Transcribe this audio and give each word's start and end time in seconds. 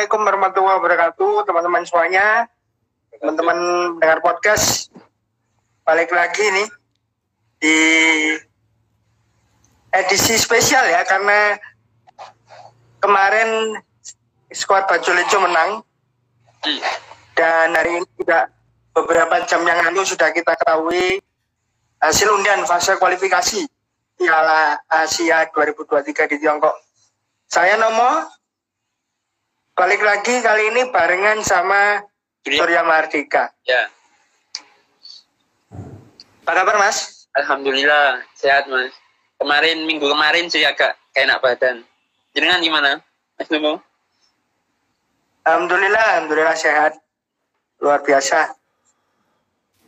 Assalamualaikum 0.00 0.32
warahmatullahi 0.32 0.76
wabarakatuh, 0.80 1.32
teman-teman 1.44 1.84
semuanya, 1.84 2.48
teman-teman 3.20 3.58
dengar 4.00 4.24
podcast, 4.24 4.88
balik 5.84 6.08
lagi 6.08 6.40
nih 6.40 6.68
di 7.60 7.78
edisi 9.92 10.40
spesial 10.40 10.88
ya, 10.88 11.04
karena 11.04 11.60
kemarin 13.04 13.76
skuad 14.48 14.88
Baju 14.88 15.10
Lejo 15.20 15.36
menang, 15.44 15.84
dan 17.36 17.76
hari 17.76 18.00
ini 18.00 18.08
juga 18.16 18.48
beberapa 18.96 19.44
jam 19.52 19.68
yang 19.68 19.84
lalu 19.84 20.00
sudah 20.08 20.32
kita 20.32 20.56
ketahui 20.56 21.20
hasil 22.00 22.28
undian 22.32 22.64
fase 22.64 22.96
kualifikasi 22.96 23.68
Piala 24.16 24.80
Asia 24.88 25.44
2023 25.52 26.24
di 26.32 26.36
Tiongkok. 26.40 26.72
Saya 27.52 27.76
Nomo, 27.76 28.39
balik 29.80 30.04
lagi 30.04 30.44
kali 30.44 30.76
ini 30.76 30.92
barengan 30.92 31.40
sama 31.40 32.04
Surya 32.44 32.84
Mardika. 32.84 33.48
Ya, 33.64 33.88
Apa 36.44 36.52
kabar 36.52 36.76
Mas? 36.76 37.24
alhamdulillah 37.32 38.20
sehat 38.36 38.68
mas. 38.68 38.92
Kemarin 39.40 39.88
minggu 39.88 40.04
kemarin 40.04 40.52
sih 40.52 40.60
agak 40.68 41.00
kayak 41.16 41.24
enak 41.32 41.38
badan. 41.40 41.76
Jenengan 42.36 42.60
gimana, 42.60 42.90
Mas 43.40 43.48
Numo? 43.48 43.80
Alhamdulillah, 45.48 46.20
Alhamdulillah 46.20 46.58
sehat. 46.60 47.00
Luar 47.80 48.04
biasa. 48.04 48.52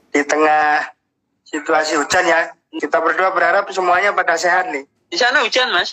Di 0.08 0.24
tengah 0.24 0.88
situasi 1.44 2.00
hujan 2.00 2.24
ya, 2.24 2.40
kita 2.80 2.96
berdua 2.96 3.36
berharap 3.36 3.68
semuanya 3.68 4.16
pada 4.16 4.40
sehat 4.40 4.72
nih. 4.72 4.88
Di 5.12 5.20
sana 5.20 5.44
hujan 5.44 5.68
mas? 5.68 5.92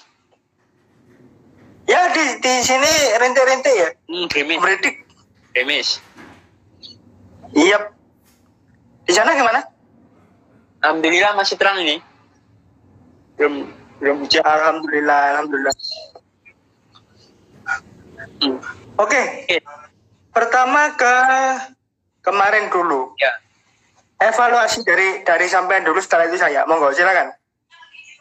Ya 1.90 2.06
di 2.14 2.38
di 2.38 2.54
sini 2.62 2.92
rintik-rintik 3.18 3.74
ya, 3.74 3.90
Hmm, 4.06 4.30
gerimis. 4.30 4.62
beredik. 4.62 4.96
Gerimis. 5.52 5.88
Iya. 7.50 7.90
Di 9.04 9.14
sana 9.18 9.34
gimana? 9.34 9.66
Alhamdulillah 10.80 11.34
masih 11.34 11.58
terang 11.58 11.82
ini. 11.82 11.98
Belum 13.36 13.74
belum 13.98 14.16
hujan. 14.22 14.46
Alhamdulillah, 14.46 15.20
alhamdulillah. 15.34 15.74
Hmm. 18.40 18.58
Oke, 18.96 19.22
Oke, 19.50 19.58
pertama 20.30 20.94
ke 20.94 21.14
kemarin 22.22 22.70
dulu. 22.70 23.18
ya. 23.18 23.34
Evaluasi 24.20 24.84
dari 24.84 25.24
dari 25.24 25.48
sampean 25.48 25.82
dulu 25.82 25.98
setelah 25.98 26.28
itu 26.28 26.38
saya. 26.38 26.68
Monggo 26.68 26.92
silakan. 26.92 27.32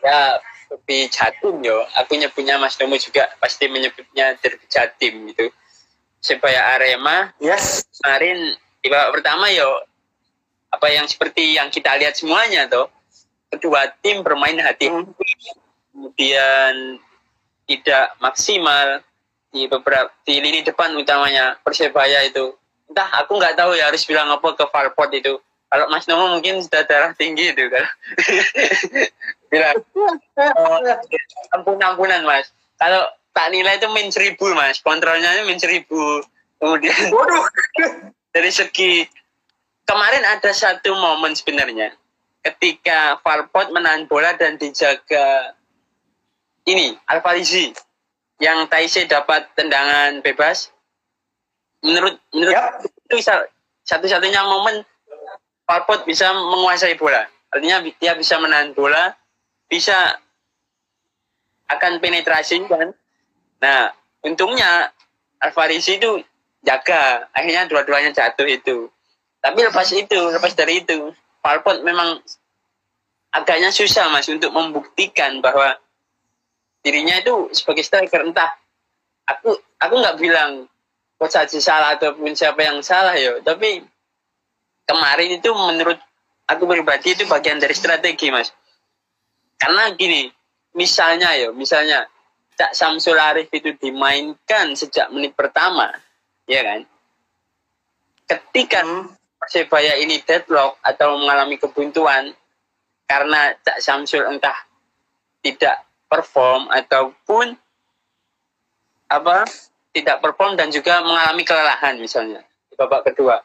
Ya, 0.00 0.38
lebih 0.68 1.08
jatim 1.08 1.60
yo. 1.64 1.84
Aku 1.96 2.16
nyebutnya 2.16 2.60
Mas 2.60 2.76
Numo 2.76 2.96
juga 3.00 3.28
pasti 3.40 3.68
menyebutnya 3.68 4.36
derby 4.40 4.66
jatim 4.68 5.32
gitu. 5.32 5.48
Supaya 6.20 6.76
Arema 6.76 7.32
Yes. 7.38 7.86
kemarin 7.98 8.58
di 8.78 8.86
babak 8.90 9.20
pertama 9.20 9.50
yo 9.50 9.68
apa 10.68 10.86
yang 10.92 11.08
seperti 11.08 11.56
yang 11.56 11.72
kita 11.72 11.96
lihat 11.96 12.14
semuanya 12.14 12.68
toh 12.68 12.92
kedua 13.48 13.88
tim 14.04 14.20
bermain 14.20 14.58
hati 14.60 14.92
Hmm. 14.92 15.08
kemudian 15.90 17.00
tidak 17.64 18.14
maksimal 18.20 19.00
di 19.48 19.64
beberapa 19.66 20.12
di 20.28 20.38
lini 20.38 20.60
depan 20.60 20.92
utamanya 20.94 21.56
persebaya 21.64 22.22
itu 22.28 22.52
entah 22.88 23.08
aku 23.24 23.40
nggak 23.40 23.56
tahu 23.56 23.72
ya 23.76 23.88
harus 23.88 24.04
bilang 24.04 24.28
apa 24.28 24.52
ke 24.52 24.64
Valpot 24.68 25.10
itu 25.16 25.40
kalau 25.68 25.84
Mas 25.92 26.08
Nomo 26.08 26.32
mungkin 26.32 26.64
sudah 26.64 26.82
darah 26.88 27.12
tinggi 27.12 27.52
itu 27.52 27.68
kan 27.68 27.84
bilang 29.52 29.76
oh, 30.56 30.80
ampun 31.56 31.76
ampunan 31.80 32.24
Mas. 32.24 32.52
Kalau 32.80 33.04
tak 33.36 33.52
nilai 33.52 33.76
itu 33.76 33.88
min 33.92 34.08
seribu 34.08 34.48
Mas. 34.56 34.80
Kontrolnya 34.80 35.28
itu 35.36 35.44
min 35.44 35.60
seribu. 35.60 36.24
Kemudian 36.58 36.96
Waduh. 37.14 37.44
dari 38.32 38.50
segi 38.50 39.04
kemarin 39.84 40.24
ada 40.24 40.50
satu 40.56 40.96
momen 40.96 41.36
sebenarnya. 41.36 41.92
Ketika 42.40 43.20
Valpot 43.20 43.68
menahan 43.68 44.08
bola 44.08 44.32
dan 44.40 44.56
dijaga 44.56 45.52
ini 46.64 46.96
Alvarizi 47.12 47.72
yang 48.40 48.64
Taise 48.72 49.04
dapat 49.04 49.52
tendangan 49.52 50.24
bebas. 50.24 50.72
Menurut 51.84 52.18
menurut 52.34 52.56
Yap. 52.56 52.82
itu 53.06 53.22
sa- 53.22 53.46
satu-satunya 53.86 54.42
momen 54.42 54.82
Valpot 55.68 56.08
bisa 56.08 56.32
menguasai 56.32 56.96
bola. 56.96 57.28
Artinya 57.52 57.84
dia 58.00 58.16
bisa 58.16 58.40
menahan 58.40 58.72
bola 58.72 59.12
bisa 59.68 60.16
akan 61.68 62.00
penetrasi 62.00 62.64
kan? 62.64 62.96
Nah 63.60 63.92
untungnya 64.24 64.88
Alvarizi 65.44 66.00
itu 66.00 66.24
jaga. 66.64 67.28
Akhirnya 67.36 67.68
dua-duanya 67.68 68.16
jatuh 68.16 68.48
itu. 68.48 68.88
Tapi 69.44 69.60
lepas 69.60 69.92
itu 69.92 70.18
lepas 70.32 70.56
dari 70.56 70.80
itu 70.80 71.12
Valpot 71.44 71.84
memang 71.84 72.18
agaknya 73.36 73.68
susah 73.68 74.08
mas 74.08 74.26
untuk 74.32 74.50
membuktikan 74.50 75.44
bahwa 75.44 75.76
dirinya 76.80 77.20
itu 77.20 77.52
sebagai 77.52 77.84
striker 77.84 78.24
entah 78.24 78.48
aku 79.28 79.52
aku 79.76 79.94
nggak 80.00 80.16
bilang 80.16 80.64
coach 81.20 81.36
salah 81.60 81.98
ataupun 81.98 82.32
siapa 82.32 82.64
yang 82.64 82.80
salah 82.80 83.12
ya 83.18 83.36
tapi 83.44 83.84
kemarin 84.88 85.36
itu 85.36 85.52
menurut 85.52 86.00
aku 86.48 86.64
pribadi 86.64 87.12
itu 87.12 87.28
bagian 87.28 87.60
dari 87.60 87.76
strategi 87.76 88.32
mas. 88.32 88.48
Karena 89.60 89.92
gini 89.92 90.32
misalnya 90.72 91.36
ya 91.36 91.52
misalnya 91.52 92.08
Cak 92.56 92.72
Samsul 92.74 93.20
Arif 93.20 93.52
itu 93.52 93.76
dimainkan 93.76 94.72
sejak 94.72 95.12
menit 95.12 95.36
pertama 95.36 95.92
ya 96.48 96.64
kan? 96.64 96.80
Ketika 98.24 98.80
Hmm. 98.82 99.18
Persebaya 99.38 99.94
ini 100.02 100.18
deadlock 100.26 100.82
atau 100.82 101.14
mengalami 101.14 101.62
kebuntuan 101.62 102.34
karena 103.06 103.54
Cak 103.62 103.78
Samsul 103.78 104.26
entah 104.26 104.66
tidak 105.46 105.86
perform 106.10 106.66
ataupun 106.74 107.54
apa 109.08 109.46
tidak 109.94 110.18
perform 110.20 110.58
dan 110.58 110.74
juga 110.74 111.00
mengalami 111.06 111.46
kelelahan 111.46 111.96
misalnya 112.02 112.42
di 112.68 112.74
babak 112.74 113.08
kedua 113.08 113.38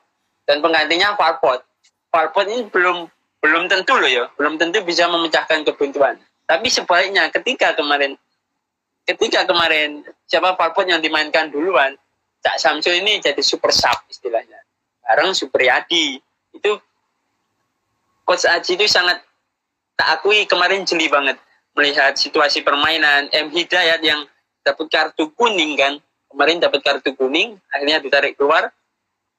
dan 0.48 0.60
penggantinya 0.60 1.16
Farpot. 1.16 1.64
Farpot 2.12 2.46
ini 2.48 2.68
belum 2.68 3.08
belum 3.44 3.64
tentu 3.68 3.96
loh 4.00 4.08
ya. 4.08 4.26
Belum 4.40 4.56
tentu 4.56 4.80
bisa 4.84 5.08
memecahkan 5.08 5.68
kebuntuan. 5.68 6.20
Tapi 6.48 6.68
sebaliknya 6.68 7.28
ketika 7.32 7.76
kemarin 7.76 8.16
ketika 9.04 9.44
kemarin 9.44 10.04
siapa 10.28 10.56
Farpot 10.56 10.88
yang 10.88 11.04
dimainkan 11.04 11.52
duluan 11.52 11.96
Cak 12.44 12.60
Samsul 12.60 13.00
ini 13.00 13.24
jadi 13.24 13.40
super 13.40 13.72
sub 13.72 14.04
istilahnya. 14.12 14.60
Bareng 15.04 15.32
Supriyadi. 15.32 16.20
Itu 16.54 16.80
coach 18.28 18.48
Aji 18.48 18.76
itu 18.76 18.86
sangat 18.88 19.24
tak 19.96 20.20
akui 20.20 20.44
kemarin 20.44 20.84
jeli 20.84 21.08
banget 21.08 21.40
melihat 21.76 22.20
situasi 22.20 22.62
permainan. 22.64 23.32
M. 23.32 23.48
Hidayat 23.48 24.04
yang 24.04 24.28
dapat 24.64 24.88
kartu 24.92 25.32
kuning 25.36 25.80
kan. 25.80 26.04
Kemarin 26.28 26.60
dapat 26.60 26.84
kartu 26.84 27.16
kuning 27.16 27.56
akhirnya 27.72 28.04
ditarik 28.04 28.36
keluar 28.36 28.74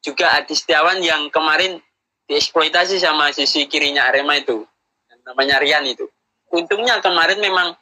juga 0.05 0.37
Adi 0.37 0.53
Setiawan 0.53 1.01
yang 1.01 1.33
kemarin 1.33 1.81
dieksploitasi 2.29 3.01
sama 3.01 3.33
sisi 3.33 3.65
kirinya 3.65 4.05
Arema 4.13 4.37
itu. 4.37 4.69
Yang 5.09 5.21
namanya 5.25 5.57
Rian 5.65 5.85
itu. 5.89 6.05
Untungnya 6.53 7.01
kemarin 7.01 7.41
memang 7.41 7.73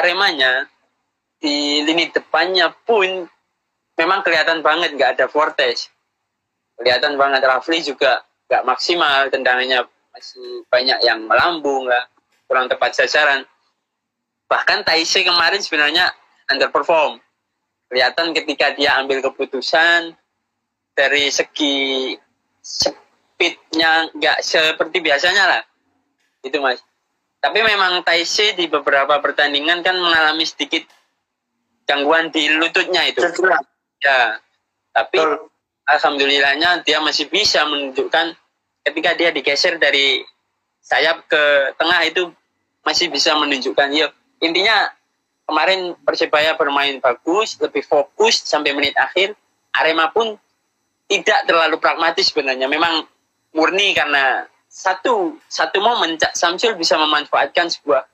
Aremanya 0.00 0.64
di 1.36 1.84
lini 1.84 2.08
depannya 2.08 2.72
pun 2.88 3.28
memang 4.00 4.24
kelihatan 4.24 4.64
banget 4.64 4.96
nggak 4.96 5.20
ada 5.20 5.26
Fortes. 5.28 5.92
Kelihatan 6.80 7.20
banget. 7.20 7.44
Rafli 7.44 7.84
juga 7.84 8.24
nggak 8.48 8.64
maksimal 8.64 9.28
tendangannya 9.28 9.84
masih 10.16 10.64
banyak 10.72 10.98
yang 11.04 11.28
melambung 11.28 11.84
lah 11.84 12.08
kurang 12.48 12.72
tepat 12.72 12.96
sasaran. 12.96 13.44
Bahkan 14.48 14.84
Taise 14.84 15.24
kemarin 15.24 15.60
sebenarnya 15.60 16.12
underperform. 16.48 17.20
Kelihatan 17.92 18.32
ketika 18.32 18.72
dia 18.72 18.96
ambil 19.00 19.20
keputusan 19.20 20.16
dari 20.92 21.28
segi 21.32 22.12
speednya 22.62 24.12
nggak 24.12 24.38
seperti 24.44 25.02
biasanya 25.02 25.44
lah. 25.48 25.62
Itu 26.44 26.60
mas. 26.60 26.80
Tapi 27.42 27.58
memang 27.58 28.06
Taise 28.06 28.54
di 28.54 28.70
beberapa 28.70 29.18
pertandingan 29.18 29.82
kan 29.82 29.98
mengalami 29.98 30.46
sedikit 30.46 30.86
gangguan 31.90 32.30
di 32.30 32.46
lututnya 32.54 33.02
itu. 33.10 33.18
Ya. 34.02 34.38
Tapi 34.94 35.18
Betul. 35.18 35.50
alhamdulillahnya 35.90 36.86
dia 36.86 37.02
masih 37.02 37.26
bisa 37.26 37.66
menunjukkan 37.66 38.38
ketika 38.86 39.10
dia 39.18 39.34
digeser 39.34 39.78
dari 39.82 40.22
sayap 40.82 41.26
ke 41.26 41.74
tengah 41.78 42.02
itu 42.06 42.30
masih 42.82 43.10
bisa 43.10 43.30
menunjukkan 43.38 43.94
ya 43.94 44.10
intinya 44.42 44.90
kemarin 45.46 45.94
persebaya 46.02 46.58
bermain 46.58 46.98
bagus 46.98 47.58
lebih 47.62 47.86
fokus 47.86 48.42
sampai 48.42 48.74
menit 48.74 48.94
akhir. 48.98 49.34
Arema 49.72 50.12
pun 50.12 50.36
tidak 51.20 51.44
terlalu 51.44 51.76
pragmatis 51.76 52.32
sebenarnya. 52.32 52.70
Memang 52.70 53.04
murni 53.52 53.92
karena 53.92 54.48
satu 54.72 55.36
satu 55.50 55.78
momen 55.84 56.16
Cak 56.16 56.32
Samsul 56.32 56.78
bisa 56.80 56.96
memanfaatkan 56.96 57.68
sebuah 57.68 58.08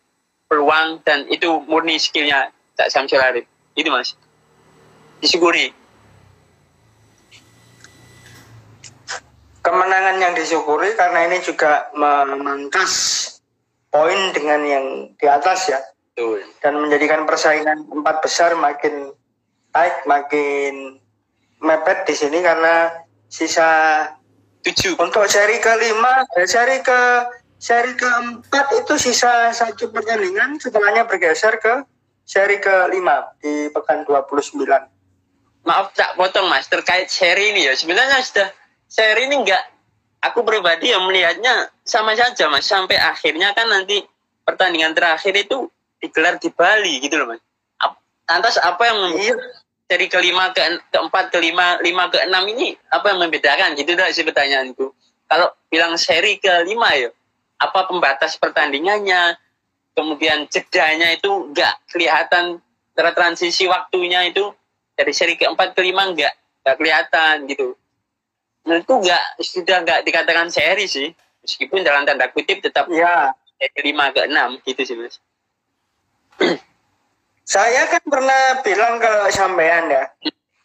peluang 0.50 1.04
dan 1.06 1.28
itu 1.30 1.62
murni 1.70 2.00
skillnya 2.00 2.50
Cak 2.74 2.90
Samsul 2.90 3.22
Arif. 3.22 3.46
Itu 3.78 3.94
mas. 3.94 4.18
Disyukuri. 5.22 5.70
Kemenangan 9.62 10.16
yang 10.18 10.32
disyukuri 10.32 10.96
karena 10.96 11.28
ini 11.28 11.38
juga 11.44 11.92
memangkas 11.92 12.94
poin 13.92 14.32
dengan 14.32 14.60
yang 14.64 14.86
di 15.14 15.26
atas 15.28 15.70
ya. 15.70 15.78
Betul. 16.18 16.42
dan 16.58 16.74
menjadikan 16.74 17.30
persaingan 17.30 17.86
empat 17.94 18.18
besar 18.26 18.50
makin 18.58 19.14
baik 19.70 20.02
makin 20.02 20.98
mepet 21.62 22.06
di 22.06 22.14
sini 22.14 22.38
karena 22.40 22.92
sisa 23.28 23.68
tujuh. 24.62 24.96
untuk 24.98 25.26
seri 25.28 25.58
kelima 25.58 26.24
eh, 26.38 26.46
seri 26.48 26.80
ke 26.80 27.00
seri 27.58 27.92
keempat 27.98 28.66
itu 28.78 28.94
sisa 28.96 29.50
satu 29.50 29.90
pertandingan 29.90 30.56
setelahnya 30.62 31.04
bergeser 31.04 31.58
ke 31.58 31.82
seri 32.22 32.62
kelima 32.62 33.34
di 33.42 33.68
pekan 33.74 34.06
29 34.06 34.62
maaf 35.68 35.92
tak 35.92 36.16
potong 36.16 36.48
mas. 36.48 36.64
Terkait 36.72 37.12
seri 37.12 37.52
ini 37.52 37.68
ya. 37.68 37.76
Sebenarnya 37.76 38.24
sudah 38.24 38.48
seri 38.88 39.28
ini 39.28 39.44
enggak 39.44 39.60
aku 40.24 40.40
pribadi 40.40 40.88
yang 40.96 41.04
melihatnya 41.04 41.68
sama 41.84 42.16
saja 42.16 42.48
mas. 42.48 42.64
Sampai 42.64 42.96
akhirnya 42.96 43.52
kan 43.52 43.68
nanti 43.68 44.00
pertandingan 44.48 44.96
terakhir 44.96 45.36
itu 45.36 45.68
digelar 46.00 46.40
di 46.40 46.48
Bali 46.48 47.04
gitu 47.04 47.20
loh 47.20 47.36
mas. 47.36 47.42
Lantas 48.28 48.56
apa 48.60 48.82
yang 48.88 48.98
iya 49.20 49.34
dari 49.88 50.06
kelima 50.12 50.52
ke 50.52 50.60
keempat 50.92 51.32
kelima 51.32 51.80
lima 51.80 52.12
ke 52.12 52.20
enam 52.28 52.44
ini 52.44 52.76
apa 52.92 53.10
yang 53.10 53.24
membedakan? 53.24 53.72
Gitu 53.74 53.96
dah 53.96 54.12
sih 54.12 54.22
pertanyaanku. 54.22 54.92
Kalau 55.28 55.48
bilang 55.72 55.96
seri 55.96 56.36
kelima 56.36 56.92
ya 56.92 57.08
apa 57.58 57.88
pembatas 57.88 58.36
pertandingannya? 58.36 59.34
Kemudian 59.96 60.46
jedanya 60.46 61.10
itu 61.10 61.50
enggak 61.50 61.74
kelihatan 61.90 62.62
tra- 62.94 63.16
transisi 63.16 63.66
waktunya 63.66 64.30
itu 64.30 64.54
dari 64.94 65.10
seri 65.10 65.34
keempat 65.34 65.74
ke 65.74 65.82
lima 65.82 66.06
enggak 66.06 66.36
enggak 66.62 66.76
kelihatan 66.78 67.34
gitu. 67.50 67.74
Menurutku 68.62 69.02
enggak 69.02 69.24
sudah 69.42 69.82
enggak 69.82 70.04
dikatakan 70.06 70.52
seri 70.52 70.86
sih. 70.86 71.08
Meskipun 71.42 71.80
dalam 71.80 72.04
tanda 72.04 72.28
kutip 72.28 72.60
tetap 72.60 72.92
ya. 72.92 73.32
dari 73.58 73.90
lima 73.90 74.14
ke 74.14 74.28
enam 74.28 74.60
gitu 74.62 74.86
sih 74.86 74.94
mas 74.94 75.18
Saya 77.48 77.88
kan 77.88 78.04
pernah 78.04 78.60
bilang 78.60 79.00
ke 79.00 79.32
sampean 79.32 79.88
ya 79.88 80.04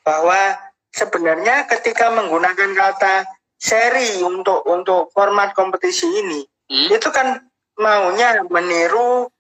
bahwa 0.04 0.60
sebenarnya 0.92 1.64
ketika 1.72 2.12
menggunakan 2.12 2.76
kata 2.76 3.24
seri 3.56 4.20
untuk 4.20 4.68
untuk 4.68 5.08
format 5.16 5.56
kompetisi 5.56 6.04
ini 6.04 6.44
hmm? 6.44 6.92
itu 6.92 7.08
kan 7.08 7.40
maunya 7.80 8.44
meniru 8.52 9.32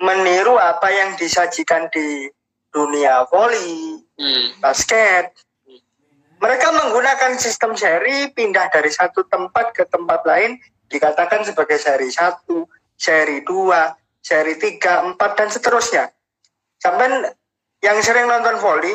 meniru 0.00 0.56
apa 0.56 0.88
yang 0.88 1.20
disajikan 1.20 1.92
di 1.92 2.32
dunia 2.72 3.28
voli, 3.28 4.08
Hmm. 4.18 4.50
basket. 4.58 5.30
Mereka 6.42 6.68
menggunakan 6.74 7.38
sistem 7.38 7.78
seri 7.78 8.30
pindah 8.34 8.66
dari 8.70 8.90
satu 8.90 9.26
tempat 9.30 9.74
ke 9.74 9.86
tempat 9.86 10.26
lain 10.26 10.58
dikatakan 10.90 11.46
sebagai 11.46 11.78
seri 11.78 12.10
satu, 12.10 12.66
seri 12.98 13.46
dua, 13.46 13.94
seri 14.18 14.58
tiga, 14.58 15.06
empat 15.06 15.38
dan 15.38 15.48
seterusnya. 15.54 16.10
Sampai 16.78 17.34
yang 17.82 17.98
sering 18.02 18.26
nonton 18.26 18.58
voli 18.58 18.94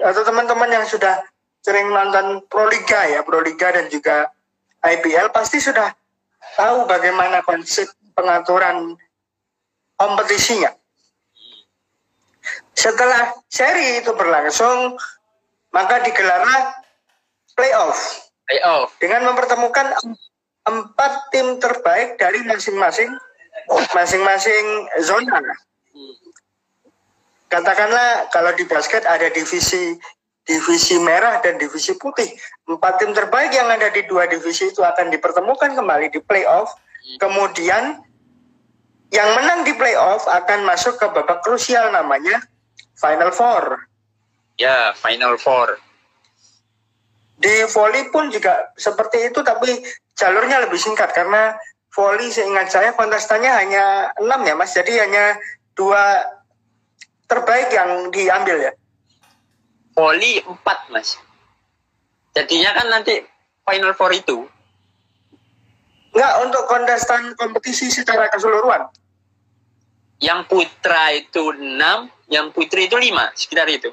atau 0.00 0.22
teman-teman 0.24 0.68
yang 0.72 0.84
sudah 0.88 1.20
sering 1.64 1.88
nonton 1.88 2.44
Pro 2.48 2.68
Liga 2.68 3.08
ya, 3.08 3.20
Pro 3.24 3.40
Liga 3.40 3.72
dan 3.72 3.88
juga 3.88 4.28
IPL 4.82 5.30
pasti 5.30 5.62
sudah 5.62 5.92
tahu 6.58 6.84
bagaimana 6.90 7.44
konsep 7.46 7.86
pengaturan 8.12 8.98
kompetisinya. 9.96 10.74
Setelah 12.74 13.36
seri 13.46 14.02
itu 14.02 14.10
berlangsung, 14.16 14.98
maka 15.70 16.02
digelarlah 16.02 16.82
playoff 17.54 18.26
Playoff. 18.48 18.90
dengan 18.98 19.30
mempertemukan 19.30 19.94
em- 20.02 20.18
empat 20.66 21.12
tim 21.30 21.58
terbaik 21.62 22.18
dari 22.18 22.42
masing-masing 22.42 23.10
masing-masing 23.94 24.66
zona. 25.04 25.38
Hmm. 25.92 26.14
Katakanlah 27.52 28.32
kalau 28.32 28.56
di 28.56 28.64
basket 28.64 29.04
ada 29.04 29.28
divisi 29.28 29.92
divisi 30.48 30.96
merah 30.96 31.36
dan 31.44 31.60
divisi 31.60 31.92
putih. 32.00 32.32
Empat 32.64 32.96
tim 32.96 33.12
terbaik 33.12 33.52
yang 33.52 33.68
ada 33.68 33.92
di 33.92 34.08
dua 34.08 34.24
divisi 34.24 34.72
itu 34.72 34.80
akan 34.80 35.12
dipertemukan 35.12 35.76
kembali 35.76 36.08
di 36.08 36.20
playoff. 36.24 36.72
Kemudian 37.20 38.00
yang 39.12 39.28
menang 39.36 39.68
di 39.68 39.76
playoff 39.76 40.24
akan 40.24 40.64
masuk 40.64 40.96
ke 40.96 41.06
babak 41.12 41.44
krusial 41.44 41.92
namanya 41.92 42.40
Final 42.96 43.28
Four. 43.36 43.84
Ya, 44.56 44.96
Final 44.96 45.36
Four. 45.36 45.76
Di 47.36 47.68
volley 47.68 48.08
pun 48.08 48.32
juga 48.32 48.72
seperti 48.80 49.28
itu 49.28 49.44
tapi 49.44 49.82
jalurnya 50.16 50.64
lebih 50.64 50.80
singkat 50.80 51.12
karena 51.12 51.52
volley 51.92 52.32
seingat 52.32 52.72
saya 52.72 52.96
kontestannya 52.96 53.52
hanya 53.52 53.84
enam 54.16 54.40
ya 54.46 54.54
mas 54.56 54.72
jadi 54.72 55.04
hanya 55.04 55.36
dua 55.74 56.22
terbaik 57.32 57.68
yang 57.72 58.12
diambil 58.12 58.56
ya 58.68 58.72
Volley 59.92 60.40
4, 60.40 60.92
Mas. 60.92 61.20
Jadinya 62.32 62.72
kan 62.72 62.88
nanti 62.88 63.20
Final 63.68 63.92
Four 63.92 64.12
itu 64.12 64.48
Enggak 66.12 66.34
untuk 66.44 66.64
kontestan 66.68 67.32
kompetisi 67.40 67.88
secara 67.88 68.28
keseluruhan 68.28 68.84
yang 70.22 70.44
putra 70.46 71.16
itu 71.16 71.56
6, 71.56 71.80
yang 72.30 72.52
putri 72.54 72.86
itu 72.86 72.94
5, 72.94 73.32
sekitar 73.34 73.66
itu. 73.66 73.90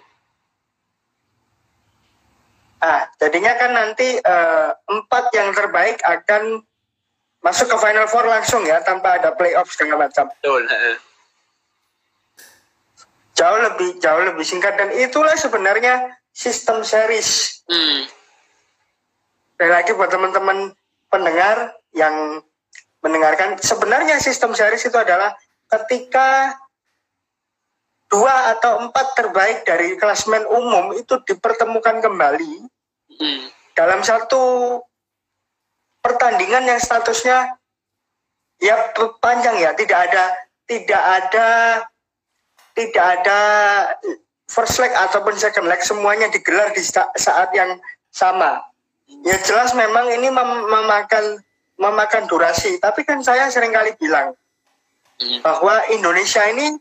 ah 2.80 3.04
jadinya 3.20 3.60
kan 3.60 3.76
nanti 3.76 4.16
eh, 4.16 4.70
empat 4.72 5.36
yang 5.36 5.52
terbaik 5.52 6.00
akan 6.00 6.64
masuk 7.44 7.68
ke 7.68 7.76
Final 7.76 8.08
Four 8.08 8.24
langsung 8.24 8.64
ya 8.64 8.80
tanpa 8.88 9.20
ada 9.20 9.36
playoff 9.36 9.68
segala 9.76 10.08
macam 10.08 10.32
Betul. 10.40 10.64
Jauh 13.40 13.60
lebih 13.72 13.96
jauh 14.04 14.20
lebih 14.28 14.44
singkat 14.44 14.76
dan 14.76 14.92
itulah 14.92 15.34
sebenarnya 15.40 16.12
sistem 16.36 16.84
series 16.84 17.60
Hmm. 17.70 18.10
Sekali 19.54 19.70
lagi 19.70 19.92
buat 19.94 20.10
teman-teman 20.10 20.74
pendengar 21.14 21.78
yang 21.94 22.42
mendengarkan, 23.06 23.62
sebenarnya 23.62 24.18
sistem 24.18 24.58
series 24.58 24.90
itu 24.90 24.98
adalah 24.98 25.38
ketika 25.70 26.58
dua 28.10 28.58
atau 28.58 28.82
empat 28.90 29.14
terbaik 29.14 29.70
dari 29.70 29.94
klasmen 30.02 30.42
umum 30.50 30.98
itu 30.98 31.22
dipertemukan 31.30 32.02
kembali 32.02 32.66
Hmm. 33.20 33.46
dalam 33.78 34.02
satu 34.02 34.80
pertandingan 36.02 36.66
yang 36.66 36.80
statusnya 36.82 37.60
ya 38.58 38.76
panjang 39.22 39.62
ya, 39.62 39.78
tidak 39.78 40.10
ada 40.10 40.24
tidak 40.66 41.04
ada 41.04 41.48
tidak 42.80 43.06
ada 43.20 43.40
first 44.48 44.80
leg 44.80 44.96
ataupun 44.96 45.36
second 45.36 45.68
leg 45.68 45.84
semuanya 45.84 46.32
digelar 46.32 46.72
di 46.72 46.80
sa- 46.80 47.12
saat 47.20 47.52
yang 47.52 47.76
sama. 48.08 48.64
Ya 49.28 49.36
jelas 49.44 49.76
memang 49.76 50.08
ini 50.10 50.32
mem- 50.32 50.66
memakan 50.66 51.44
memakan 51.76 52.28
durasi, 52.28 52.80
tapi 52.80 53.04
kan 53.04 53.20
saya 53.20 53.48
sering 53.48 53.72
kali 53.72 53.96
bilang 53.96 54.36
Hmm. 55.20 55.40
bahwa 55.44 55.84
Indonesia 55.92 56.44
ini 56.48 56.80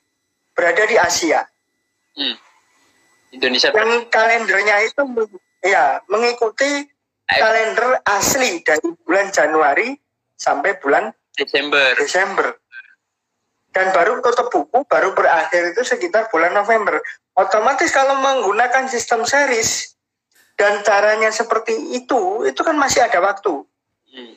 berada 0.55 0.87
di 0.87 0.95
Asia 0.95 1.43
Hmm. 2.15 2.35
Indonesia 3.31 3.71
dan 3.71 4.07
kalendernya 4.11 4.87
itu 4.87 5.03
ya 5.63 6.03
mengikuti 6.07 6.87
kalender 7.29 7.99
asli 8.03 8.63
dari 8.63 8.91
bulan 9.07 9.31
Januari 9.31 9.95
sampai 10.35 10.79
bulan 10.79 11.11
Desember. 11.35 11.95
Desember. 11.95 12.47
Dan 13.69 13.93
baru 13.93 14.25
tutup 14.25 14.49
buku, 14.49 14.83
baru 14.89 15.13
berakhir 15.13 15.77
itu 15.77 15.85
sekitar 15.85 16.33
bulan 16.33 16.57
November. 16.57 16.99
Otomatis 17.37 17.93
kalau 17.93 18.19
menggunakan 18.19 18.89
sistem 18.89 19.23
series 19.23 19.95
dan 20.59 20.83
caranya 20.83 21.31
seperti 21.31 21.95
itu, 21.95 22.43
itu 22.49 22.61
kan 22.65 22.75
masih 22.75 23.05
ada 23.05 23.23
waktu. 23.23 23.63
Hmm. 24.11 24.35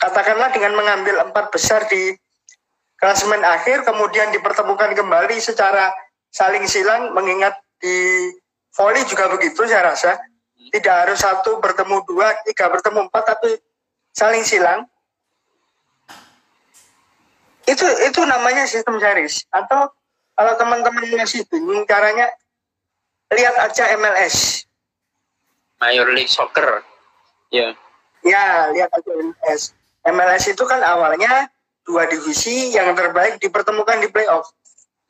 Katakanlah 0.00 0.54
dengan 0.54 0.72
mengambil 0.78 1.20
empat 1.28 1.52
besar 1.52 1.84
di 1.90 2.16
klasemen 2.96 3.44
akhir, 3.44 3.84
kemudian 3.84 4.32
dipertemukan 4.32 4.96
kembali 4.96 5.36
secara 5.42 5.92
saling 6.32 6.64
silang, 6.64 7.12
mengingat 7.12 7.52
di 7.76 8.30
volley 8.72 9.04
juga 9.04 9.28
begitu 9.28 9.68
saya 9.68 9.92
rasa. 9.92 10.16
Tidak 10.72 10.94
harus 11.04 11.20
satu 11.20 11.60
bertemu 11.60 12.00
dua, 12.08 12.32
tiga 12.48 12.72
bertemu 12.72 13.12
empat, 13.12 13.36
tapi 13.36 13.60
saling 14.16 14.42
silang. 14.42 14.88
Itu 17.74 17.86
itu 18.06 18.20
namanya 18.22 18.64
sistem 18.70 19.02
series. 19.02 19.42
Atau 19.50 19.90
kalau 20.38 20.52
teman-teman 20.54 21.02
masih 21.18 21.42
bingung 21.50 21.82
caranya, 21.90 22.30
lihat 23.34 23.58
aja 23.58 23.90
MLS. 23.98 24.66
Major 25.82 26.08
League 26.14 26.30
Soccer. 26.30 26.86
Ya. 27.50 27.74
Ya, 28.22 28.70
lihat 28.70 28.94
aja 28.94 29.10
MLS. 29.10 29.74
MLS 30.06 30.44
itu 30.46 30.62
kan 30.64 30.80
awalnya 30.86 31.50
dua 31.84 32.06
divisi 32.06 32.72
yang 32.72 32.94
terbaik 32.94 33.42
dipertemukan 33.42 34.00
di 34.00 34.08
playoff. 34.08 34.54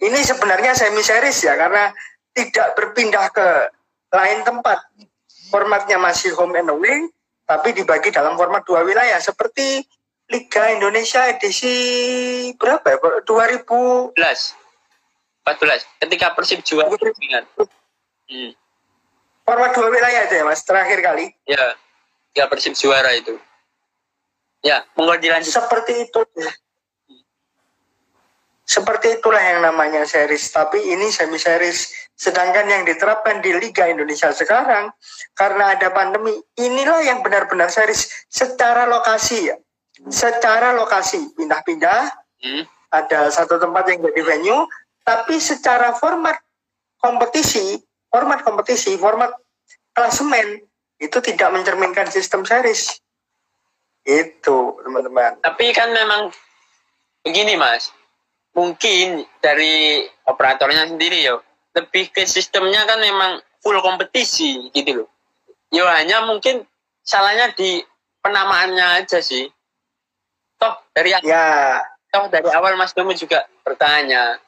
Ini 0.00 0.24
sebenarnya 0.24 0.74
semi 0.74 1.04
series 1.04 1.44
ya, 1.44 1.54
karena 1.54 1.92
tidak 2.34 2.74
berpindah 2.74 3.30
ke 3.30 3.48
lain 4.10 4.42
tempat. 4.42 4.82
Formatnya 5.52 6.02
masih 6.02 6.34
home 6.34 6.58
and 6.58 6.72
away, 6.72 7.06
tapi 7.46 7.70
dibagi 7.76 8.10
dalam 8.10 8.34
format 8.34 8.66
dua 8.66 8.82
wilayah 8.82 9.20
seperti 9.22 9.86
Liga 10.32 10.72
Indonesia 10.72 11.28
edisi 11.28 11.74
berapa 12.56 12.96
ya? 12.96 12.96
2014. 13.28 14.16
14. 14.16 16.00
Ketika 16.00 16.32
Persib 16.32 16.64
juara 16.64 16.96
ingat. 16.96 17.44
Hmm. 18.24 18.52
Format 19.44 19.76
dua 19.76 19.92
wilayah 19.92 20.24
itu 20.24 20.40
ya 20.40 20.44
Mas 20.48 20.64
terakhir 20.64 21.04
kali. 21.04 21.28
Ya. 21.44 21.76
Ketika 22.32 22.48
Persib 22.48 22.72
juara 22.72 23.12
itu. 23.12 23.36
Ya, 24.64 24.80
monggo 24.96 25.20
dilanjut. 25.20 25.52
Seperti 25.52 26.08
itu. 26.08 26.24
Seperti 28.64 29.20
itulah 29.20 29.44
yang 29.44 29.60
namanya 29.60 30.08
series, 30.08 30.48
tapi 30.48 30.80
ini 30.80 31.12
semi 31.12 31.36
series. 31.36 31.92
Sedangkan 32.16 32.64
yang 32.64 32.88
diterapkan 32.88 33.44
di 33.44 33.52
Liga 33.52 33.84
Indonesia 33.84 34.32
sekarang, 34.32 34.88
karena 35.36 35.76
ada 35.76 35.92
pandemi, 35.92 36.32
inilah 36.56 37.04
yang 37.04 37.20
benar-benar 37.20 37.68
series 37.68 38.08
secara 38.32 38.88
lokasi 38.88 39.52
ya. 39.52 39.56
Secara 40.10 40.74
lokasi, 40.74 41.34
pindah-pindah, 41.38 42.10
hmm. 42.42 42.64
ada 42.90 43.30
satu 43.30 43.62
tempat 43.62 43.86
yang 43.90 44.02
jadi 44.10 44.20
venue, 44.26 44.66
tapi 45.06 45.38
secara 45.38 45.94
format 45.94 46.38
kompetisi, 46.98 47.78
format 48.10 48.42
kompetisi, 48.42 48.98
format 48.98 49.30
klasemen, 49.94 50.62
itu 50.98 51.18
tidak 51.22 51.54
mencerminkan 51.54 52.10
sistem 52.10 52.42
series. 52.42 52.98
Itu, 54.02 54.82
teman-teman. 54.82 55.38
Tapi 55.40 55.70
kan 55.70 55.94
memang 55.94 56.34
begini, 57.22 57.54
Mas 57.54 57.94
mungkin 58.54 59.26
dari 59.42 60.06
operatornya 60.24 60.88
sendiri 60.94 61.26
ya 61.26 61.36
lebih 61.74 62.14
ke 62.14 62.22
sistemnya 62.24 62.86
kan 62.86 63.02
memang 63.02 63.42
full 63.58 63.74
kompetisi 63.82 64.70
gitu 64.70 65.04
loh 65.04 65.08
ya 65.74 65.82
hanya 65.98 66.22
mungkin 66.22 66.62
salahnya 67.02 67.50
di 67.58 67.82
penamaannya 68.22 69.02
aja 69.02 69.18
sih 69.18 69.50
dari 70.94 71.10
ya. 71.26 71.82
Toh 72.14 72.30
dari 72.30 72.46
awal 72.54 72.78
Mas 72.78 72.94
Domo 72.94 73.10
juga 73.10 73.42
bertanya 73.66 74.38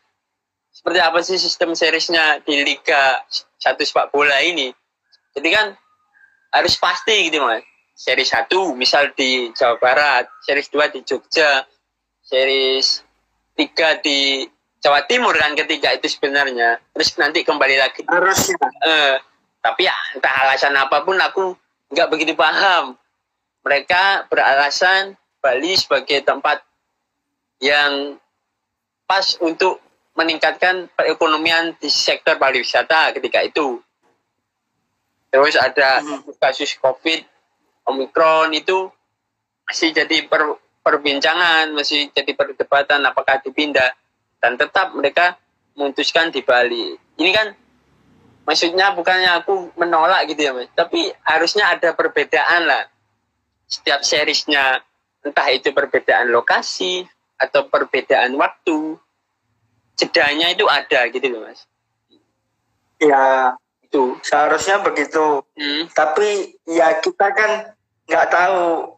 seperti 0.70 1.02
apa 1.02 1.18
sih 1.18 1.34
sistem 1.34 1.74
seriesnya 1.74 2.38
di 2.46 2.62
Liga 2.62 3.18
satu 3.58 3.82
sepak 3.82 4.14
bola 4.14 4.38
ini? 4.38 4.70
Jadi 5.34 5.48
kan 5.50 5.74
harus 6.54 6.78
pasti 6.78 7.26
gitu 7.26 7.42
mas. 7.42 7.66
Seri 7.96 8.28
satu 8.28 8.76
misal 8.76 9.10
di 9.16 9.50
Jawa 9.56 9.80
Barat 9.80 10.28
seri 10.44 10.60
dua 10.68 10.92
di 10.92 11.00
Jogja 11.00 11.64
series 12.22 13.00
tiga 13.56 13.96
di 14.04 14.44
Jawa 14.84 15.02
Timur 15.08 15.32
kan 15.34 15.56
ketiga 15.56 15.96
itu 15.96 16.06
sebenarnya. 16.06 16.78
Terus 16.92 17.16
nanti 17.18 17.42
kembali 17.42 17.76
lagi. 17.80 18.04
Harusnya. 18.06 18.68
Eh, 18.84 19.16
tapi 19.64 19.88
ya 19.88 19.96
entah 20.14 20.34
alasan 20.46 20.76
apa 20.76 21.02
pun 21.02 21.18
aku 21.18 21.56
nggak 21.90 22.08
begitu 22.12 22.38
paham. 22.38 22.94
Mereka 23.66 24.30
beralasan 24.30 25.18
Bali 25.46 25.78
sebagai 25.78 26.26
tempat 26.26 26.66
yang 27.62 28.18
pas 29.06 29.38
untuk 29.38 29.78
meningkatkan 30.18 30.90
perekonomian 30.98 31.78
di 31.78 31.86
sektor 31.86 32.34
pariwisata 32.34 33.14
ketika 33.14 33.46
itu 33.46 33.78
terus 35.30 35.54
ada 35.54 36.02
hmm. 36.02 36.34
kasus 36.42 36.74
COVID 36.82 37.22
Omikron 37.86 38.50
itu 38.50 38.90
masih 39.66 39.94
jadi 39.94 40.26
per, 40.26 40.58
perbincangan, 40.82 41.74
masih 41.74 42.10
jadi 42.14 42.34
perdebatan 42.34 43.02
apakah 43.06 43.42
dipindah 43.42 43.94
dan 44.38 44.54
tetap 44.54 44.94
mereka 44.94 45.38
memutuskan 45.74 46.30
di 46.30 46.42
Bali. 46.42 46.94
Ini 47.18 47.30
kan 47.34 47.54
maksudnya 48.46 48.94
bukannya 48.94 49.42
aku 49.42 49.74
menolak 49.74 50.30
gitu 50.30 50.46
ya 50.46 50.52
mas, 50.54 50.70
tapi 50.74 51.10
harusnya 51.26 51.74
ada 51.74 51.94
perbedaan 51.94 52.66
lah. 52.66 52.86
Setiap 53.66 54.06
seriesnya 54.06 54.78
entah 55.26 55.50
itu 55.50 55.74
perbedaan 55.74 56.30
lokasi 56.30 57.02
atau 57.36 57.66
perbedaan 57.66 58.38
waktu, 58.38 58.94
jedanya 59.98 60.54
itu 60.54 60.64
ada 60.70 61.10
gitu 61.10 61.26
loh 61.26 61.44
mas. 61.44 61.66
Ya 63.02 63.52
itu 63.82 64.16
seharusnya 64.22 64.80
begitu. 64.86 65.42
Hmm. 65.58 65.90
Tapi 65.90 66.56
ya 66.70 67.02
kita 67.02 67.26
kan 67.34 67.50
nggak 68.06 68.26
tahu 68.30 68.94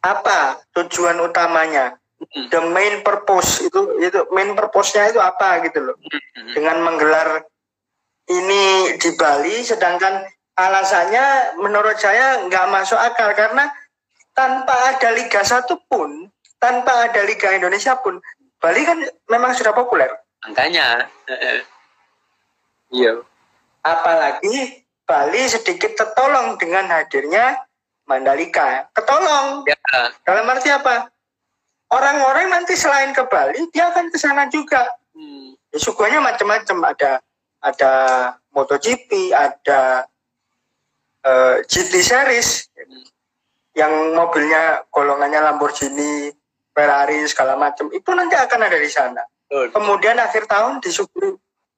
apa 0.00 0.64
tujuan 0.76 1.20
utamanya 1.20 2.00
hmm. 2.20 2.48
the 2.48 2.60
main 2.72 3.04
purpose 3.04 3.64
itu 3.64 4.00
itu 4.00 4.20
main 4.32 4.52
purpose-nya 4.56 5.12
itu 5.12 5.20
apa 5.20 5.60
gitu 5.68 5.92
loh 5.92 5.96
hmm. 6.00 6.56
dengan 6.56 6.80
menggelar 6.84 7.44
ini 8.28 8.96
di 8.96 9.10
Bali 9.16 9.60
sedangkan 9.60 10.24
alasannya 10.56 11.56
menurut 11.60 11.96
saya 12.00 12.44
nggak 12.48 12.66
masuk 12.72 12.96
akal 12.96 13.32
karena 13.32 13.68
tanpa 14.32 14.96
ada 14.96 15.10
liga 15.14 15.40
satu 15.42 15.80
pun 15.88 16.28
tanpa 16.60 17.10
ada 17.10 17.24
liga 17.24 17.52
Indonesia 17.54 17.96
pun 17.98 18.20
Bali 18.60 18.84
kan 18.84 18.98
memang 19.28 19.56
sudah 19.56 19.72
populer 19.72 20.08
angkanya 20.44 21.08
iya 22.92 23.18
apalagi 23.82 24.84
Bali 25.10 25.42
sedikit 25.50 25.98
tertolong 25.98 26.54
dengan 26.54 26.86
hadirnya 26.86 27.58
Mandalika. 28.10 28.90
Ketolong. 28.90 29.62
Ya. 29.70 29.78
Dalam 30.26 30.50
arti 30.50 30.70
apa? 30.70 31.06
Orang-orang 31.94 32.50
nanti 32.50 32.74
selain 32.74 33.14
ke 33.14 33.22
Bali, 33.30 33.70
dia 33.70 33.94
akan 33.94 34.10
ke 34.10 34.18
sana 34.18 34.50
juga. 34.50 34.86
Hmm. 35.14 35.54
Ya, 35.70 35.78
sukunya 35.78 36.18
macam-macam. 36.18 36.94
Ada 36.94 37.22
ada 37.62 37.92
MotoGP, 38.50 39.30
ada 39.30 40.06
uh, 41.22 41.58
eh, 41.58 41.66
GT 41.66 41.94
Series. 42.02 42.69
Yang 43.74 44.14
mobilnya 44.14 44.82
golongannya 44.90 45.40
Lamborghini, 45.40 46.34
Ferrari 46.74 47.26
segala 47.30 47.54
macam. 47.54 47.90
Itu 47.94 48.10
nanti 48.14 48.34
akan 48.34 48.60
ada 48.66 48.78
di 48.78 48.90
sana. 48.90 49.22
Hmm. 49.50 49.70
Kemudian 49.74 50.18
akhir 50.18 50.46
tahun 50.46 50.78
disuguhi 50.82 51.34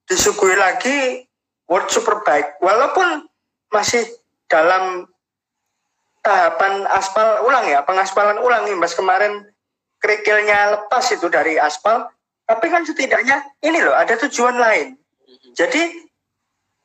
disuguhi 0.09 0.57
lagi 0.57 1.25
World 1.69 1.89
Superbike. 1.89 2.61
Walaupun 2.61 3.25
masih 3.73 4.05
dalam 4.49 5.09
tahapan 6.21 6.85
aspal 6.93 7.45
ulang 7.49 7.65
ya, 7.67 7.81
pengaspalan 7.83 8.39
ulang 8.41 8.69
imbas 8.69 8.93
kemarin 8.93 9.49
kerikilnya 10.03 10.77
lepas 10.77 11.09
itu 11.15 11.31
dari 11.33 11.57
aspal, 11.57 12.11
tapi 12.45 12.69
kan 12.69 12.85
setidaknya 12.85 13.41
ini 13.65 13.81
loh 13.81 13.95
ada 13.97 14.19
tujuan 14.27 14.59
lain. 14.59 14.99
Jadi 15.57 16.05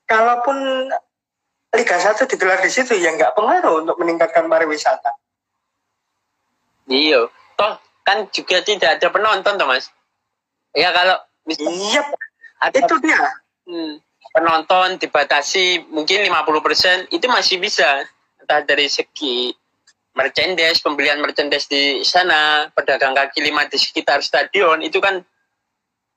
kalaupun 0.08 0.88
Liga 1.76 1.98
1 2.00 2.24
digelar 2.32 2.64
di 2.64 2.72
situ 2.72 2.96
ya 2.96 3.12
nggak 3.12 3.36
pengaruh 3.36 3.84
untuk 3.84 4.00
meningkatkan 4.00 4.48
pariwisata. 4.48 5.12
Iya, 6.88 7.28
toh 7.60 7.74
kan 8.08 8.32
juga 8.32 8.64
tidak 8.64 8.98
ada 8.98 9.08
penonton 9.12 9.60
toh 9.60 9.68
mas. 9.68 9.92
Ya 10.72 10.96
kalau 10.96 11.20
iya, 11.52 12.08
ada, 12.64 12.72
itu 12.72 12.96
dia. 13.04 13.20
Hmm, 13.68 14.00
penonton 14.32 14.96
dibatasi 14.96 15.92
mungkin 15.92 16.24
50% 16.24 17.12
itu 17.12 17.26
masih 17.28 17.60
bisa 17.60 18.08
entah 18.40 18.64
dari 18.64 18.88
segi 18.88 19.52
merchandise, 20.16 20.80
pembelian 20.80 21.20
merchandise 21.20 21.68
di 21.68 22.02
sana, 22.08 22.72
pedagang 22.72 23.14
kaki 23.14 23.44
lima 23.44 23.68
di 23.68 23.76
sekitar 23.76 24.24
stadion 24.24 24.80
itu 24.82 25.04
kan 25.04 25.20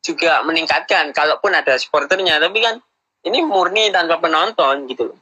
juga 0.01 0.41
meningkatkan 0.47 1.13
kalaupun 1.13 1.53
ada 1.53 1.77
supporternya, 1.77 2.41
tapi 2.41 2.65
kan 2.65 2.81
ini 3.29 3.45
murni 3.45 3.93
tanpa 3.93 4.17
penonton 4.17 4.89
gitu 4.89 5.13
loh. 5.13 5.19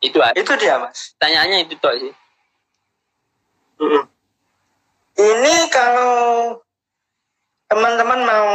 Itu 0.00 0.18
aja. 0.20 0.36
Itu 0.36 0.52
dia, 0.60 0.76
Mas. 0.80 1.16
Tanyaannya 1.16 1.66
itu 1.66 1.74
tuh 1.80 1.94
sih. 1.96 2.14
Hmm. 3.76 4.04
Ini 5.16 5.54
kalau 5.72 6.60
teman-teman 7.68 8.20
mau 8.24 8.48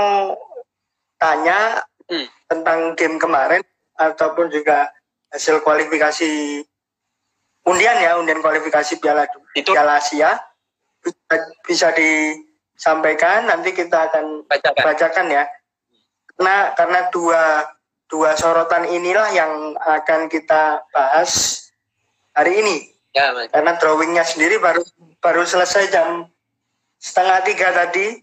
tanya 1.18 1.82
hmm. 2.10 2.28
tentang 2.50 2.80
game 2.98 3.18
kemarin 3.18 3.62
ataupun 3.98 4.50
juga 4.50 4.90
hasil 5.30 5.62
kualifikasi 5.62 6.62
undian 7.66 7.98
ya 8.02 8.18
undian 8.18 8.42
kualifikasi 8.42 8.98
Piala 8.98 9.30
itu 9.54 9.72
Piala 9.72 10.02
Asia 10.02 10.42
bisa, 11.02 11.36
bisa 11.66 11.88
disampaikan 11.94 13.46
nanti 13.46 13.74
kita 13.78 14.10
akan 14.10 14.46
bacakan, 14.50 14.86
bacakan 14.86 15.28
ya 15.30 15.44
karena 16.36 16.74
karena 16.74 17.00
dua 17.14 17.42
dua 18.12 18.36
sorotan 18.36 18.91
inilah 18.91 19.32
yang 19.32 19.74
akan 19.80 20.27
kita 20.27 20.84
bahas 20.91 21.63
hari 22.36 22.60
ini 22.60 22.75
ya, 23.15 23.32
karena 23.48 23.80
drawingnya 23.80 24.27
sendiri 24.27 24.60
baru 24.60 24.84
baru 25.24 25.48
selesai 25.48 25.89
jam 25.89 26.27
setengah 27.00 27.39
tiga 27.48 27.72
tadi 27.72 28.20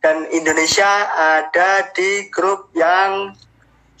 dan 0.00 0.24
Indonesia 0.32 0.88
ada 1.12 1.92
di 1.92 2.32
grup 2.32 2.72
yang 2.72 3.36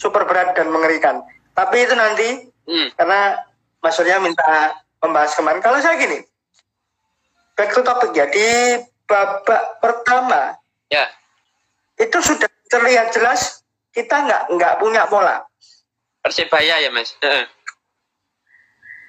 super 0.00 0.24
berat 0.24 0.56
dan 0.56 0.72
mengerikan 0.72 1.20
tapi 1.52 1.84
itu 1.84 1.92
nanti 1.92 2.28
hmm. 2.64 2.96
karena 2.96 3.36
Mas 3.80 3.96
Surya 3.96 4.20
minta 4.20 4.76
membahas 5.00 5.32
kemarin. 5.32 5.64
Kalau 5.64 5.80
saya 5.80 5.96
gini, 5.96 6.20
back 7.56 7.72
to 7.72 7.80
topic 7.80 8.12
ya, 8.12 8.28
di 8.28 8.48
babak 9.08 9.80
pertama, 9.80 10.54
ya. 10.92 11.08
itu 11.96 12.20
sudah 12.20 12.48
terlihat 12.68 13.10
jelas 13.16 13.59
kita 13.90 14.16
nggak 14.26 14.42
nggak 14.54 14.74
punya 14.78 15.06
pola. 15.06 15.42
Persebaya 16.20 16.82
ya 16.82 16.90
mas. 16.92 17.16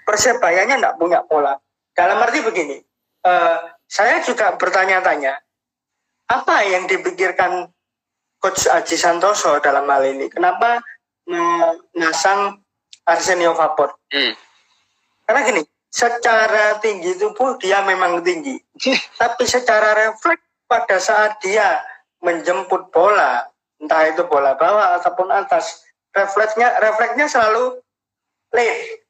Persebayanya 0.08 0.82
nggak 0.82 0.98
punya 0.98 1.22
pola. 1.26 1.58
Dalam 1.92 2.24
arti 2.24 2.40
begini, 2.42 2.80
uh, 3.28 3.60
saya 3.86 4.24
juga 4.24 4.56
bertanya-tanya, 4.56 5.36
apa 6.32 6.56
yang 6.64 6.88
dipikirkan 6.88 7.68
Coach 8.40 8.66
Aji 8.72 8.96
Santoso 8.96 9.60
dalam 9.60 9.86
hal 9.92 10.08
ini? 10.08 10.32
Kenapa 10.32 10.80
menasang 11.28 12.64
Arsenio 13.04 13.52
Vapor? 13.54 13.92
Hmm. 14.10 14.34
Karena 15.28 15.40
gini, 15.46 15.62
secara 15.92 16.80
tinggi 16.80 17.20
tubuh 17.20 17.60
dia 17.60 17.84
memang 17.84 18.24
tinggi, 18.24 18.56
tapi 19.22 19.44
secara 19.44 19.92
refleks 19.94 20.48
pada 20.66 20.98
saat 21.04 21.44
dia 21.44 21.84
menjemput 22.24 22.88
bola, 22.96 23.51
entah 23.82 24.06
itu 24.08 24.22
bola 24.30 24.54
bawah 24.56 25.02
ataupun 25.02 25.34
atas, 25.34 25.82
refleksnya 26.14 26.78
refleksnya 26.80 27.26
selalu 27.26 27.82
late, 28.54 29.04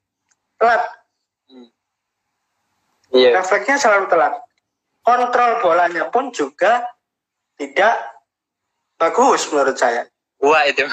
telat. 0.56 0.84
Hmm. 1.52 1.70
Yeah. 3.12 3.36
Refleksnya 3.38 3.78
selalu 3.78 4.08
telat. 4.08 4.40
Kontrol 5.02 5.60
bolanya 5.60 6.08
pun 6.08 6.32
juga 6.32 6.88
tidak 7.60 8.00
bagus 8.96 9.50
menurut 9.52 9.76
saya. 9.76 10.08
Wah 10.40 10.64
itu 10.66 10.88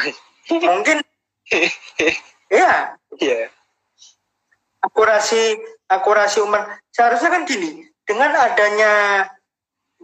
mungkin, 0.65 1.01
iya. 2.53 2.99
Iya. 3.17 3.49
Akurasi 4.85 5.59
akurasi 5.89 6.45
umur 6.45 6.61
seharusnya 6.93 7.33
kan 7.33 7.43
gini 7.49 7.89
dengan 8.05 8.29
adanya 8.37 8.93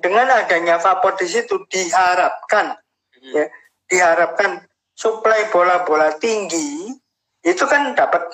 dengan 0.01 0.27
adanya 0.33 0.81
vapor 0.81 1.15
di 1.21 1.29
situ 1.29 1.61
diharapkan 1.69 2.75
hmm. 3.21 3.33
ya 3.37 3.45
diharapkan 3.91 4.65
suplai 4.95 5.51
bola-bola 5.51 6.17
tinggi 6.23 6.95
itu 7.45 7.65
kan 7.69 7.93
dapat 7.93 8.25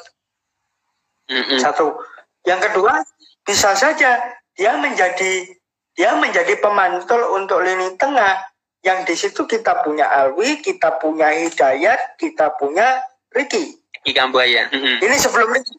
hmm. 1.30 1.58
satu 1.58 1.98
yang 2.46 2.62
kedua 2.62 3.02
bisa 3.42 3.74
saja 3.74 4.20
dia 4.54 4.72
menjadi 4.78 5.50
dia 5.96 6.14
menjadi 6.16 6.56
pemantul 6.62 7.34
untuk 7.34 7.60
lini 7.64 7.98
tengah 7.98 8.38
yang 8.80 9.04
di 9.04 9.12
situ 9.12 9.44
kita 9.44 9.84
punya 9.84 10.08
Alwi 10.08 10.62
kita 10.62 10.96
punya 11.02 11.32
Hidayat 11.34 12.16
kita 12.16 12.54
punya 12.56 13.02
Ricky 13.34 13.80
Ikan 14.08 14.32
buaya. 14.32 14.68
Ini 14.72 15.16
sebelum 15.20 15.52
Ricky 15.52 15.76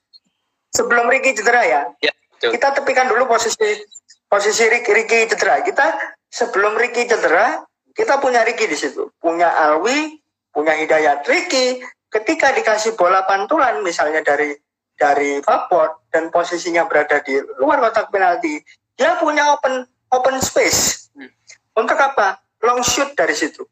sebelum 0.71 1.05
Ricky 1.09 1.33
cedera 1.33 1.61
ya. 1.65 1.81
ya 1.97 2.13
Kita 2.37 2.73
tepikan 2.77 3.09
dulu 3.09 3.25
posisi 3.25 3.81
posisi 4.29 4.63
Ricky, 4.69 4.91
Ricky 4.93 5.25
cedera. 5.25 5.65
Kita 5.65 5.85
sebelum 6.29 6.77
Ricky 6.77 7.09
cedera, 7.09 7.65
kita 7.95 8.19
punya 8.19 8.43
Ricky 8.47 8.67
di 8.67 8.77
situ. 8.77 9.11
Punya 9.19 9.51
Alwi, 9.51 10.19
punya 10.51 10.75
Hidayat. 10.75 11.27
Ricky 11.27 11.79
ketika 12.11 12.51
dikasih 12.51 12.99
bola 12.99 13.23
pantulan 13.23 13.79
misalnya 13.83 14.19
dari 14.23 14.55
dari 14.99 15.41
Vapor 15.41 16.11
dan 16.13 16.29
posisinya 16.29 16.85
berada 16.85 17.23
di 17.25 17.39
luar 17.57 17.81
kotak 17.81 18.13
penalti, 18.13 18.61
dia 18.93 19.17
punya 19.17 19.55
open 19.55 19.87
open 20.13 20.37
space. 20.43 21.09
Hmm. 21.15 21.31
Untuk 21.79 21.97
apa? 21.97 22.37
Long 22.61 22.85
shoot 22.85 23.17
dari 23.17 23.33
situ. 23.33 23.65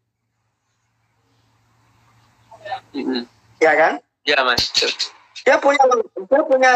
-hmm. 2.94 3.24
Ya 3.62 3.74
kan? 3.78 3.94
Ya 4.26 4.42
mas. 4.42 4.74
Dia 5.46 5.62
punya 5.62 5.84
dia 6.16 6.42
punya 6.46 6.72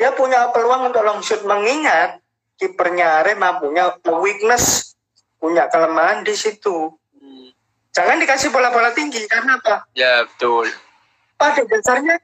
dia 0.00 0.10
punya 0.16 0.48
peluang 0.56 0.88
untuk 0.88 1.04
long 1.04 1.20
shoot 1.20 1.44
mengingat 1.44 2.20
kipernya 2.60 3.24
Arema 3.24 3.56
punya 3.56 3.96
weakness, 4.20 4.89
punya 5.40 5.66
kelemahan 5.72 6.20
di 6.22 6.36
situ. 6.36 6.92
Hmm. 7.16 7.48
Jangan 7.96 8.20
dikasih 8.20 8.52
bola-bola 8.52 8.92
tinggi 8.92 9.24
karena 9.26 9.56
apa? 9.56 9.88
Ya 9.96 10.28
betul. 10.28 10.68
Pada 11.40 11.64
dasarnya 11.64 12.20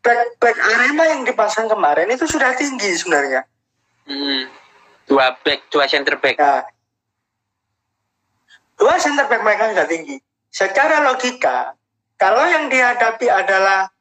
back 0.00 0.40
back 0.40 0.56
Arema 0.56 1.04
yang 1.12 1.22
dipasang 1.28 1.68
kemarin 1.68 2.08
itu 2.08 2.24
sudah 2.24 2.56
tinggi 2.56 2.96
sebenarnya. 2.96 3.44
Hmm. 4.08 4.48
Dua 5.04 5.36
back, 5.44 5.68
dua 5.68 5.84
center 5.84 6.16
back. 6.16 6.40
Nah, 6.40 6.64
dua 8.80 8.96
center 8.96 9.28
back 9.28 9.44
mereka 9.44 9.76
sudah 9.76 9.86
tinggi. 9.86 10.16
Secara 10.50 11.04
logika, 11.04 11.76
kalau 12.16 12.42
yang 12.48 12.66
dihadapi 12.72 13.28
adalah 13.28 13.92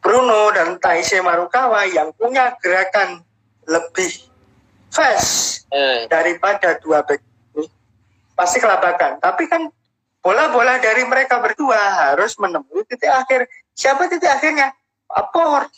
Bruno 0.00 0.54
dan 0.54 0.78
Taise 0.78 1.18
Marukawa 1.18 1.86
yang 1.90 2.14
punya 2.14 2.54
gerakan 2.62 3.26
lebih 3.66 4.26
fast 4.96 5.68
eh. 5.68 6.08
daripada 6.08 6.80
dua 6.80 7.04
back 7.04 7.20
ini 7.52 7.68
pasti 8.32 8.56
kelabakan. 8.56 9.20
Tapi 9.20 9.44
kan 9.44 9.68
bola-bola 10.24 10.80
dari 10.80 11.04
mereka 11.04 11.44
berdua 11.44 11.76
harus 11.76 12.32
menemui 12.40 12.88
titik 12.88 13.12
akhir. 13.12 13.44
Siapa 13.76 14.08
titik 14.08 14.32
akhirnya? 14.32 14.72
Aport. 15.12 15.68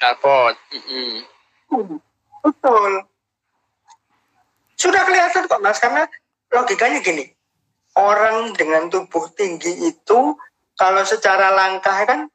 Aport. 0.00 0.56
Mm 0.72 0.80
-hmm. 0.80 1.98
Betul. 2.40 2.92
Sudah 4.80 5.02
kelihatan 5.06 5.46
kok 5.46 5.62
mas, 5.62 5.78
karena 5.78 6.08
logikanya 6.52 7.00
gini. 7.04 7.30
Orang 7.94 8.58
dengan 8.58 8.90
tubuh 8.90 9.30
tinggi 9.38 9.70
itu 9.86 10.34
kalau 10.74 11.02
secara 11.06 11.54
langkah 11.54 11.94
kan 12.02 12.26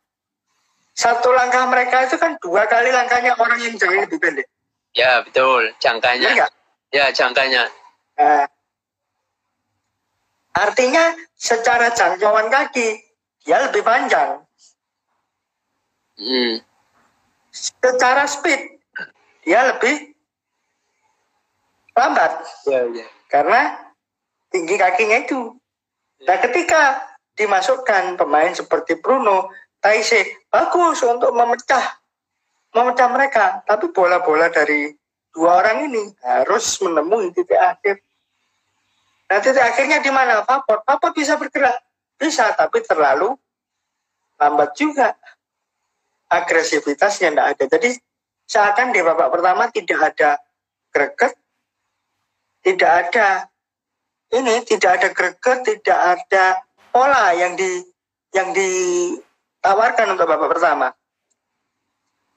satu 0.95 1.35
langkah 1.35 1.67
mereka 1.67 2.07
itu 2.07 2.15
kan 2.15 2.39
dua 2.39 2.63
kali 2.67 2.95
langkahnya 2.95 3.35
orang 3.35 3.59
yang 3.59 3.75
jauh 3.75 3.99
lebih 3.99 4.19
pendek. 4.23 4.47
Ya 4.97 5.21
betul, 5.21 5.69
jangkanya. 5.77 6.29
Ya, 6.33 6.47
ya 6.89 7.05
jangkanya. 7.13 7.69
Nah, 8.17 8.45
artinya 10.57 11.13
secara 11.37 11.93
jangkauan 11.93 12.49
kaki 12.49 12.99
dia 13.45 13.57
lebih 13.69 13.85
panjang. 13.85 14.43
Hmm. 16.19 16.53
Secara 17.53 18.27
speed 18.27 18.81
dia 19.45 19.71
lebih 19.71 20.13
lambat. 21.95 22.43
Ya, 22.67 22.83
ya. 22.91 23.07
Karena 23.31 23.89
tinggi 24.49 24.75
kakinya 24.75 25.23
itu. 25.23 25.55
Nah 26.25 26.37
ketika 26.43 27.07
dimasukkan 27.39 28.19
pemain 28.19 28.51
seperti 28.51 28.99
Bruno 28.99 29.47
Taise 29.79 30.43
bagus 30.51 30.99
untuk 31.07 31.31
memecah 31.31 31.98
memecah 32.73 33.09
mereka. 33.09 33.45
Tapi 33.65 33.89
bola-bola 33.93 34.49
dari 34.49 34.93
dua 35.33 35.61
orang 35.63 35.89
ini 35.89 36.03
harus 36.25 36.79
menemui 36.81 37.33
titik 37.33 37.57
akhir. 37.57 38.01
Nah 39.29 39.39
titik 39.41 39.61
akhirnya 39.61 40.01
di 40.01 40.11
mana? 40.13 40.41
Vapor 40.45 40.85
Vapor 40.85 41.11
bisa 41.13 41.37
bergerak. 41.37 41.77
Bisa 42.19 42.51
tapi 42.53 42.83
terlalu 42.83 43.37
lambat 44.41 44.75
juga. 44.75 45.15
Agresivitasnya 46.29 47.33
tidak 47.33 47.47
ada. 47.57 47.63
Jadi 47.77 47.89
seakan 48.49 48.93
di 48.93 49.01
babak 49.05 49.29
pertama 49.29 49.69
tidak 49.69 50.13
ada 50.13 50.41
greget 50.89 51.37
tidak 52.65 52.91
ada 53.05 53.45
ini 54.33 54.61
tidak 54.65 54.91
ada 54.99 55.09
greget 55.13 55.59
tidak 55.65 55.99
ada 56.17 56.45
pola 56.89 57.33
yang 57.37 57.53
di 57.53 57.85
yang 58.33 58.53
di 58.53 58.69
tawarkan 59.61 60.13
untuk 60.17 60.29
babak 60.29 60.49
pertama. 60.53 60.93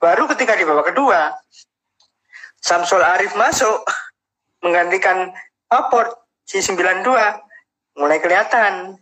Baru 0.03 0.27
ketika 0.35 0.59
di 0.59 0.67
babak 0.67 0.91
kedua, 0.91 1.31
Samsul 2.59 2.99
Arif 2.99 3.39
masuk 3.39 3.87
menggantikan 4.59 5.31
Aport 5.71 6.11
si 6.43 6.59
92 6.59 7.07
mulai 7.95 8.19
kelihatan. 8.19 8.99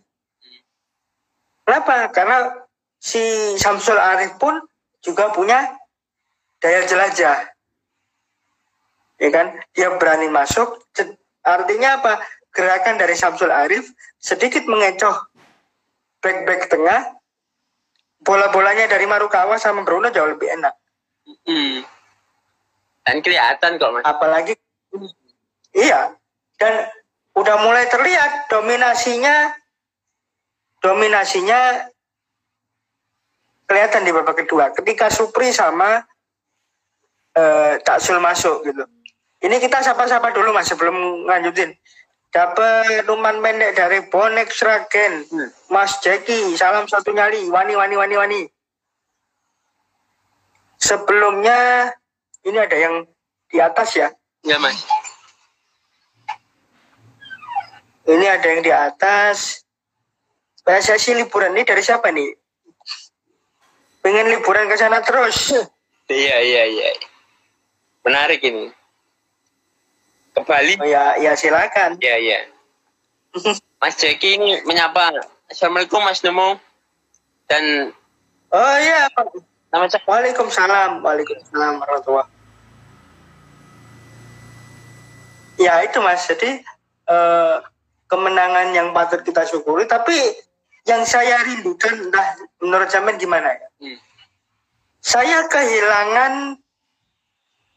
Kenapa? 1.66 2.06
Karena 2.14 2.54
si 3.02 3.18
Samsul 3.58 3.98
Arif 3.98 4.38
pun 4.38 4.62
juga 5.02 5.34
punya 5.34 5.74
daya 6.62 6.86
jelajah. 6.86 7.50
Ya 9.18 9.30
kan? 9.34 9.58
Dia 9.74 9.98
berani 9.98 10.30
masuk. 10.30 10.86
Artinya 11.42 11.98
apa? 11.98 12.22
Gerakan 12.54 13.02
dari 13.02 13.18
Samsul 13.18 13.50
Arif 13.50 13.90
sedikit 14.22 14.62
mengecoh 14.70 15.18
back-back 16.22 16.70
tengah 16.70 17.10
bola-bolanya 18.22 18.86
dari 18.86 19.02
Marukawa 19.10 19.58
sama 19.58 19.82
Bruno 19.82 20.06
jauh 20.14 20.30
lebih 20.30 20.46
enak. 20.46 20.78
Hmm. 21.26 21.86
Dan 23.02 23.16
kelihatan 23.22 23.78
kok 23.78 23.92
mas. 23.94 24.04
Apalagi 24.06 24.54
iya 25.72 26.12
dan 26.60 26.92
udah 27.34 27.56
mulai 27.64 27.88
terlihat 27.88 28.52
dominasinya 28.52 29.56
dominasinya 30.84 31.90
kelihatan 33.66 34.04
di 34.04 34.12
babak 34.12 34.44
kedua 34.44 34.70
ketika 34.76 35.08
Supri 35.08 35.50
sama 35.50 36.04
uh, 37.38 37.74
Taksul 37.80 38.20
masuk 38.20 38.66
gitu. 38.68 38.84
Ini 39.42 39.58
kita 39.58 39.82
sapa-sapa 39.82 40.30
dulu 40.30 40.54
mas 40.54 40.70
sebelum 40.70 41.26
lanjutin 41.26 41.74
dapat 42.32 43.04
numan 43.04 43.44
pendek 43.44 43.76
dari 43.76 43.98
bonek 44.08 44.48
Sragen 44.48 45.28
hmm. 45.28 45.50
Mas 45.68 46.00
Jeki 46.00 46.56
salam 46.56 46.88
satu 46.88 47.12
nyali 47.12 47.50
wani 47.52 47.76
wani 47.76 47.94
wani 47.98 48.14
wani 48.16 48.40
sebelumnya 50.82 51.94
ini 52.42 52.58
ada 52.58 52.74
yang 52.74 53.06
di 53.46 53.62
atas 53.62 53.94
ya 53.94 54.10
ya 54.42 54.58
mas 54.58 54.82
ini 58.10 58.26
ada 58.26 58.46
yang 58.50 58.62
di 58.66 58.72
atas 58.74 59.62
PSSI 60.62 61.18
liburan 61.18 61.54
ini 61.58 61.66
dari 61.66 61.82
siapa 61.82 62.14
nih? 62.14 62.38
Pengen 64.02 64.30
liburan 64.30 64.70
ke 64.70 64.78
sana 64.78 65.02
terus. 65.02 65.54
Iya 66.06 66.38
iya 66.42 66.62
iya. 66.70 66.88
Menarik 68.06 68.42
ini. 68.42 68.70
Ke 70.34 70.40
Bali? 70.42 70.74
Oh, 70.78 70.86
ya 70.86 71.18
ya 71.18 71.34
silakan. 71.34 71.98
Iya 71.98 72.16
iya. 72.18 72.38
Mas 73.82 73.98
Jeki 73.98 74.38
ini 74.38 74.50
menyapa. 74.66 75.14
Assalamualaikum 75.50 76.02
Mas 76.02 76.22
Nemo. 76.22 76.58
Dan 77.50 77.94
Oh 78.52 78.76
iya. 78.78 79.08
Nama 79.72 79.88
saya 79.88 80.04
Waalaikumsalam. 80.04 81.00
Waalaikumsalam 81.00 81.80
warahmatullahi 81.80 82.28
Ya 85.56 85.80
itu 85.84 85.98
mas. 86.04 86.28
Jadi 86.28 86.60
eh, 87.08 87.56
kemenangan 88.12 88.76
yang 88.76 88.92
patut 88.92 89.24
kita 89.24 89.48
syukuri. 89.48 89.88
Tapi 89.88 90.14
yang 90.84 91.08
saya 91.08 91.40
rindukan, 91.46 92.10
entah 92.10 92.36
menurut 92.60 92.92
zaman 92.92 93.16
gimana 93.16 93.48
ya? 93.56 93.68
Hmm. 93.80 93.98
Saya 95.02 95.38
kehilangan, 95.48 96.60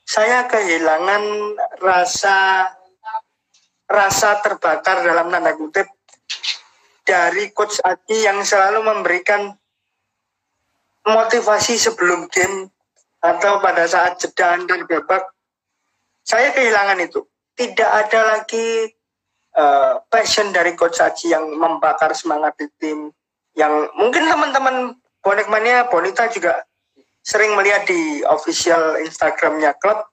saya 0.03 0.45
kehilangan 0.51 1.23
rasa 1.79 2.69
rasa 3.85 4.41
terbakar 4.41 5.05
dalam 5.05 5.29
tanda 5.29 5.53
kutip 5.53 5.85
dari 7.05 7.53
coach 7.53 7.77
Adi 7.85 8.25
yang 8.25 8.41
selalu 8.41 8.81
memberikan 8.81 9.53
motivasi 11.05 11.77
sebelum 11.77 12.25
game 12.33 12.73
atau 13.21 13.61
pada 13.61 13.85
saat 13.85 14.17
jeda 14.17 14.57
dan 14.65 14.85
babak 14.89 15.23
saya 16.25 16.49
kehilangan 16.51 16.97
itu. 17.05 17.21
Tidak 17.55 17.87
ada 17.87 18.35
lagi 18.35 18.89
uh, 19.55 20.01
passion 20.11 20.51
dari 20.51 20.75
coach 20.75 20.99
Aji 20.99 21.31
yang 21.31 21.45
membakar 21.55 22.11
semangat 22.11 22.57
di 22.59 22.67
tim 22.81 23.13
yang 23.55 23.87
mungkin 23.95 24.27
teman-teman 24.27 24.99
bonek 25.23 25.47
mania 25.47 25.87
bonita 25.87 26.27
juga 26.27 26.67
sering 27.23 27.55
melihat 27.55 27.87
di 27.87 28.25
official 28.27 28.99
Instagramnya 28.99 29.77
klub. 29.79 30.03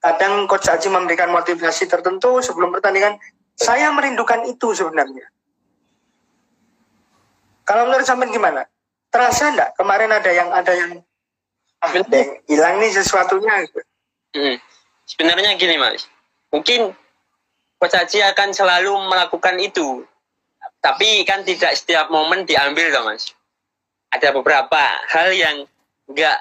Kadang 0.00 0.48
coach 0.48 0.70
Aji 0.70 0.88
memberikan 0.88 1.28
motivasi 1.34 1.90
tertentu 1.90 2.40
sebelum 2.40 2.72
pertandingan. 2.72 3.20
Saya 3.56 3.88
merindukan 3.92 4.44
itu 4.48 4.72
sebenarnya. 4.72 5.26
Kalau 7.66 7.88
menurut 7.90 8.06
sampean 8.06 8.30
gimana 8.30 8.62
terasa 9.10 9.52
enggak 9.52 9.70
kemarin 9.78 10.10
ada 10.12 10.30
yang 10.30 10.48
ada 10.52 10.72
yang 10.74 10.92
ada 11.80 11.98
yang 12.02 12.32
hilang 12.48 12.76
nih 12.80 12.90
sesuatunya 12.92 13.54
gitu. 13.68 13.80
Hmm. 14.36 14.56
Sebenarnya 15.06 15.54
gini 15.54 15.78
mas, 15.78 16.10
mungkin 16.50 16.90
Coach 17.78 17.94
Haji 17.94 18.26
akan 18.32 18.50
selalu 18.50 18.90
melakukan 19.06 19.60
itu, 19.62 20.02
tapi 20.82 21.22
kan 21.22 21.46
tidak 21.46 21.76
setiap 21.78 22.10
momen 22.10 22.42
diambil 22.42 22.90
loh 22.90 23.06
mas. 23.12 23.30
Ada 24.10 24.34
beberapa 24.34 24.82
hal 25.12 25.30
yang 25.36 25.56
nggak 26.10 26.38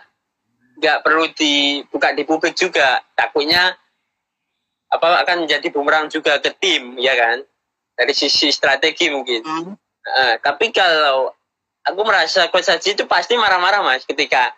nggak 0.81 0.97
perlu 1.03 1.29
dibuka 1.35 2.15
di 2.15 2.23
publik 2.25 2.55
juga, 2.57 3.03
takutnya 3.13 3.75
apa 4.89 5.27
akan 5.27 5.43
menjadi 5.43 5.67
bumerang 5.75 6.07
juga 6.07 6.39
ke 6.39 6.55
tim, 6.55 6.95
ya 6.97 7.13
kan? 7.19 7.43
Dari 7.99 8.13
sisi 8.15 8.49
strategi 8.49 9.11
mungkin. 9.11 9.43
Hmm. 9.43 9.75
Uh, 10.05 10.35
tapi 10.39 10.71
kalau 10.71 11.34
aku 11.85 12.01
merasa 12.01 12.49
Coach 12.49 12.67
Haji 12.67 12.97
itu 12.97 13.05
pasti 13.05 13.37
marah-marah 13.37 13.85
mas 13.85 14.03
ketika 14.03 14.51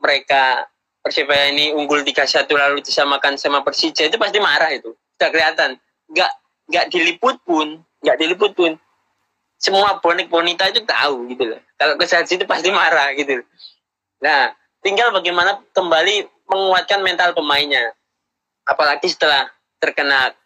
mereka 0.00 0.70
Persibaya 1.00 1.48
ini 1.48 1.72
unggul 1.72 2.04
3-1 2.04 2.44
lalu 2.52 2.84
disamakan 2.84 3.40
sama 3.40 3.64
Persija 3.64 4.04
itu 4.04 4.20
pasti 4.20 4.36
marah 4.36 4.68
itu. 4.68 4.92
Sudah 5.16 5.32
kelihatan. 5.32 5.80
Nggak, 6.12 6.32
nggak 6.68 6.86
diliput 6.92 7.40
pun, 7.40 7.80
nggak 8.04 8.16
diliput 8.20 8.52
pun. 8.52 8.76
Semua 9.56 9.96
bonek 10.04 10.28
bonita 10.28 10.68
itu 10.68 10.84
tahu 10.84 11.24
gitu 11.32 11.56
loh. 11.56 11.60
Kalau 11.80 11.96
kesehatan 11.96 12.36
itu 12.36 12.44
pasti 12.44 12.68
marah 12.68 13.16
gitu. 13.16 13.40
Nah, 14.20 14.52
tinggal 14.84 15.08
bagaimana 15.16 15.64
kembali 15.72 16.28
menguatkan 16.52 17.00
mental 17.00 17.32
pemainnya. 17.32 17.96
Apalagi 18.68 19.08
setelah 19.08 19.48
terkena 19.80 20.36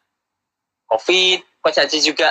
COVID, 0.87 1.43
Coach 1.67 1.83
Haji 1.83 1.99
juga 1.99 2.31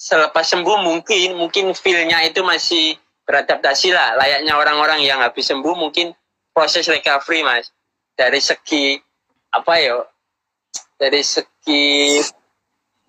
selepas 0.00 0.48
sembuh 0.48 0.80
mungkin 0.80 1.36
mungkin 1.36 1.76
feel-nya 1.76 2.24
itu 2.24 2.40
masih 2.40 2.96
beradaptasi 3.28 3.92
lah. 3.92 4.16
Layaknya 4.16 4.56
orang-orang 4.56 5.04
yang 5.04 5.20
habis 5.20 5.52
sembuh 5.52 5.76
mungkin 5.76 6.16
proses 6.56 6.88
recovery 6.88 7.44
mas. 7.44 7.68
Dari 8.16 8.40
segi 8.40 8.96
apa 9.52 9.76
ya 9.76 10.00
dari 10.96 11.20
segi 11.20 12.16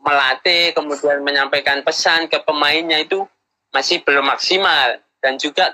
melatih 0.03 0.75
kemudian 0.75 1.23
menyampaikan 1.23 1.79
pesan 1.87 2.27
ke 2.27 2.43
pemainnya 2.43 2.99
itu 2.99 3.23
masih 3.71 4.03
belum 4.03 4.27
maksimal. 4.27 4.99
Dan 5.23 5.39
juga 5.39 5.71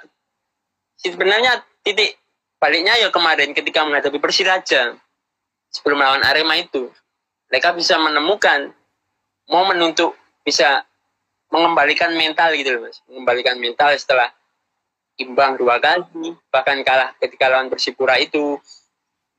sebenarnya 1.02 1.66
titik 1.82 2.14
baliknya 2.62 2.94
ya 3.02 3.10
kemarin 3.10 3.58
ketika 3.58 3.82
menghadapi 3.90 4.22
Persiraja 4.22 4.94
sebelum 5.74 5.98
melawan 5.98 6.22
Arema 6.22 6.62
itu. 6.62 6.94
Mereka 7.50 7.74
bisa 7.74 7.98
menemukan 7.98 8.70
momen 9.48 9.80
untuk 9.82 10.14
bisa 10.44 10.84
mengembalikan 11.52 12.12
mental 12.14 12.52
gitu 12.56 12.78
loh 12.78 12.82
mas. 12.88 13.00
Mengembalikan 13.08 13.56
mental 13.60 13.96
setelah 13.96 14.30
imbang 15.18 15.58
dua 15.58 15.82
kali 15.82 16.36
bahkan 16.54 16.80
kalah 16.86 17.16
ketika 17.18 17.50
lawan 17.50 17.72
Persipura 17.72 18.20
itu. 18.20 18.60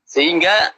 Sehingga 0.09 0.73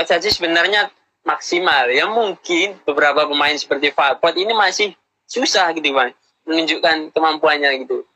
Haji 0.00 0.32
sebenarnya 0.32 0.88
maksimal. 1.28 1.92
Ya 1.92 2.08
mungkin 2.08 2.80
beberapa 2.88 3.28
pemain 3.28 3.52
seperti 3.52 3.92
Falpot 3.92 4.32
ini 4.32 4.56
masih 4.56 4.96
susah 5.28 5.68
gitu 5.76 5.92
mas 5.92 6.16
menunjukkan 6.48 7.12
kemampuannya 7.12 7.84
gitu. 7.84 8.08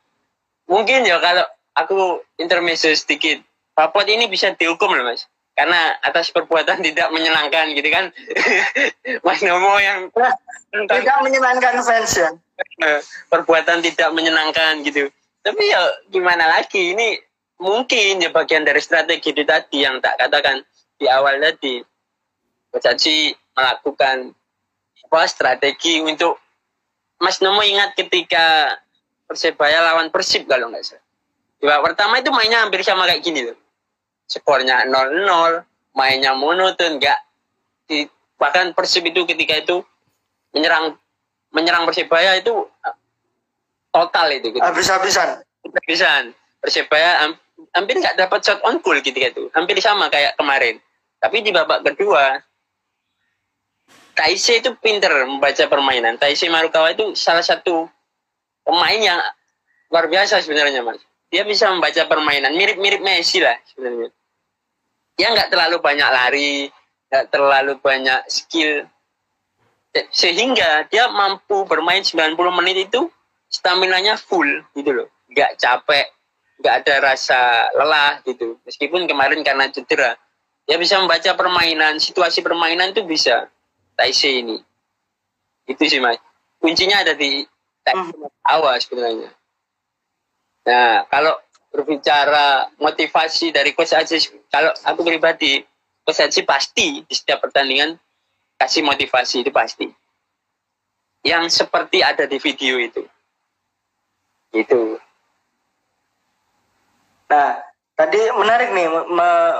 Mungkin 0.65 1.05
ya 1.05 1.21
kalau 1.21 1.45
aku 1.77 2.25
intermezzo 2.41 2.89
sedikit 2.97 3.37
Falpot 3.77 4.09
ini 4.09 4.25
bisa 4.25 4.49
dihukum 4.57 4.97
loh 4.97 5.05
mas. 5.05 5.29
Karena 5.55 5.93
atas 6.03 6.33
perbuatan 6.33 6.83
tidak 6.83 7.07
menyenangkan 7.15 7.71
gitu 7.79 7.87
kan. 7.87 8.11
Mas 9.23 9.39
Nomo 9.39 9.79
yang 9.79 10.11
tidak 10.91 11.17
menyenangkan 11.23 11.79
fans 11.79 12.11
ya 12.19 12.35
perbuatan 13.31 13.83
tidak 13.83 14.09
menyenangkan 14.15 14.81
gitu. 14.83 15.11
Tapi 15.45 15.63
ya 15.69 15.81
gimana 16.09 16.49
lagi? 16.49 16.95
Ini 16.95 17.19
mungkin 17.61 18.23
ya 18.23 18.29
bagian 18.33 18.65
dari 18.65 18.81
strategi 18.81 19.31
itu 19.31 19.43
tadi 19.45 19.85
yang 19.85 20.01
tak 20.01 20.17
katakan 20.19 20.63
di 20.97 21.05
awal 21.07 21.37
tadi. 21.39 21.83
Coach 22.75 23.07
melakukan 23.55 24.35
apa 25.07 25.19
strategi 25.31 26.03
untuk 26.03 26.35
Mas 27.23 27.39
Nomo 27.39 27.63
ingat 27.63 27.95
ketika 27.95 28.75
Persebaya 29.25 29.81
lawan 29.81 30.11
Persib 30.11 30.45
kalau 30.45 30.69
nggak 30.69 30.83
salah. 30.85 31.03
Di 31.57 31.65
pertama 31.65 32.19
itu 32.19 32.29
mainnya 32.29 32.61
hampir 32.61 32.83
sama 32.83 33.07
kayak 33.09 33.23
gini 33.23 33.47
loh. 33.47 33.57
Skornya 34.27 34.85
0-0, 34.85 35.63
mainnya 35.95 36.35
monoton, 36.35 36.99
enggak 36.99 37.17
di, 37.89 38.05
bahkan 38.37 38.75
Persib 38.75 39.07
itu 39.07 39.25
ketika 39.25 39.57
itu 39.57 39.81
menyerang 40.53 40.97
menyerang 41.55 41.87
Persibaya 41.87 42.35
itu 42.35 42.51
uh, 42.67 42.95
total 43.95 44.27
itu 44.35 44.51
gitu. 44.51 44.59
Habis-habisan. 44.59 45.39
Habis-habisan. 45.63 46.35
Persibaya 46.59 47.31
hampir 47.71 47.95
nggak 48.03 48.19
dapat 48.19 48.43
shot 48.43 48.59
on 48.67 48.83
goal 48.83 48.99
ketika 48.99 49.31
itu. 49.31 49.47
Hampir 49.55 49.79
sama 49.79 50.11
kayak 50.11 50.35
kemarin. 50.35 50.83
Tapi 51.23 51.39
di 51.39 51.55
babak 51.55 51.81
kedua 51.87 52.43
Taise 54.15 54.63
itu 54.63 54.71
pinter 54.79 55.11
membaca 55.27 55.63
permainan. 55.67 56.15
Taise 56.15 56.47
Marukawa 56.47 56.95
itu 56.95 57.15
salah 57.19 57.43
satu 57.43 57.87
pemain 58.63 58.99
yang 58.99 59.19
luar 59.91 60.07
biasa 60.07 60.39
sebenarnya 60.39 60.83
mas 60.83 60.99
dia 61.35 61.43
bisa 61.43 61.67
membaca 61.67 61.99
permainan 62.07 62.55
mirip-mirip 62.55 63.03
Messi 63.03 63.43
lah 63.43 63.59
sebenarnya. 63.67 64.07
Dia 65.19 65.35
nggak 65.35 65.51
terlalu 65.51 65.83
banyak 65.83 66.09
lari, 66.11 66.71
nggak 67.11 67.25
terlalu 67.27 67.73
banyak 67.83 68.23
skill, 68.31 68.87
sehingga 70.11 70.87
dia 70.91 71.07
mampu 71.07 71.63
bermain 71.63 72.03
90 72.03 72.35
menit 72.59 72.91
itu 72.91 73.07
stamina-nya 73.47 74.19
full 74.19 74.47
gitu 74.75 74.91
loh, 74.91 75.07
nggak 75.31 75.55
capek, 75.55 76.11
nggak 76.59 76.75
ada 76.83 76.93
rasa 77.13 77.71
lelah 77.75 78.19
gitu. 78.27 78.59
Meskipun 78.67 79.07
kemarin 79.07 79.39
karena 79.45 79.71
cedera, 79.71 80.19
dia 80.67 80.75
bisa 80.75 80.99
membaca 80.99 81.31
permainan, 81.37 82.01
situasi 82.01 82.43
permainan 82.43 82.91
itu 82.91 83.07
bisa. 83.07 83.47
Taise 83.95 84.27
ini, 84.27 84.59
itu 85.71 85.83
sih 85.87 86.03
mas. 86.03 86.19
Kuncinya 86.59 86.99
ada 86.99 87.15
di 87.15 87.47
awal 88.43 88.75
sebenarnya. 88.83 89.31
Nah, 90.67 91.07
kalau 91.07 91.39
berbicara 91.71 92.75
motivasi 92.75 93.55
dari 93.55 93.71
Coach 93.71 93.95
Aji, 93.95 94.17
kalau 94.51 94.75
aku 94.83 95.05
pribadi, 95.07 95.63
Coach 96.03 96.27
Aji 96.27 96.41
pasti 96.43 97.07
di 97.07 97.13
setiap 97.13 97.39
pertandingan 97.45 97.95
kasih 98.65 98.81
motivasi 98.81 99.45
itu 99.45 99.53
pasti. 99.53 99.85
Yang 101.21 101.61
seperti 101.61 102.01
ada 102.01 102.25
di 102.25 102.41
video 102.41 102.81
itu. 102.81 103.05
Itu. 104.49 104.97
Nah, 107.29 107.61
tadi 107.93 108.17
menarik 108.33 108.73
nih 108.73 108.89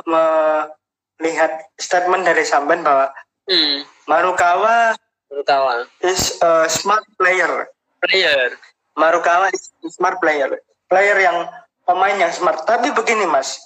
melihat 0.10 1.70
statement 1.78 2.26
dari 2.26 2.42
Samban 2.42 2.82
bahwa 2.82 3.14
hmm. 3.46 3.86
Marukawa 4.10 4.98
Marukawa 5.30 5.86
is 6.02 6.42
a 6.42 6.66
smart 6.66 7.06
player. 7.22 7.70
Player 8.02 8.58
Marukawa 8.98 9.54
smart 9.86 10.18
player. 10.18 10.50
Player 10.90 11.18
yang 11.22 11.46
pemain 11.86 12.18
yang 12.18 12.34
smart. 12.34 12.66
Tapi 12.66 12.90
begini 12.94 13.30
Mas. 13.30 13.62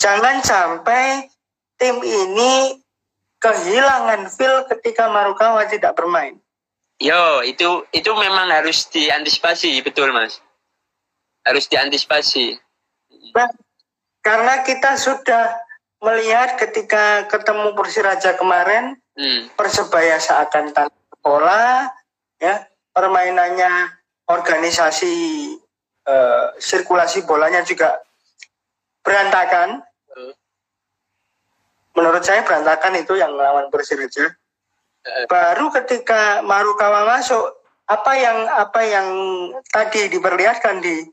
Jangan 0.00 0.44
sampai 0.44 1.32
tim 1.80 1.96
ini 2.04 2.83
kehilangan 3.44 4.32
feel 4.32 4.64
ketika 4.72 5.12
Marukawa 5.12 5.68
tidak 5.68 5.92
bermain. 5.92 6.40
Yo, 6.96 7.44
itu 7.44 7.84
itu 7.92 8.08
memang 8.16 8.48
harus 8.48 8.88
diantisipasi, 8.88 9.84
betul 9.84 10.08
Mas. 10.16 10.40
Harus 11.44 11.68
diantisipasi. 11.68 12.56
Nah, 13.36 13.52
karena 14.24 14.64
kita 14.64 14.96
sudah 14.96 15.60
melihat 16.00 16.56
ketika 16.56 17.28
ketemu 17.28 17.76
Persiraja 17.76 18.40
kemarin, 18.40 18.96
hmm. 19.20 19.52
Persebaya 19.52 20.16
seakan 20.16 20.72
tanpa 20.72 21.14
bola, 21.20 21.92
ya 22.40 22.64
permainannya 22.96 23.92
organisasi 24.24 25.12
uh, 26.08 26.56
sirkulasi 26.56 27.28
bolanya 27.28 27.60
juga 27.68 28.00
berantakan. 29.04 29.84
Menurut 31.94 32.22
saya 32.26 32.42
berantakan 32.42 32.98
itu 32.98 33.14
yang 33.14 33.34
melawan 33.34 33.70
Persiraja. 33.70 34.34
Hmm. 35.04 35.26
Baru 35.30 35.70
ketika 35.70 36.42
Marukawa 36.42 37.06
masuk, 37.06 37.54
apa 37.84 38.12
yang 38.16 38.38
apa 38.48 38.80
yang 38.82 39.08
tadi 39.68 40.08
diperlihatkan 40.08 40.80
di 40.80 41.04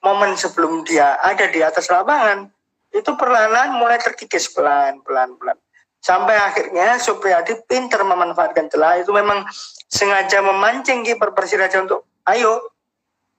momen 0.00 0.36
sebelum 0.36 0.84
dia 0.88 1.20
ada 1.20 1.48
di 1.52 1.60
atas 1.60 1.92
lapangan 1.92 2.48
itu 2.96 3.10
perlahan 3.12 3.76
mulai 3.76 4.00
terkikis 4.00 4.48
pelan 4.48 5.04
pelan 5.04 5.36
pelan 5.36 5.60
sampai 6.00 6.32
akhirnya 6.36 6.96
Supriyadi 6.96 7.60
pinter 7.68 8.00
memanfaatkan 8.04 8.72
celah 8.72 9.04
itu 9.04 9.12
memang 9.12 9.44
sengaja 9.88 10.40
memancing 10.40 11.04
kiper 11.04 11.36
Persiraja 11.36 11.84
untuk 11.84 12.08
ayo 12.28 12.72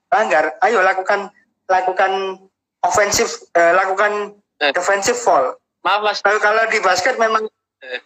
langgar, 0.10 0.58
ayo 0.62 0.82
lakukan 0.82 1.30
lakukan 1.66 2.42
ofensif, 2.86 3.50
eh, 3.58 3.74
lakukan 3.74 4.38
eh. 4.62 4.74
defensive 4.74 5.18
fall. 5.18 5.58
Maaf 5.86 6.02
mas. 6.02 6.20
Kalau, 6.26 6.42
kalau 6.42 6.66
di 6.66 6.82
basket 6.82 7.16
memang 7.22 7.46
eh. 7.86 8.02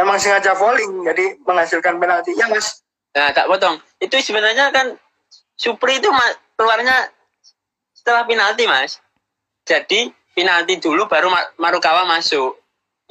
memang 0.00 0.16
sengaja 0.16 0.56
falling, 0.56 1.04
jadi 1.04 1.36
menghasilkan 1.44 2.00
penalti. 2.00 2.32
Ya 2.32 2.48
mas. 2.48 2.80
Nah 3.12 3.36
tak 3.36 3.46
potong. 3.46 3.76
Itu 4.00 4.16
sebenarnya 4.18 4.72
kan 4.72 4.96
Supri 5.58 5.98
itu 5.98 6.08
keluarnya 6.56 7.12
setelah 7.92 8.24
penalti 8.24 8.64
mas. 8.64 8.96
Jadi 9.68 10.08
penalti 10.32 10.80
dulu 10.80 11.04
baru 11.04 11.28
Marukawa 11.60 12.08
masuk. 12.08 12.56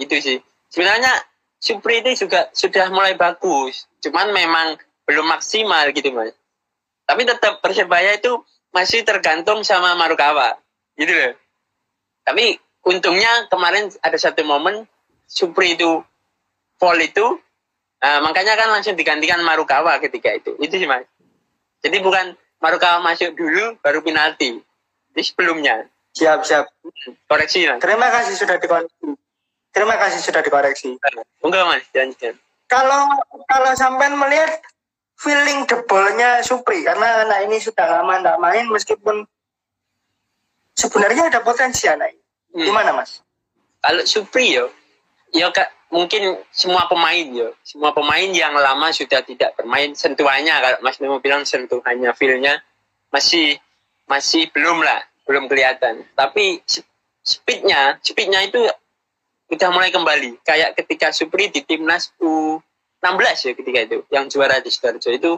Itu 0.01 0.17
sih. 0.17 0.41
Sebenarnya 0.73 1.13
Supri 1.57 2.05
itu 2.05 2.25
juga 2.25 2.49
sudah 2.53 2.89
mulai 2.93 3.17
bagus 3.17 3.89
cuman 4.01 4.29
memang 4.29 4.67
belum 5.09 5.25
maksimal 5.25 5.89
gitu 5.89 6.13
mas 6.13 6.33
tapi 7.07 7.25
tetap 7.25 7.63
persebaya 7.63 8.15
itu 8.15 8.37
masih 8.69 9.01
tergantung 9.01 9.65
sama 9.65 9.97
Marukawa 9.97 10.53
gitu 10.99 11.09
loh 11.09 11.33
tapi 12.21 12.61
untungnya 12.87 13.51
kemarin 13.51 13.91
ada 13.99 14.15
satu 14.15 14.47
momen 14.47 14.87
Supri 15.27 15.75
itu 15.75 15.99
fall 16.79 16.95
itu 17.03 17.35
nah, 17.99 18.23
makanya 18.23 18.55
kan 18.55 18.71
langsung 18.71 18.95
digantikan 18.95 19.43
Marukawa 19.43 19.99
ketika 19.99 20.31
itu. 20.31 20.55
Itu 20.63 20.79
sih 20.79 20.87
mas. 20.87 21.03
Jadi 21.83 21.99
bukan 21.99 22.39
Marukawa 22.63 23.03
masuk 23.03 23.35
dulu 23.35 23.75
baru 23.83 23.99
penalti. 23.99 24.63
Jadi 25.11 25.21
sebelumnya. 25.21 25.83
Siap 26.15 26.47
siap. 26.47 26.71
Koreksi 27.27 27.67
mas. 27.67 27.83
terima 27.83 28.07
kasih 28.07 28.39
sudah 28.39 28.55
dikoreksi. 28.55 29.19
Terima 29.75 29.95
kasih 29.99 30.19
sudah 30.23 30.41
dikoreksi. 30.41 30.95
Enggak 31.43 31.63
mas. 31.67 31.83
Jangan 31.91 32.39
kalau 32.67 33.07
kalau 33.47 33.71
sampai 33.79 34.11
melihat 34.11 34.59
feeling 35.15 35.63
jebolnya 35.65 36.43
Supri 36.43 36.83
karena 36.83 37.23
anak 37.23 37.47
ini 37.47 37.57
sudah 37.63 37.87
lama 37.87 38.19
tidak 38.19 38.37
main 38.43 38.65
meskipun 38.67 39.23
sebenarnya 40.75 41.31
ada 41.31 41.39
potensi 41.41 41.87
anak 41.87 42.11
ini. 42.11 42.26
Hmm. 42.57 42.65
Gimana 42.65 42.89
mas? 42.97 43.21
Kalau 43.85 44.01
Supri 44.09 44.57
yo, 44.57 44.73
yo 45.29 45.53
kak 45.53 45.69
mungkin 45.93 46.41
semua 46.49 46.89
pemain 46.89 47.27
yo, 47.29 47.53
semua 47.61 47.93
pemain 47.93 48.25
yang 48.25 48.57
lama 48.57 48.89
sudah 48.89 49.21
tidak 49.21 49.53
bermain 49.53 49.93
sentuhannya 49.93 50.51
kalau 50.57 50.77
Mas 50.81 50.97
Memo 50.97 51.21
bilang 51.21 51.45
sentuhannya 51.45 52.11
feelnya 52.17 52.59
masih 53.13 53.61
masih 54.09 54.49
belum 54.49 54.81
lah, 54.81 55.05
belum 55.29 55.45
kelihatan. 55.45 56.01
Tapi 56.17 56.65
speednya, 57.21 58.01
speednya 58.01 58.41
itu 58.41 58.65
sudah 59.51 59.69
mulai 59.71 59.93
kembali. 59.93 60.41
Kayak 60.41 60.75
ketika 60.79 61.13
Supri 61.13 61.53
di 61.53 61.61
timnas 61.61 62.11
U16 62.19 63.47
ya 63.47 63.53
ketika 63.53 63.79
itu, 63.85 63.97
yang 64.11 64.25
juara 64.31 64.59
di 64.63 64.73
Sidoarjo 64.73 65.11
itu, 65.13 65.31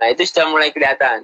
nah 0.00 0.06
itu 0.08 0.22
sudah 0.26 0.48
mulai 0.48 0.72
kelihatan. 0.72 1.22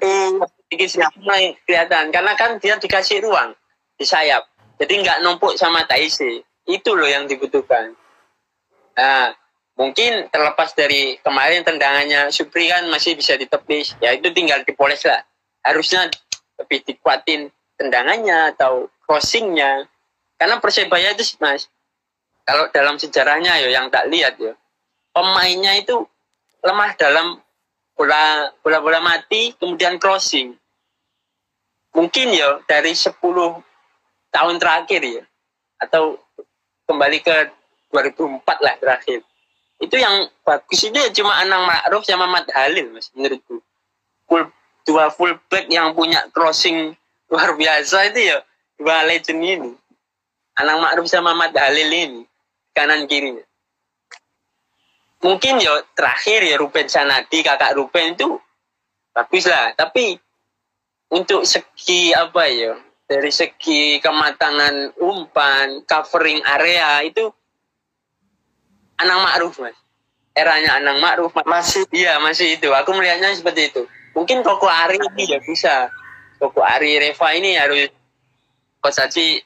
Sedikit-sedikit 0.68 1.24
mulai 1.24 1.56
kelihatan, 1.64 2.12
karena 2.12 2.36
kan 2.36 2.60
dia 2.60 2.76
dikasih 2.76 3.24
ruang 3.24 3.56
di 3.96 4.04
sayap. 4.04 4.44
Jadi 4.78 4.94
nggak 5.02 5.20
numpuk 5.26 5.58
sama 5.58 5.84
Taisi. 5.84 6.42
Itu 6.68 6.94
loh 6.94 7.08
yang 7.08 7.26
dibutuhkan. 7.26 7.96
Nah, 8.98 9.34
mungkin 9.74 10.30
terlepas 10.30 10.74
dari 10.74 11.18
kemarin 11.22 11.62
tendangannya 11.66 12.30
Supri 12.34 12.70
kan 12.70 12.86
masih 12.90 13.14
bisa 13.14 13.38
ditepis, 13.38 13.98
ya 14.02 14.14
itu 14.14 14.30
tinggal 14.34 14.62
dipoles 14.62 15.02
lah. 15.06 15.22
Harusnya 15.62 16.10
lebih 16.58 16.82
dikuatin 16.86 17.50
tendangannya 17.78 18.54
atau 18.54 18.90
crossingnya. 19.06 19.86
Karena 20.38 20.62
Persebaya 20.62 21.14
itu 21.14 21.24
mas, 21.42 21.66
kalau 22.48 22.64
dalam 22.72 22.96
sejarahnya 22.96 23.60
ya 23.60 23.68
yang 23.68 23.92
tak 23.92 24.08
lihat 24.08 24.40
ya 24.40 24.56
pemainnya 25.12 25.76
itu 25.76 26.08
lemah 26.64 26.96
dalam 26.96 27.36
bola 27.92 28.48
bola 28.64 28.80
bola 28.80 29.04
mati 29.04 29.52
kemudian 29.60 30.00
crossing 30.00 30.56
mungkin 31.92 32.32
ya 32.32 32.64
dari 32.64 32.96
10 32.96 33.12
tahun 34.34 34.60
terakhir 34.60 35.00
ya. 35.02 35.22
Atau 35.78 36.18
kembali 36.88 37.18
ke 37.22 37.52
2004 37.92 38.44
lah 38.64 38.74
terakhir. 38.80 39.20
Itu 39.78 39.94
yang 39.94 40.26
bagus. 40.42 40.80
Itu 40.82 40.96
ya 40.98 41.10
cuma 41.14 41.38
Anang 41.38 41.64
Ma'ruf 41.64 42.02
sama 42.02 42.26
Mat 42.26 42.50
Halil 42.50 42.90
mas 42.90 43.08
menurutku. 43.14 43.62
Full, 44.26 44.50
dua 44.84 45.08
fullback 45.14 45.70
yang 45.70 45.94
punya 45.94 46.26
crossing 46.34 46.98
luar 47.30 47.54
biasa 47.54 48.10
itu 48.10 48.34
ya 48.34 48.38
dua 48.76 49.06
legend 49.06 49.40
ini. 49.40 49.72
Anang 50.58 50.82
Ma'ruf 50.82 51.06
sama 51.06 51.32
Mat 51.32 51.54
Halil 51.54 51.88
ini 51.88 52.22
kanan 52.74 53.06
kirinya 53.06 53.48
mungkin 55.22 55.58
ya 55.58 55.82
terakhir 55.94 56.46
ya 56.46 56.56
Ruben 56.58 56.86
Sanadi 56.86 57.42
kakak 57.42 57.74
Ruben 57.74 58.14
itu 58.14 58.38
bagus 59.14 59.44
lah. 59.50 59.74
Tapi 59.74 60.18
untuk 61.10 61.42
segi 61.42 62.14
apa 62.14 62.46
ya 62.46 62.78
dari 63.08 63.32
segi 63.32 63.96
kematangan 64.04 65.00
umpan 65.00 65.80
covering 65.88 66.44
area 66.44 67.00
itu 67.02 67.32
Anang 69.00 69.24
Ma'ruf 69.24 69.56
mas. 69.62 69.74
Eranya 70.36 70.76
Anang 70.76 71.00
Ma'ruf 71.00 71.32
masih? 71.46 71.88
Iya 71.88 72.20
masih 72.20 72.60
itu. 72.60 72.68
Aku 72.70 72.92
melihatnya 72.92 73.32
seperti 73.32 73.72
itu. 73.72 73.88
Mungkin 74.12 74.44
Koko 74.44 74.68
Ari 74.68 74.98
ini 74.98 75.24
ya 75.24 75.38
bisa. 75.40 75.88
Koko 76.36 76.60
Ari 76.60 76.98
Reva 77.00 77.28
ini 77.34 77.54
harus 77.56 77.88
coach 78.82 78.98
Aji 79.00 79.42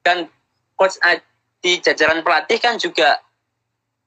kan 0.00 0.28
coach 0.76 0.96
di 1.60 1.80
jajaran 1.80 2.20
pelatih 2.20 2.60
kan 2.60 2.76
juga 2.76 3.20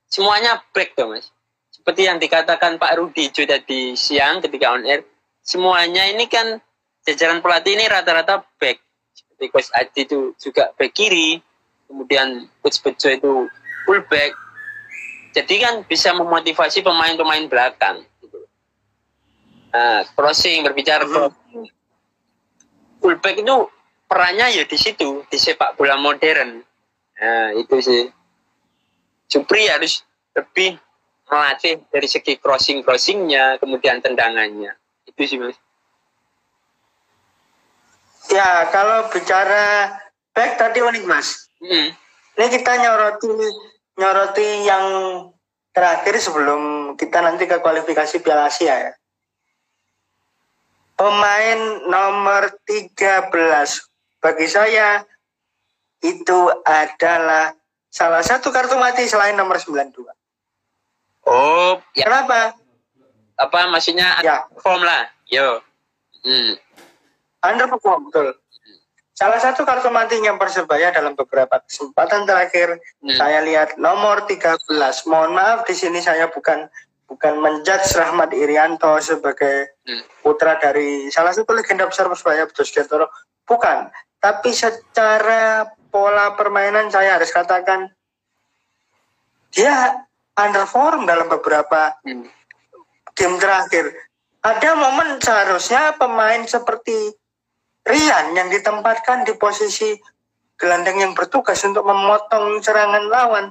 semuanya 0.10 0.62
back 0.74 0.98
tuh 0.98 1.14
mas. 1.14 1.30
Seperti 1.70 2.06
yang 2.06 2.20
dikatakan 2.20 2.78
Pak 2.82 3.00
Rudi 3.00 3.32
juga 3.32 3.58
tadi 3.58 3.96
siang 3.96 4.44
ketika 4.44 4.76
on 4.76 4.86
air, 4.86 5.06
semuanya 5.42 6.06
ini 6.12 6.28
kan 6.28 6.60
jajaran 7.08 7.42
pelatih 7.42 7.78
ini 7.78 7.86
rata-rata 7.88 8.46
back. 8.58 8.89
Coach 9.48 9.72
Adi 9.72 10.04
itu 10.04 10.36
juga 10.36 10.76
back 10.76 10.92
kiri, 10.92 11.40
kemudian 11.88 12.52
Coach 12.60 12.84
Bejo 12.84 13.08
itu 13.08 13.32
full 13.88 14.04
back. 14.12 14.36
Jadi 15.32 15.56
kan 15.64 15.88
bisa 15.88 16.12
memotivasi 16.12 16.84
pemain-pemain 16.84 17.48
belakang. 17.48 18.04
Gitu. 18.20 18.44
Nah, 19.72 20.04
crossing 20.12 20.68
berbicara 20.68 21.08
hmm. 21.08 21.68
full 23.00 23.16
back 23.24 23.40
itu 23.40 23.56
perannya 24.12 24.60
ya 24.60 24.64
di 24.68 24.76
situ 24.76 25.24
di 25.30 25.38
sepak 25.40 25.80
bola 25.80 25.96
modern 25.96 26.68
Nah, 27.20 27.52
itu 27.56 27.76
sih. 27.84 28.04
Supri 29.30 29.70
harus 29.70 30.02
lebih 30.34 30.80
melatih 31.30 31.84
dari 31.94 32.08
segi 32.10 32.40
crossing-crossingnya, 32.42 33.62
kemudian 33.62 34.02
tendangannya. 34.02 34.74
Itu 35.06 35.22
sih, 35.28 35.38
Mas. 35.38 35.60
Ya, 38.30 38.70
kalau 38.70 39.10
bicara 39.10 39.98
back 40.38 40.62
tadi 40.62 40.86
unik, 40.86 41.04
Mas. 41.10 41.50
Hmm. 41.60 41.92
Ini 42.40 42.46
kita 42.48 42.78
nyoroti 42.80 43.28
nyoroti 44.00 44.48
yang 44.64 44.86
terakhir 45.76 46.16
sebelum 46.22 46.94
kita 46.96 47.20
nanti 47.20 47.50
ke 47.50 47.60
kualifikasi 47.60 48.22
Piala 48.24 48.48
Asia 48.48 48.76
ya. 48.90 48.94
Pemain 50.96 51.60
nomor 51.88 52.52
13 52.68 53.32
bagi 54.20 54.48
saya 54.48 55.04
itu 56.00 56.40
adalah 56.64 57.56
salah 57.92 58.24
satu 58.24 58.52
kartu 58.52 58.76
mati 58.80 59.08
selain 59.08 59.36
nomor 59.36 59.60
92. 59.60 60.06
Oh, 61.28 61.80
ya. 61.96 62.08
Kenapa? 62.08 62.56
Apa 63.40 63.68
maksudnya 63.72 64.20
ya. 64.24 64.48
form 64.60 64.84
lah. 64.84 65.08
Yo. 65.28 65.64
Hmm. 66.24 66.56
Underperform 67.40 68.12
betul. 68.12 68.36
Salah 69.20 69.36
satu 69.36 69.68
kartu 69.68 69.92
matinya 69.92 70.32
Persebaya 70.40 70.96
dalam 70.96 71.12
beberapa 71.12 71.60
kesempatan 71.68 72.24
terakhir 72.24 72.80
hmm. 73.04 73.20
saya 73.20 73.44
lihat 73.44 73.76
nomor 73.76 74.24
13. 74.24 74.64
Mohon 75.12 75.32
maaf 75.36 75.68
di 75.68 75.76
sini 75.76 76.00
saya 76.00 76.32
bukan 76.32 76.72
bukan 77.04 77.42
menjudge 77.44 78.00
Rahmat 78.00 78.32
Irianto 78.32 78.96
sebagai 79.04 79.76
hmm. 79.84 80.24
putra 80.24 80.56
dari 80.56 81.12
salah 81.12 81.36
satu 81.36 81.52
legenda 81.52 81.84
besar 81.84 82.08
Persebaya 82.08 82.48
Sugiantoro. 82.48 83.12
Bukan, 83.44 83.92
tapi 84.24 84.56
secara 84.56 85.68
pola 85.92 86.40
permainan 86.40 86.88
saya 86.88 87.20
harus 87.20 87.34
katakan 87.36 87.92
dia 89.52 90.00
underform 90.40 91.04
dalam 91.04 91.28
beberapa 91.28 91.92
hmm. 92.08 92.24
game 93.20 93.36
terakhir. 93.36 93.92
Ada 94.40 94.80
momen 94.80 95.20
seharusnya 95.20 96.00
pemain 96.00 96.40
seperti 96.48 97.19
Rian 97.90 98.38
yang 98.38 98.54
ditempatkan 98.54 99.26
di 99.26 99.34
posisi 99.34 99.98
gelandang 100.60 101.02
yang 101.02 101.14
bertugas 101.18 101.58
untuk 101.66 101.82
memotong 101.88 102.62
serangan 102.62 103.10
lawan, 103.10 103.50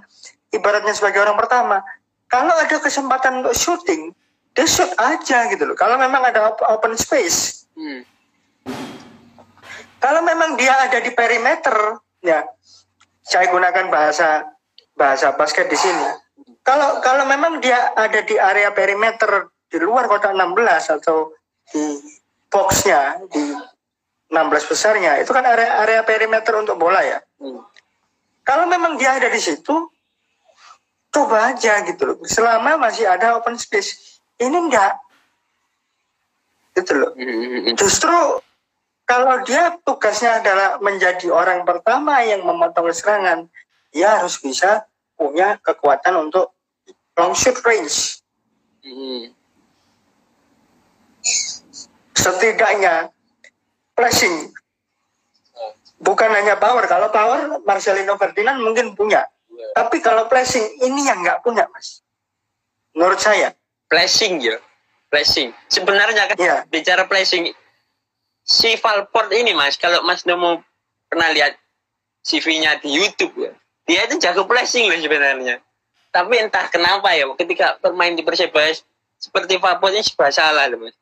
ibaratnya 0.55 0.95
sebagai 0.95 1.27
orang 1.27 1.35
pertama. 1.35 1.83
Kalau 2.31 2.55
ada 2.55 2.77
kesempatan 2.79 3.43
untuk 3.43 3.57
syuting, 3.57 4.15
dia 4.55 4.69
shoot 4.69 4.93
aja 4.95 5.49
gitu 5.51 5.65
loh. 5.67 5.75
Kalau 5.75 5.99
memang 5.99 6.23
ada 6.23 6.55
open 6.71 6.95
space. 6.95 7.67
Hmm. 7.75 8.05
Kalau 9.99 10.23
memang 10.23 10.55
dia 10.55 10.77
ada 10.87 11.03
di 11.03 11.11
perimeter, 11.11 11.99
ya 12.23 12.47
saya 13.27 13.51
gunakan 13.51 13.91
bahasa 13.91 14.47
bahasa 14.95 15.35
basket 15.35 15.67
di 15.67 15.79
sini. 15.79 16.07
Kalau 16.63 17.01
kalau 17.03 17.27
memang 17.27 17.59
dia 17.59 17.91
ada 17.97 18.23
di 18.23 18.39
area 18.39 18.71
perimeter 18.71 19.51
di 19.67 19.79
luar 19.83 20.07
kotak 20.07 20.37
16 20.37 21.01
atau 21.01 21.33
di 21.73 21.99
boxnya 22.53 23.25
di 23.29 23.43
16 24.29 24.71
besarnya 24.71 25.17
itu 25.25 25.33
kan 25.33 25.41
area 25.45 25.81
area 25.81 26.01
perimeter 26.05 26.53
untuk 26.61 26.77
bola 26.77 27.01
ya. 27.01 27.19
Hmm. 27.41 27.65
Kalau 28.45 28.65
memang 28.69 28.97
dia 28.97 29.17
ada 29.17 29.29
di 29.29 29.41
situ, 29.41 29.89
coba 31.13 31.53
aja 31.53 31.85
gitu 31.85 32.03
loh. 32.13 32.17
Selama 32.25 32.77
masih 32.77 33.09
ada 33.09 33.37
open 33.37 33.57
space, 33.57 34.21
ini 34.41 34.57
enggak 34.57 34.97
gitu 36.77 36.93
loh. 36.97 37.13
Hmm, 37.17 37.25
hmm, 37.25 37.61
hmm. 37.69 37.75
Justru 37.77 38.17
kalau 39.09 39.41
dia 39.49 39.77
tugasnya 39.83 40.45
adalah 40.45 40.77
menjadi 40.85 41.33
orang 41.33 41.65
pertama 41.65 42.21
yang 42.21 42.45
memotong 42.45 42.93
serangan, 42.93 43.49
dia 43.89 44.21
harus 44.21 44.37
bisa 44.37 44.85
punya 45.17 45.57
kekuatan 45.65 46.29
untuk 46.29 46.53
long 47.17 47.33
shoot 47.33 47.57
range. 47.65 48.21
Hmm. 48.85 49.33
Setidaknya 52.13 53.11
flashing. 53.99 54.55
Bukan 55.99 56.31
hanya 56.31 56.55
power. 56.55 56.87
Kalau 56.87 57.11
power 57.11 57.59
Marcelino 57.67 58.15
Ferdinand 58.15 58.63
mungkin 58.63 58.95
punya. 58.95 59.27
Yeah. 59.51 59.75
Tapi 59.75 59.99
kalau 59.99 60.31
flashing 60.31 60.79
ini 60.87 61.11
yang 61.11 61.27
nggak 61.27 61.43
punya, 61.43 61.67
Mas. 61.75 62.07
Menurut 62.95 63.19
saya. 63.19 63.51
Flashing 63.91 64.39
ya. 64.39 64.63
Flashing. 65.11 65.51
Sebenarnya 65.67 66.31
kan 66.31 66.39
yeah. 66.39 66.63
bicara 66.71 67.11
flashing 67.11 67.51
si 68.47 68.79
Valport 68.79 69.35
ini, 69.35 69.53
Mas, 69.53 69.75
kalau 69.75 70.01
Mas 70.07 70.23
mau 70.25 70.63
pernah 71.11 71.29
lihat 71.35 71.59
CV-nya 72.23 72.79
di 72.79 72.95
YouTube 72.95 73.35
ya. 73.37 73.53
Dia 73.89 74.05
itu 74.07 74.21
jago 74.21 74.45
flashing 74.47 74.87
loh 74.87 75.01
sebenarnya. 75.01 75.59
Tapi 76.09 76.35
entah 76.41 76.69
kenapa 76.73 77.13
ya 77.13 77.29
ketika 77.37 77.77
bermain 77.83 78.17
di 78.17 78.25
Persebaya 78.25 78.73
seperti 79.19 79.61
Valport 79.61 79.93
ini 79.93 80.05
serba 80.05 80.31
salah 80.31 80.71
loh, 80.71 80.87
Mas. 80.87 80.97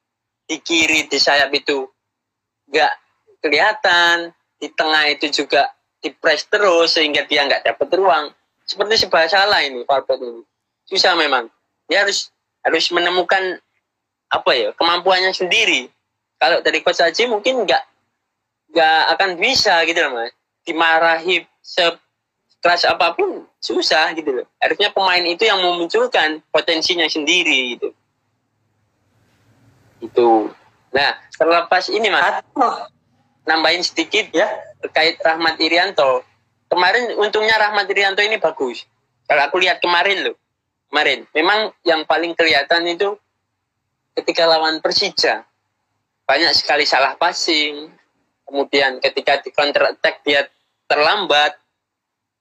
Di 0.46 0.62
kiri, 0.62 1.10
di 1.10 1.18
sayap 1.18 1.50
itu 1.54 1.90
nggak 2.70 2.92
kelihatan 3.42 4.34
di 4.58 4.68
tengah 4.72 5.04
itu 5.12 5.30
juga 5.30 5.70
dipres 6.00 6.46
terus 6.46 6.94
sehingga 6.96 7.26
dia 7.26 7.46
nggak 7.46 7.66
dapat 7.66 7.88
ruang. 7.94 8.26
Seperti 8.66 9.06
sebuah 9.06 9.30
salah 9.30 9.62
ini 9.62 9.86
Valpet 9.86 10.18
ini. 10.18 10.42
Susah 10.86 11.14
memang. 11.14 11.46
Dia 11.86 12.02
harus 12.02 12.30
harus 12.66 12.90
menemukan 12.90 13.62
apa 14.26 14.50
ya 14.54 14.68
kemampuannya 14.74 15.30
sendiri. 15.30 15.86
Kalau 16.36 16.60
dari 16.60 16.82
coach 16.82 17.00
Haji 17.00 17.30
mungkin 17.30 17.62
nggak 17.62 17.82
nggak 18.74 19.00
akan 19.16 19.30
bisa 19.38 19.86
gitu 19.86 20.02
loh 20.02 20.18
mas. 20.18 20.34
Dimarahi 20.66 21.46
sekeras 21.62 22.82
apa 22.90 23.14
pun 23.14 23.46
susah 23.62 24.10
gitu 24.18 24.42
loh. 24.42 24.46
Harusnya 24.58 24.90
pemain 24.90 25.22
itu 25.22 25.46
yang 25.46 25.62
memunculkan 25.62 26.42
potensinya 26.50 27.06
sendiri 27.06 27.78
gitu. 27.78 27.88
Itu 30.02 30.50
Nah, 30.96 31.12
terlepas 31.36 31.92
ini 31.92 32.08
mas, 32.08 32.40
nambahin 33.44 33.84
sedikit 33.84 34.32
ya 34.32 34.48
terkait 34.80 35.20
Rahmat 35.20 35.60
Irianto. 35.60 36.24
Kemarin 36.72 37.20
untungnya 37.20 37.60
Rahmat 37.60 37.84
Irianto 37.92 38.24
ini 38.24 38.40
bagus. 38.40 38.88
Kalau 39.28 39.44
aku 39.44 39.60
lihat 39.60 39.84
kemarin 39.84 40.24
loh, 40.24 40.36
kemarin 40.88 41.28
memang 41.36 41.76
yang 41.84 42.08
paling 42.08 42.32
kelihatan 42.32 42.88
itu 42.88 43.12
ketika 44.16 44.48
lawan 44.48 44.80
Persija 44.80 45.44
banyak 46.24 46.52
sekali 46.56 46.88
salah 46.88 47.12
passing. 47.20 47.92
Kemudian 48.46 49.02
ketika 49.02 49.42
di 49.42 49.50
counter 49.50 49.90
attack 49.90 50.22
dia 50.22 50.46
terlambat, 50.86 51.58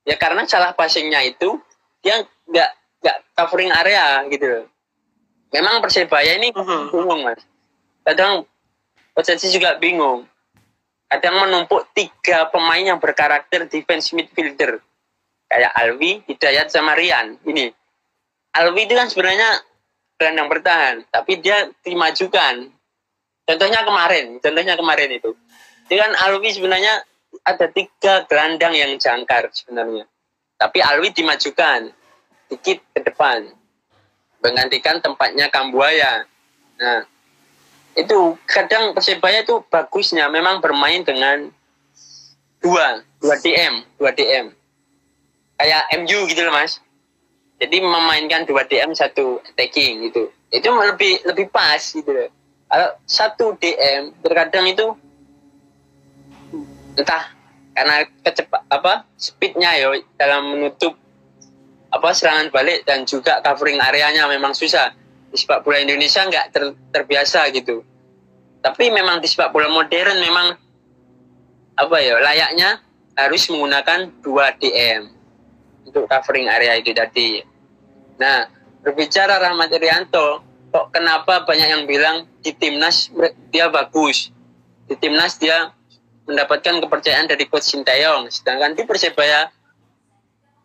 ya 0.05 0.15
karena 0.21 0.45
salah 0.45 0.71
passingnya 0.77 1.17
itu 1.25 1.57
dia 2.05 2.21
nggak 2.45 2.71
nggak 3.01 3.17
covering 3.33 3.73
area 3.73 4.21
gitu 4.29 4.69
Memang 5.49 5.81
Persebaya 5.81 6.37
ini 6.37 6.53
mhm. 6.53 6.93
bingung 6.93 7.25
mas 7.25 7.41
kadang 8.05 8.45
Ocensi 9.15 9.47
juga 9.47 9.79
bingung. 9.79 10.27
Kadang 11.07 11.47
menumpuk 11.47 11.87
tiga 11.95 12.51
pemain 12.51 12.83
yang 12.83 12.99
berkarakter 12.99 13.71
defense 13.71 14.11
midfielder. 14.11 14.83
Kayak 15.47 15.71
Alwi, 15.71 16.19
Hidayat, 16.27 16.67
sama 16.67 16.99
Rian. 16.99 17.39
Ini. 17.47 17.71
Alwi 18.59 18.83
itu 18.83 18.93
kan 18.97 19.07
sebenarnya 19.07 19.63
gelandang 20.19 20.51
bertahan. 20.51 20.95
Tapi 21.07 21.39
dia 21.39 21.71
dimajukan. 21.87 22.67
Contohnya 23.47 23.87
kemarin. 23.87 24.43
Contohnya 24.43 24.75
kemarin 24.75 25.09
itu. 25.15 25.31
Itu 25.87 25.95
kan 25.95 26.11
Alwi 26.27 26.51
sebenarnya 26.51 27.07
ada 27.47 27.71
tiga 27.71 28.27
gelandang 28.27 28.75
yang 28.75 28.91
jangkar 28.99 29.47
sebenarnya. 29.55 30.03
Tapi 30.59 30.83
Alwi 30.83 31.15
dimajukan. 31.15 31.87
Dikit 32.51 32.83
ke 32.91 32.99
depan. 32.99 33.47
Menggantikan 34.43 34.99
tempatnya 34.99 35.47
Kambuaya. 35.47 36.27
Nah, 36.75 37.07
itu 37.95 38.35
kadang 38.47 38.91
persebaya 38.91 39.43
itu 39.43 39.63
bagusnya 39.71 40.27
memang 40.27 40.59
bermain 40.59 41.03
dengan 41.03 41.47
dua 42.59 43.01
dua 43.23 43.35
DM 43.39 43.83
dua 43.95 44.11
DM 44.11 44.51
kayak 45.55 45.83
MU 46.03 46.19
gitu 46.27 46.43
loh 46.43 46.53
mas. 46.55 46.83
Jadi 47.55 47.79
memainkan 47.79 48.43
dua 48.43 48.67
DM 48.67 48.91
satu 48.91 49.39
attacking 49.47 50.11
gitu. 50.11 50.27
Itu 50.51 50.69
lebih 50.75 51.23
lebih 51.23 51.47
pas 51.47 51.79
gitu 51.79 52.11
kalau 52.65 52.89
satu 53.05 53.55
DM 53.61 54.11
terkadang 54.25 54.65
itu 54.67 54.85
entah 56.97 57.31
karena 57.75 58.07
kecepat 58.23 58.61
apa 58.71 59.07
speednya 59.19 59.75
yo 59.79 59.95
dalam 60.19 60.55
menutup 60.55 60.95
apa 61.91 62.09
serangan 62.15 62.51
balik 62.51 62.83
dan 62.87 63.07
juga 63.07 63.39
covering 63.43 63.79
areanya 63.79 64.27
memang 64.27 64.51
susah 64.51 64.91
di 65.35 65.43
sepak 65.43 65.67
bola 65.67 65.83
Indonesia 65.83 66.23
nggak 66.23 66.45
ter, 66.55 66.63
terbiasa 66.95 67.51
gitu. 67.51 67.83
Tapi 68.63 68.87
memang 68.87 69.19
di 69.19 69.27
sepak 69.27 69.51
bola 69.51 69.67
modern 69.67 70.15
memang 70.23 70.47
apa 71.75 71.97
ya 71.99 72.15
layaknya 72.23 72.79
harus 73.19 73.51
menggunakan 73.51 74.15
dua 74.23 74.55
DM 74.55 75.11
untuk 75.83 76.07
covering 76.07 76.47
area 76.47 76.79
itu 76.79 76.95
tadi. 76.95 77.43
Nah, 78.15 78.47
berbicara 78.79 79.43
Rahmat 79.43 79.75
Irianto, 79.75 80.39
kok 80.71 80.95
kenapa 80.95 81.43
banyak 81.43 81.67
yang 81.67 81.83
bilang 81.83 82.31
di 82.39 82.55
timnas 82.55 83.11
dia 83.51 83.67
bagus, 83.67 84.31
di 84.87 84.95
timnas 84.95 85.35
dia 85.35 85.75
mendapatkan 86.23 86.79
kepercayaan 86.79 87.27
dari 87.27 87.43
coach 87.51 87.75
Sintayong, 87.75 88.31
sedangkan 88.31 88.71
di 88.73 88.87
Persebaya 88.87 89.51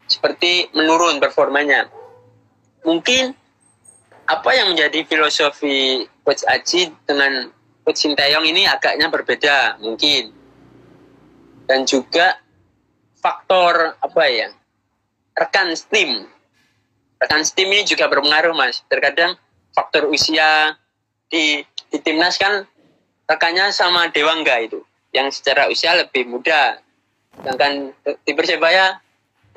seperti 0.07 0.71
menurun 0.73 1.19
performanya. 1.19 1.91
Mungkin 2.87 3.40
apa 4.31 4.55
yang 4.55 4.71
menjadi 4.71 5.03
filosofi 5.11 6.07
Coach 6.23 6.47
Aji 6.47 6.95
dengan 7.03 7.51
Coach 7.83 8.07
Sintayong 8.07 8.47
ini 8.47 8.63
agaknya 8.63 9.11
berbeda 9.11 9.83
mungkin. 9.83 10.31
Dan 11.67 11.83
juga 11.83 12.39
faktor 13.19 13.99
apa 13.99 14.23
ya? 14.31 14.55
Rekan 15.35 15.75
tim. 15.91 16.31
Rekan 17.19 17.43
tim 17.43 17.69
ini 17.75 17.83
juga 17.83 18.07
berpengaruh 18.07 18.55
Mas. 18.55 18.87
Terkadang 18.87 19.35
faktor 19.75 20.07
usia 20.07 20.79
di 21.27 21.67
di 21.91 21.99
timnas 21.99 22.39
kan 22.39 22.63
rekannya 23.27 23.75
sama 23.75 24.11
Dewangga 24.15 24.63
itu 24.63 24.83
yang 25.11 25.27
secara 25.35 25.67
usia 25.67 25.99
lebih 25.99 26.31
muda. 26.31 26.79
Sedangkan 27.35 27.91
di 28.23 28.33
Persebaya 28.35 28.99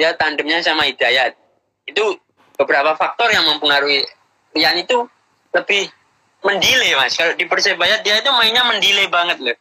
dia 0.02 0.18
tandemnya 0.18 0.66
sama 0.66 0.90
Hidayat. 0.90 1.38
Itu 1.86 2.18
beberapa 2.58 2.98
faktor 2.98 3.30
yang 3.30 3.46
mempengaruhi 3.50 4.06
Rian 4.54 4.78
itu 4.78 5.10
lebih 5.54 5.90
mendelay 6.46 6.94
mas. 6.98 7.18
Kalau 7.18 7.34
di 7.34 7.46
Persebaya 7.46 8.02
dia 8.02 8.20
itu 8.22 8.30
mainnya 8.34 8.66
mendelay 8.66 9.10
banget 9.10 9.38
loh. 9.42 9.58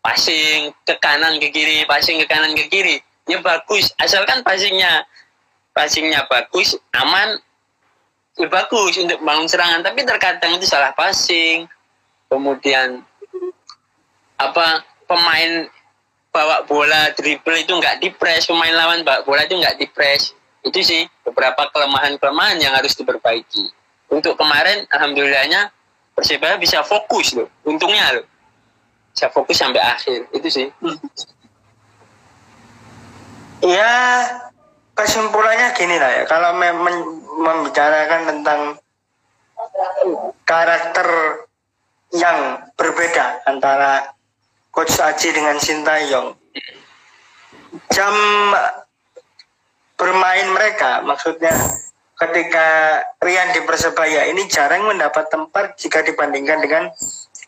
Passing 0.00 0.72
ke 0.88 0.96
kanan 0.96 1.36
ke 1.36 1.52
kiri, 1.52 1.84
passing 1.84 2.16
ke 2.20 2.26
kanan 2.28 2.56
ke 2.56 2.68
kiri. 2.72 3.04
Ya 3.28 3.38
bagus, 3.44 3.92
asalkan 4.00 4.40
passingnya 4.40 5.04
passingnya 5.76 6.24
bagus, 6.26 6.74
aman, 6.96 7.38
ya 8.40 8.48
bagus 8.48 8.96
untuk 8.96 9.20
bangun 9.20 9.46
serangan. 9.46 9.84
Tapi 9.84 10.02
terkadang 10.08 10.56
itu 10.56 10.64
salah 10.64 10.96
passing, 10.96 11.68
kemudian 12.32 13.04
apa 14.40 14.82
pemain 15.04 15.68
bawa 16.30 16.62
bola 16.64 17.10
dribble 17.18 17.58
itu 17.58 17.74
nggak 17.74 17.98
dipres 18.00 18.46
pemain 18.46 18.72
lawan 18.72 19.02
bawa 19.02 19.26
bola 19.26 19.42
itu 19.44 19.58
nggak 19.58 19.76
dipres 19.82 20.32
itu 20.62 20.78
sih 20.80 21.02
beberapa 21.26 21.66
kelemahan-kelemahan 21.74 22.62
yang 22.62 22.72
harus 22.72 22.94
diperbaiki 22.94 23.66
untuk 24.10 24.34
kemarin 24.36 24.84
alhamdulillahnya 24.90 25.70
persebaya 26.12 26.58
bisa 26.58 26.82
fokus 26.82 27.32
loh. 27.34 27.48
Untungnya 27.64 28.20
loh. 28.20 28.26
Bisa 29.14 29.30
fokus 29.30 29.56
sampai 29.56 29.80
akhir. 29.80 30.26
Itu 30.34 30.48
sih. 30.50 30.66
Ya 33.64 33.92
kesimpulannya 34.98 35.72
gini 35.78 35.96
lah 35.96 36.10
ya. 36.20 36.22
Kalau 36.26 36.52
memang 36.58 37.22
membicarakan 37.40 38.22
tentang 38.28 38.60
karakter 40.44 41.08
yang 42.10 42.66
berbeda 42.74 43.46
antara 43.46 44.10
Coach 44.74 44.98
Aji 44.98 45.30
dengan 45.30 45.56
Sintayong 45.62 46.34
jam 47.90 48.14
bermain 49.94 50.48
mereka 50.50 51.06
maksudnya 51.06 51.54
ketika 52.20 53.00
Rian 53.24 53.56
di 53.56 53.64
Persebaya 53.64 54.28
ini 54.28 54.44
jarang 54.46 54.84
mendapat 54.84 55.32
tempat 55.32 55.80
jika 55.80 56.04
dibandingkan 56.04 56.60
dengan 56.60 56.92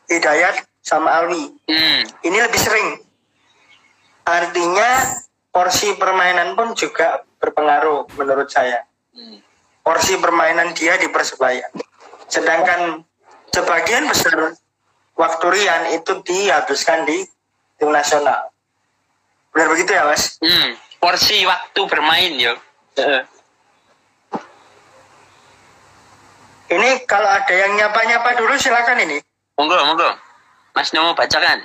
Hidayat 0.08 0.64
sama 0.80 1.12
Alwi 1.22 1.52
hmm. 1.68 2.00
ini 2.24 2.38
lebih 2.40 2.60
sering 2.60 2.88
artinya 4.24 5.20
porsi 5.52 5.92
permainan 6.00 6.56
pun 6.56 6.72
juga 6.72 7.22
berpengaruh 7.38 8.08
menurut 8.16 8.48
saya 8.48 8.88
hmm. 9.12 9.38
porsi 9.84 10.16
permainan 10.16 10.72
dia 10.72 10.96
di 10.96 11.12
Persebaya 11.12 11.68
sedangkan 12.32 13.04
sebagian 13.52 14.08
besar 14.08 14.56
waktu 15.16 15.46
Rian 15.52 15.82
itu 15.94 16.12
dihabiskan 16.24 17.04
di 17.04 17.22
tim 17.76 17.92
nasional. 17.92 18.48
Benar 19.52 19.68
begitu 19.68 19.92
ya 19.92 20.08
mas? 20.08 20.40
Hmm, 20.40 20.74
porsi 20.96 21.44
waktu 21.44 21.80
bermain 21.84 22.32
ya. 22.40 22.56
Ini 26.72 27.04
kalau 27.04 27.28
ada 27.28 27.52
yang 27.52 27.76
nyapa-nyapa 27.76 28.32
dulu 28.40 28.56
silakan 28.56 29.04
ini. 29.04 29.20
Monggo, 29.60 29.76
monggo. 29.84 30.08
Mas 30.72 30.88
Nomo 30.96 31.12
bacakan. 31.12 31.60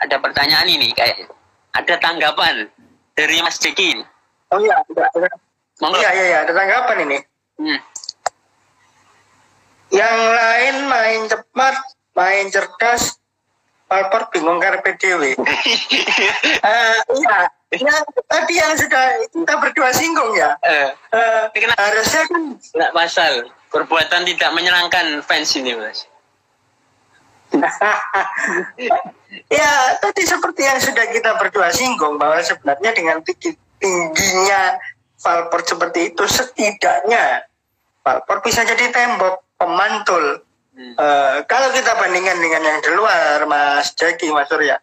Ada 0.00 0.16
pertanyaan 0.16 0.64
ini 0.64 0.88
kayak 0.96 1.28
ada 1.76 1.94
tanggapan 2.00 2.64
dari 3.12 3.44
Mas 3.44 3.60
Jekin. 3.60 4.00
Oh 4.48 4.56
iya, 4.56 4.80
ada. 4.80 5.28
Monggo. 5.84 6.00
Iya, 6.00 6.10
iya, 6.16 6.24
iya, 6.24 6.38
ada 6.48 6.52
tanggapan 6.56 6.96
ini. 7.04 7.18
Hmm. 7.60 7.78
Yang 9.92 10.16
lain 10.16 10.74
main 10.88 11.20
cepat, 11.28 11.76
main 12.16 12.46
cerdas 12.48 13.20
Palpor 13.88 14.28
bingung 14.28 14.60
karena 14.60 14.84
PDW. 14.84 15.32
uh, 15.32 16.98
iya, 17.08 17.36
ya, 17.72 17.96
tadi 18.28 18.54
yang 18.60 18.76
sudah 18.76 19.04
kita 19.32 19.54
berdua 19.64 19.88
singgung 19.96 20.36
ya. 20.36 20.52
Uh, 20.60 20.92
uh, 21.16 21.48
harusnya 21.72 22.22
kan 22.28 22.42
nggak 22.60 22.92
pasal 22.92 23.48
perbuatan 23.68 24.24
tidak 24.24 24.50
menyenangkan 24.52 25.20
fans 25.24 25.52
ini 25.56 25.76
mas. 25.76 26.08
ya 29.48 29.70
tadi 30.04 30.22
seperti 30.28 30.68
yang 30.68 30.78
sudah 30.80 31.04
kita 31.08 31.32
berdua 31.40 31.72
singgung 31.72 32.20
bahwa 32.20 32.36
sebenarnya 32.44 32.92
dengan 32.92 33.24
tinggi, 33.24 33.56
tingginya 33.80 34.76
Valpor 35.18 35.64
seperti 35.64 36.12
itu 36.12 36.28
setidaknya 36.28 37.48
Valpor 38.04 38.44
bisa 38.44 38.68
jadi 38.68 38.92
tembok 38.92 39.42
pemantul 39.56 40.44
Uh, 40.78 41.42
kalau 41.50 41.74
kita 41.74 41.90
bandingkan 41.98 42.38
dengan 42.38 42.62
yang 42.62 42.78
di 42.78 42.94
luar, 42.94 43.42
Mas 43.50 43.90
Jaki, 43.98 44.30
Mas 44.30 44.46
Surya, 44.46 44.78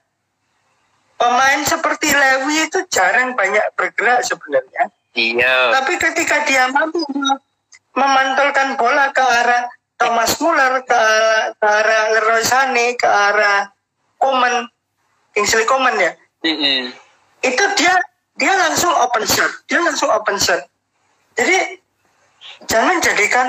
pemain 1.16 1.64
seperti 1.64 2.12
Lewi 2.12 2.68
itu 2.68 2.84
jarang 2.92 3.32
banyak 3.32 3.64
bergerak 3.80 4.28
sebenarnya. 4.28 4.92
Iya. 5.16 5.80
Tapi 5.80 5.96
ketika 5.96 6.44
dia 6.44 6.68
mampu 6.68 7.00
memantulkan 7.96 8.76
bola 8.76 9.10
ke 9.16 9.24
arah 9.24 9.64
Thomas 9.96 10.36
Muller, 10.44 10.84
ke, 10.84 11.02
ke 11.56 11.68
arah 11.68 12.04
Leroy 12.12 12.44
Sané, 12.44 13.00
ke 13.00 13.08
arah 13.08 13.72
Coman, 14.20 14.68
Kingsley 15.32 15.64
Coman 15.64 15.96
ya, 15.96 16.12
mm 16.44 16.56
-hmm. 16.56 16.82
itu 17.44 17.64
dia 17.80 17.96
dia 18.36 18.54
langsung 18.60 18.92
open 18.92 19.24
shot, 19.24 19.52
dia 19.72 19.80
langsung 19.80 20.12
open 20.12 20.36
shot. 20.36 20.60
Jadi 21.40 21.80
jangan 22.68 23.00
jadikan 23.00 23.48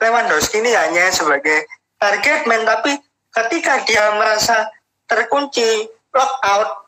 Lewandowski 0.00 0.62
ini 0.62 0.72
hanya 0.72 1.12
sebagai 1.12 1.66
target 1.98 2.46
man 2.46 2.62
tapi 2.62 2.96
ketika 3.34 3.82
dia 3.88 4.14
merasa 4.14 4.70
terkunci 5.10 5.90
lock 6.14 6.32
out 6.44 6.86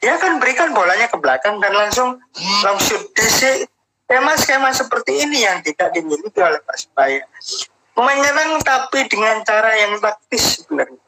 dia 0.00 0.16
akan 0.16 0.38
berikan 0.40 0.72
bolanya 0.72 1.08
ke 1.08 1.16
belakang 1.18 1.60
dan 1.60 1.72
langsung 1.72 2.20
long 2.64 2.80
shoot 2.80 3.00
DC 3.16 3.68
skema-skema 4.06 4.70
seperti 4.70 5.26
ini 5.26 5.42
yang 5.42 5.58
tidak 5.66 5.90
dimiliki 5.90 6.38
oleh 6.38 6.62
Persebaya 6.62 7.26
menyerang 7.98 8.62
tapi 8.62 9.08
dengan 9.10 9.42
cara 9.42 9.74
yang 9.74 9.98
taktis 9.98 10.62
sebenarnya 10.62 11.06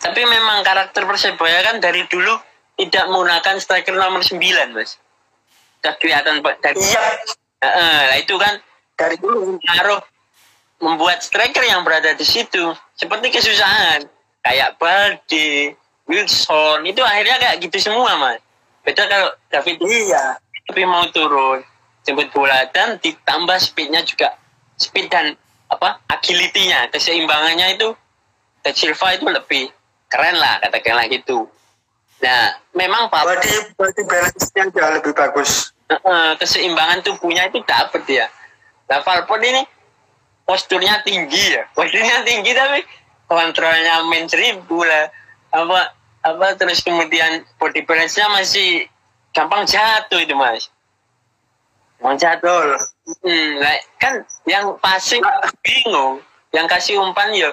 tapi 0.00 0.22
memang 0.22 0.62
karakter 0.62 1.02
Persebaya 1.04 1.60
kan 1.66 1.82
dari 1.82 2.04
dulu 2.08 2.36
tidak 2.76 3.04
menggunakan 3.08 3.56
striker 3.56 3.96
nomor 3.96 4.20
9 4.20 4.38
mas. 4.76 5.00
Sudah 5.80 5.94
kelihatan 5.96 6.44
dari 6.44 6.78
iya. 6.78 7.04
nah, 7.64 8.14
itu 8.20 8.36
kan 8.36 8.60
dari 8.94 9.16
dulu. 9.16 9.56
ngaruh 9.58 10.00
membuat 10.84 11.24
striker 11.24 11.64
yang 11.64 11.82
berada 11.82 12.12
di 12.12 12.22
situ. 12.22 12.76
Seperti 12.94 13.32
kesusahan 13.32 14.04
kayak 14.44 14.76
Baldi, 14.76 15.72
Wilson 16.06 16.84
itu 16.84 17.00
akhirnya 17.00 17.40
kayak 17.40 17.56
gitu 17.64 17.76
semua 17.80 18.12
mas. 18.20 18.38
Beda 18.84 19.08
kalau 19.08 19.34
David 19.50 19.82
iya 19.82 20.38
tapi 20.66 20.82
mau 20.84 21.06
turun 21.14 21.62
jemput 22.06 22.30
bola 22.30 22.66
dan 22.70 22.98
ditambah 23.02 23.58
speednya 23.58 24.02
juga 24.06 24.34
speed 24.78 25.10
dan 25.10 25.34
apa 25.66 25.98
agility-nya 26.10 26.90
keseimbangannya 26.94 27.78
itu 27.78 27.94
De 28.62 28.70
Silva 28.74 29.14
itu 29.14 29.26
lebih 29.26 29.70
keren 30.10 30.38
lah 30.38 30.62
katakanlah 30.62 31.06
gitu. 31.10 31.46
Nah 32.22 32.54
memang 32.74 33.10
Pak. 33.10 33.22
Body 33.26 33.54
body 33.78 34.02
balance-nya 34.06 34.64
jauh 34.70 34.92
lebih 34.98 35.12
bagus. 35.14 35.70
keseimbangan 36.42 37.06
tubuhnya 37.06 37.46
itu 37.46 37.62
dapat 37.62 38.02
ya. 38.10 38.26
Nah 38.90 39.02
Valpon 39.06 39.38
ini 39.42 39.62
posturnya 40.46 41.02
tinggi 41.02 41.58
ya 41.58 41.66
posturnya 41.74 42.22
tinggi 42.22 42.54
tapi 42.54 42.80
kontrolnya 43.26 44.06
main 44.06 44.30
seribu 44.30 44.86
lah 44.86 45.10
apa 45.50 45.90
apa 46.22 46.46
terus 46.54 46.80
kemudian 46.86 47.42
body 47.58 47.82
balance-nya 47.82 48.30
masih 48.30 48.86
gampang 49.36 49.68
jatuh 49.68 50.20
itu 50.24 50.32
mas 50.32 50.72
gampang 52.00 52.16
jatuh 52.16 52.80
hmm, 53.20 53.50
nah, 53.60 53.76
kan 54.00 54.24
yang 54.48 54.72
passing 54.80 55.20
bingung 55.60 56.24
yang 56.56 56.64
kasih 56.64 56.96
umpan 56.96 57.28
ya 57.36 57.52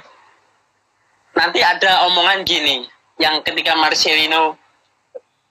nanti 1.35 1.59
ada 1.59 2.07
omongan 2.07 2.47
gini 2.47 2.87
yang 3.19 3.43
ketika 3.43 3.75
Marcelino 3.75 4.55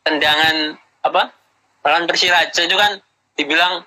tendangan 0.02 0.80
apa 1.04 1.30
lawan 1.84 2.08
Persiraja 2.08 2.64
itu 2.64 2.76
kan 2.78 2.98
dibilang 3.36 3.84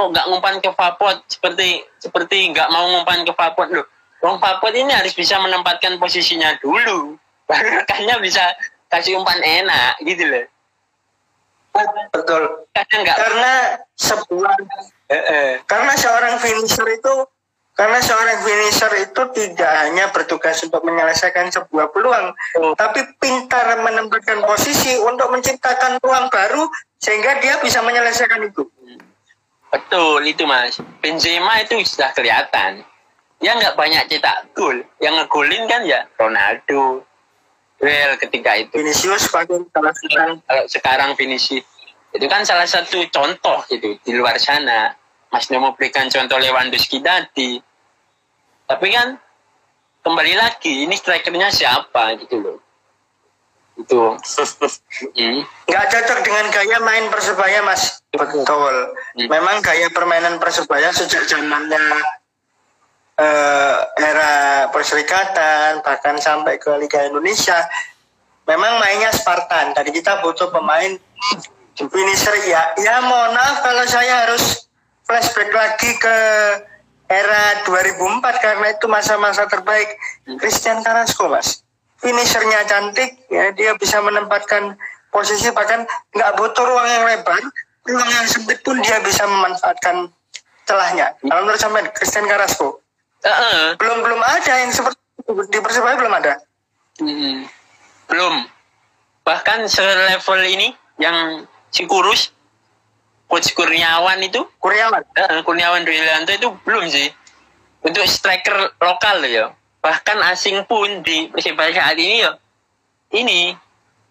kok 0.00 0.08
nggak 0.16 0.26
ngumpan 0.32 0.56
ke 0.64 0.70
Fapot 0.72 1.20
seperti 1.28 1.84
seperti 2.00 2.50
nggak 2.56 2.72
mau 2.72 2.88
ngumpan 2.88 3.28
ke 3.28 3.32
Fapot 3.36 3.68
loh. 3.68 3.86
Wong 4.24 4.40
Fapot 4.40 4.72
ini 4.72 4.92
harus 4.92 5.12
bisa 5.12 5.36
menempatkan 5.40 5.96
posisinya 5.96 6.56
dulu, 6.60 7.16
baru 7.48 7.84
rekannya 7.84 8.16
bisa 8.24 8.40
kasih 8.88 9.20
umpan 9.20 9.40
enak 9.40 10.00
gitu 10.04 10.24
loh. 10.24 10.44
Betul. 12.10 12.66
Karena 12.74 12.94
enggak 12.98 13.16
karena 13.16 13.52
sebuah 13.94 14.54
eh, 15.10 15.14
eh. 15.14 15.50
karena 15.64 15.92
seorang 15.94 16.34
finisher 16.42 16.86
itu 16.90 17.14
karena 17.78 17.96
seorang 18.02 18.38
finisher 18.44 18.92
itu 19.00 19.22
tidak 19.32 19.72
hanya 19.86 20.12
bertugas 20.12 20.60
untuk 20.60 20.84
menyelesaikan 20.84 21.48
sebuah 21.48 21.88
peluang, 21.96 22.36
oh. 22.60 22.76
tapi 22.76 23.00
pintar 23.16 23.80
menempatkan 23.80 24.44
posisi 24.44 25.00
untuk 25.00 25.32
menciptakan 25.32 25.96
peluang 25.96 26.28
baru 26.28 26.68
sehingga 27.00 27.40
dia 27.40 27.56
bisa 27.64 27.80
menyelesaikan 27.80 28.52
itu. 28.52 28.68
Betul 29.70 30.28
itu 30.28 30.44
mas. 30.44 30.76
Benzema 31.00 31.62
itu 31.64 31.80
sudah 31.86 32.12
kelihatan. 32.12 32.84
Dia 33.40 33.56
nggak 33.56 33.78
banyak 33.78 34.12
cetak 34.12 34.52
gol. 34.52 34.84
Yang 35.00 35.24
ngegolin 35.24 35.64
kan 35.64 35.80
ya 35.86 36.04
Ronaldo. 36.20 37.06
Real 37.80 38.12
ketika 38.20 38.60
itu. 38.60 38.76
Vinicius 38.76 39.32
pakai 39.32 39.64
kalau 39.72 39.92
sekarang. 39.96 40.36
Kalau 40.44 40.64
sekarang 40.68 41.10
Vinicius. 41.16 41.64
Itu 42.10 42.26
kan 42.28 42.44
salah 42.44 42.68
satu 42.68 43.00
contoh 43.08 43.64
gitu 43.72 43.96
di 44.04 44.12
luar 44.12 44.36
sana. 44.36 44.92
Mas 45.30 45.46
mau 45.48 45.72
berikan 45.72 46.10
contoh 46.12 46.36
Lewandowski 46.36 47.00
tadi. 47.00 47.56
Tapi 48.66 48.86
kan 48.92 49.16
kembali 50.04 50.34
lagi 50.36 50.84
ini 50.88 50.94
strikernya 50.96 51.52
siapa 51.52 52.16
gitu 52.20 52.36
loh 52.40 52.58
itu 53.80 54.00
hmm. 55.16 55.40
cocok 55.68 56.18
dengan 56.20 56.46
gaya 56.52 56.78
main 56.84 57.08
persebaya 57.08 57.64
mas 57.64 58.04
betul 58.12 58.44
hmm. 59.16 59.28
memang 59.28 59.64
gaya 59.64 59.88
permainan 59.88 60.36
persebaya 60.36 60.92
sejak 60.92 61.24
zamannya 61.24 61.80
uh, 63.20 63.74
era 64.00 64.32
perserikatan 64.72 65.84
bahkan 65.84 66.16
sampai 66.16 66.56
ke 66.56 66.72
Liga 66.80 67.04
Indonesia. 67.04 67.68
Memang 68.48 68.80
mainnya 68.80 69.12
Spartan 69.14 69.76
tadi 69.76 69.92
kita 69.94 70.24
butuh 70.24 70.48
pemain 70.50 70.96
finisher 71.76 72.34
ya. 72.48 72.74
Ya 72.80 72.98
mohon 73.04 73.36
maaf 73.36 73.62
kalau 73.62 73.84
saya 73.86 74.26
harus 74.26 74.66
flashback 75.06 75.52
lagi 75.52 75.90
ke 76.00 76.16
era 77.10 77.62
2004 77.66 78.22
karena 78.42 78.66
itu 78.74 78.86
masa-masa 78.90 79.46
terbaik. 79.46 79.94
Christian 80.40 80.82
Carrasco 80.82 81.30
mas. 81.30 81.62
Finishernya 82.00 82.64
cantik 82.64 83.28
ya 83.28 83.52
dia 83.52 83.76
bisa 83.76 84.00
menempatkan 84.00 84.74
posisi 85.12 85.52
bahkan 85.52 85.84
nggak 86.16 86.32
butuh 86.40 86.64
ruang 86.64 86.88
yang 86.88 87.04
lebar 87.04 87.42
ruang 87.84 88.08
yang 88.08 88.26
sempit 88.30 88.62
pun 88.64 88.78
dia 88.80 89.02
bisa 89.04 89.26
memanfaatkan 89.28 90.08
celahnya. 90.64 91.12
Kalau 91.20 91.44
menurut 91.44 91.60
sampai 91.60 91.82
Christian 91.92 92.24
Carrasco 92.24 92.80
uh-uh. 93.24 93.76
belum 93.76 93.98
belum 94.04 94.20
ada 94.20 94.52
yang 94.64 94.72
seperti 94.72 95.00
di 95.50 95.58
persebaya 95.62 95.96
belum 95.96 96.14
ada. 96.16 96.34
Hmm. 97.00 97.48
belum. 98.10 98.34
Bahkan 99.24 99.70
selevel 99.70 100.40
ini 100.44 100.74
yang 100.98 101.46
si 101.70 101.86
kurus 101.86 102.34
coach 103.30 103.54
Kurniawan 103.54 104.18
itu. 104.26 104.42
Kurniawan? 104.58 105.06
Uh, 105.14 105.40
Kurniawan 105.46 105.86
Dwilianto 105.86 106.34
itu 106.34 106.50
belum 106.66 106.90
sih. 106.90 107.08
Untuk 107.86 108.04
striker 108.10 108.74
lokal 108.82 109.22
ya. 109.24 109.54
Bahkan 109.80 110.18
asing 110.34 110.66
pun 110.68 111.00
di 111.00 111.30
Persibaya 111.30 111.72
saat 111.72 111.96
ini 111.96 112.26
ya. 112.26 112.36
Ini 113.14 113.54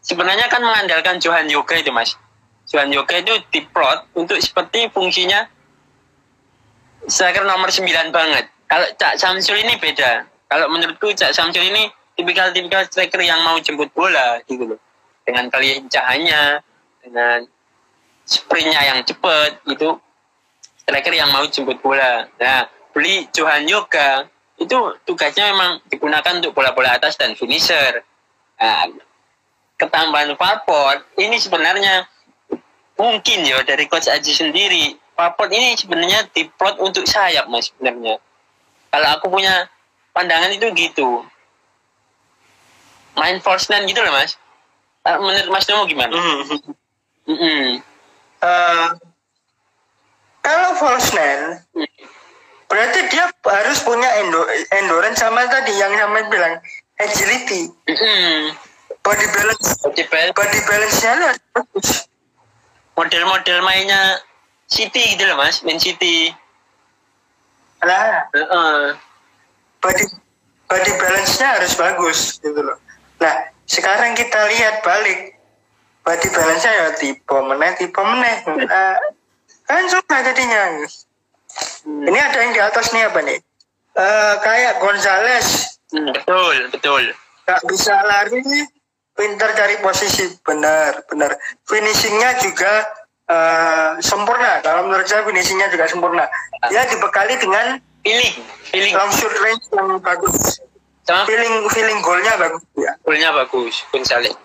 sebenarnya 0.01 0.47
kan 0.49 0.63
mengandalkan 0.63 1.21
Johan 1.21 1.51
Yoga 1.51 1.77
itu 1.77 1.91
mas. 1.91 2.15
Johan 2.71 2.89
Yoga 2.89 3.19
itu 3.19 3.35
diplot 3.53 4.07
untuk 4.15 4.39
seperti 4.39 4.89
fungsinya 4.89 5.45
striker 7.05 7.45
nomor 7.45 7.69
9 7.69 7.85
banget 8.13 8.45
kalau 8.69 8.85
Cak 9.01 9.17
Samsul 9.17 9.65
ini 9.65 9.81
beda. 9.81 10.29
Kalau 10.45 10.69
menurutku 10.69 11.09
Cak 11.17 11.33
Samsul 11.33 11.65
ini 11.73 11.89
tipikal-tipikal 12.13 12.85
striker 12.85 13.17
yang 13.25 13.41
mau 13.41 13.57
jemput 13.57 13.89
bola 13.97 14.37
gitu 14.45 14.77
loh. 14.77 14.79
Dengan 15.25 15.49
kelincahannya 15.49 16.61
dengan 17.01 17.49
sprintnya 18.29 18.81
yang 18.85 19.01
cepat 19.01 19.57
gitu. 19.65 19.97
Striker 20.85 21.13
yang 21.17 21.33
mau 21.33 21.49
jemput 21.49 21.81
bola. 21.81 22.29
Nah 22.37 22.69
beli 22.93 23.25
Johan 23.33 23.65
Yoga 23.65 24.29
itu 24.61 24.77
tugasnya 25.07 25.49
memang 25.49 25.81
digunakan 25.89 26.37
untuk 26.37 26.53
bola-bola 26.53 26.99
atas 26.99 27.15
dan 27.15 27.33
finisher. 27.33 28.03
Nah, 28.59 28.91
ketambahan 29.79 30.35
Farport 30.35 31.07
ini 31.15 31.39
sebenarnya 31.39 32.03
mungkin 32.99 33.47
ya 33.47 33.63
dari 33.63 33.87
coach 33.87 34.11
Aji 34.11 34.35
sendiri. 34.35 34.99
Farport 35.15 35.49
ini 35.55 35.79
sebenarnya 35.79 36.27
diplot 36.35 36.77
untuk 36.83 37.07
sayap 37.07 37.47
mas 37.47 37.71
sebenarnya. 37.71 38.19
Kalau 38.89 39.07
aku 39.17 39.25
punya 39.29 39.69
pandangan 40.13 40.53
itu 40.53 40.65
gitu. 40.73 41.25
Main 43.17 43.41
false 43.41 43.69
nine 43.69 43.85
gitu 43.89 44.01
loh 44.01 44.13
mas. 44.13 44.37
Ah, 45.07 45.15
menurut 45.17 45.47
Mas 45.49 45.65
Nomo 45.65 45.87
gimana? 45.87 46.11
Mm 46.11 46.21
-hmm. 46.21 46.59
Mm 47.29 47.37
-hmm. 47.37 47.65
Uh, 48.39 48.87
kalau 50.43 50.75
false 50.75 51.09
nine, 51.15 51.63
mm 51.75 52.19
berarti 52.69 52.99
dia 53.09 53.25
harus 53.49 53.81
punya 53.81 54.09
endo, 54.21 54.45
endurance 54.77 55.17
sama 55.17 55.41
tadi 55.49 55.73
yang 55.73 55.89
namanya 55.97 56.29
bilang 56.29 56.55
agility 57.01 57.73
mm. 57.89 58.53
body 59.01 59.25
balance 59.33 59.81
body 59.81 60.05
balance 60.05 60.37
body 60.37 60.59
balance-nya 60.69 61.33
bagus 61.57 62.05
model-model 62.93 63.57
mainnya 63.65 64.21
City 64.69 65.17
gitu 65.17 65.25
loh 65.25 65.41
mas 65.41 65.65
main 65.65 65.81
City 65.81 66.29
lah 67.83 68.27
uh 68.31 68.39
-uh. 68.39 68.81
body 69.79 70.05
body 70.67 70.91
balance-nya 70.99 71.59
harus 71.59 71.73
bagus 71.75 72.19
gitu 72.39 72.59
loh 72.59 72.77
nah 73.19 73.35
sekarang 73.69 74.15
kita 74.15 74.39
lihat 74.51 74.81
balik 74.81 75.35
body 76.03 76.27
balance-nya 76.31 76.71
ya 76.73 76.87
tipe 76.97 77.37
meneh 77.43 77.71
tipe 77.79 78.01
meneh 78.01 78.37
nah, 78.45 78.97
kan 79.69 79.83
sudah 79.87 80.19
jadinya 80.25 80.87
Hmm. 81.83 82.05
Ini 82.05 82.19
ada 82.19 82.37
yang 82.43 82.51
di 82.53 82.61
atas 82.61 82.91
nih 82.93 83.03
apa 83.07 83.19
nih? 83.23 83.39
Uh, 83.97 84.35
kayak 84.43 84.77
Gonzales. 84.83 85.79
Hmm, 85.89 86.11
betul, 86.13 86.55
betul. 86.69 87.03
Gak 87.49 87.61
bisa 87.65 87.95
lari, 88.05 88.45
pintar 89.17 89.49
cari 89.57 89.75
posisi, 89.81 90.29
benar, 90.45 91.01
benar. 91.09 91.33
Finishingnya 91.65 92.37
juga 92.45 92.85
uh, 93.29 93.95
sempurna. 94.01 94.59
Kalau 94.65 94.89
menurut 94.89 95.05
saya 95.05 95.23
finishingnya 95.23 95.69
juga 95.71 95.85
sempurna. 95.85 96.25
Dia 96.67 96.83
dibekali 96.89 97.37
dengan 97.37 97.77
feeling, 98.01 98.33
feeling. 98.73 98.93
long 98.97 99.11
shoot 99.13 99.31
range 99.39 99.63
yang 99.71 99.87
bagus. 100.01 100.59
Sama 101.05 101.25
feeling, 101.29 101.55
feeling 101.71 101.99
golnya 102.01 102.33
bagus. 102.35 102.61
Ya. 102.75 102.93
Golnya 103.05 103.29
bagus, 103.33 103.85
Gonzales. 103.93 104.35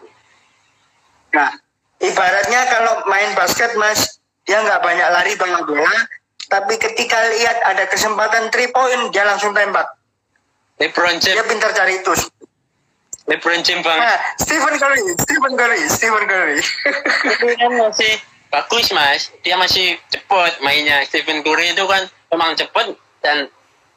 Nah, 1.35 1.51
ibaratnya 1.99 2.61
kalau 2.71 2.95
main 3.11 3.35
basket 3.35 3.75
mas, 3.75 4.23
dia 4.47 4.61
nggak 4.63 4.81
banyak 4.81 5.09
lari 5.11 5.33
banyak 5.35 5.63
bola, 5.67 5.97
tapi 6.47 6.79
ketika 6.79 7.19
lihat 7.35 7.59
ada 7.67 7.85
kesempatan 7.91 8.53
three 8.55 8.71
point, 8.71 9.11
dia 9.11 9.27
langsung 9.27 9.51
tembak. 9.51 9.89
LeBron 10.79 11.19
James. 11.23 11.37
Dia 11.39 11.47
pintar 11.47 11.71
cari 11.75 12.03
itu. 12.03 12.13
LeBron 13.25 13.61
James 13.65 13.83
bang. 13.83 13.99
Nah, 13.99 14.19
Stephen 14.37 14.75
Curry, 14.77 15.01
Stephen 15.17 15.53
Curry, 15.57 15.81
Stephen 15.89 16.25
Curry. 16.29 16.59
kan 17.57 17.73
masih 17.73 18.13
bagus 18.55 18.87
mas. 18.95 19.35
Dia 19.43 19.59
masih 19.59 19.99
cepat 20.15 20.63
mainnya. 20.63 21.03
Stephen 21.11 21.43
Curry 21.43 21.75
itu 21.75 21.83
kan 21.91 22.07
memang 22.31 22.55
cepat 22.55 22.95
dan 23.19 23.51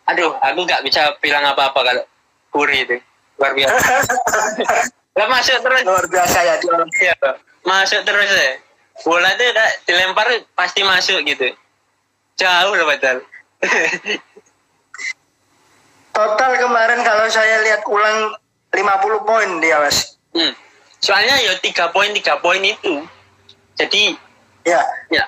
aduh, 0.10 0.34
aku 0.42 0.66
nggak 0.66 0.82
bisa 0.82 1.14
bilang 1.22 1.46
apa-apa 1.46 1.80
kalau 1.86 2.04
Curry 2.50 2.90
itu 2.90 2.98
luar 3.38 3.54
biasa. 3.54 3.78
Gak 5.18 5.30
masuk 5.34 5.58
terus. 5.66 5.82
Luar 5.82 6.06
biasa 6.06 6.38
ya 6.46 6.56
dia. 6.62 6.78
Ya, 7.02 7.18
masuk 7.66 8.06
terus 8.06 8.30
ya. 8.30 8.62
Bola 9.02 9.34
itu 9.34 9.46
dilempar 9.90 10.30
pasti 10.54 10.86
masuk 10.86 11.26
gitu. 11.26 11.58
Jauh 12.38 12.74
loh 12.78 12.86
padahal. 12.86 13.26
Total 16.18 16.52
kemarin 16.58 17.02
kalau 17.02 17.26
saya 17.30 17.66
lihat 17.66 17.82
ulang 17.90 18.38
50 18.74 19.26
poin 19.26 19.50
dia 19.58 19.82
mas. 19.82 20.18
Hmm. 20.38 20.54
Soalnya 21.02 21.34
ya 21.46 21.54
tiga 21.62 21.90
poin 21.90 22.14
tiga 22.14 22.38
poin 22.38 22.62
itu. 22.62 23.06
Jadi 23.78 24.18
ya. 24.68 24.82
Ya. 25.08 25.24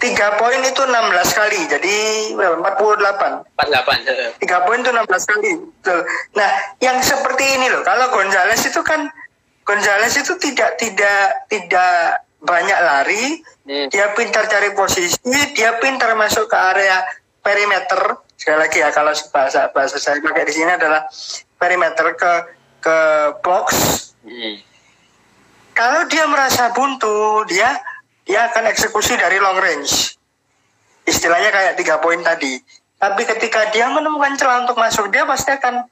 Tiga 0.00 0.40
poin 0.40 0.56
itu 0.64 0.80
16 0.80 0.96
kali, 1.36 1.60
jadi 1.68 1.96
48. 2.32 3.44
48. 3.52 4.40
Tiga 4.40 4.64
poin 4.64 4.80
itu 4.80 4.88
16 4.88 5.28
kali. 5.28 5.50
Betul. 5.60 6.00
Nah, 6.32 6.50
yang 6.80 6.96
seperti 7.04 7.44
ini 7.60 7.68
loh, 7.68 7.84
kalau 7.84 8.08
Gonzales 8.08 8.64
itu 8.64 8.80
kan 8.80 9.12
Gonzales 9.68 10.16
itu 10.16 10.40
tidak 10.40 10.80
tidak 10.80 11.44
tidak 11.52 12.24
banyak 12.40 12.78
lari, 12.80 13.44
hmm. 13.68 13.92
dia 13.92 14.08
pintar 14.16 14.48
cari 14.48 14.72
posisi, 14.72 15.20
dia 15.52 15.76
pintar 15.84 16.16
masuk 16.16 16.48
ke 16.48 16.56
area 16.56 17.04
perimeter. 17.44 18.24
Sekali 18.40 18.56
lagi 18.56 18.80
ya 18.80 18.88
kalau 18.96 19.12
bahasa 19.36 19.68
bahasa 19.68 20.00
saya 20.00 20.16
pakai 20.24 20.48
di 20.48 20.54
sini 20.56 20.80
adalah 20.80 21.04
perimeter 21.60 22.16
ke 22.16 22.32
ke 22.80 22.96
box. 23.44 23.68
Hmm. 24.24 24.69
Kalau 25.80 26.04
dia 26.12 26.28
merasa 26.28 26.76
buntu, 26.76 27.40
dia 27.48 27.72
dia 28.28 28.52
akan 28.52 28.68
eksekusi 28.68 29.16
dari 29.16 29.40
long 29.40 29.56
range. 29.56 30.12
Istilahnya 31.08 31.48
kayak 31.48 31.80
tiga 31.80 31.96
poin 32.04 32.20
tadi. 32.20 32.60
Tapi 33.00 33.24
ketika 33.24 33.72
dia 33.72 33.88
menemukan 33.88 34.36
celah 34.36 34.68
untuk 34.68 34.76
masuk, 34.76 35.08
dia 35.08 35.24
pasti 35.24 35.56
akan 35.56 35.88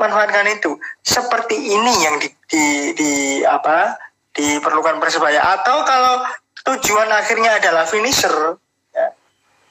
manfaatkan 0.00 0.48
itu. 0.56 0.80
Seperti 1.04 1.52
ini 1.52 1.92
yang 2.00 2.16
di, 2.16 2.32
di, 2.48 2.64
di 2.96 3.12
apa 3.44 4.00
diperlukan 4.32 4.96
persebaya 5.04 5.44
atau 5.60 5.84
kalau 5.84 6.24
tujuan 6.72 7.12
akhirnya 7.12 7.60
adalah 7.60 7.84
finisher 7.84 8.56
ya, 8.96 9.12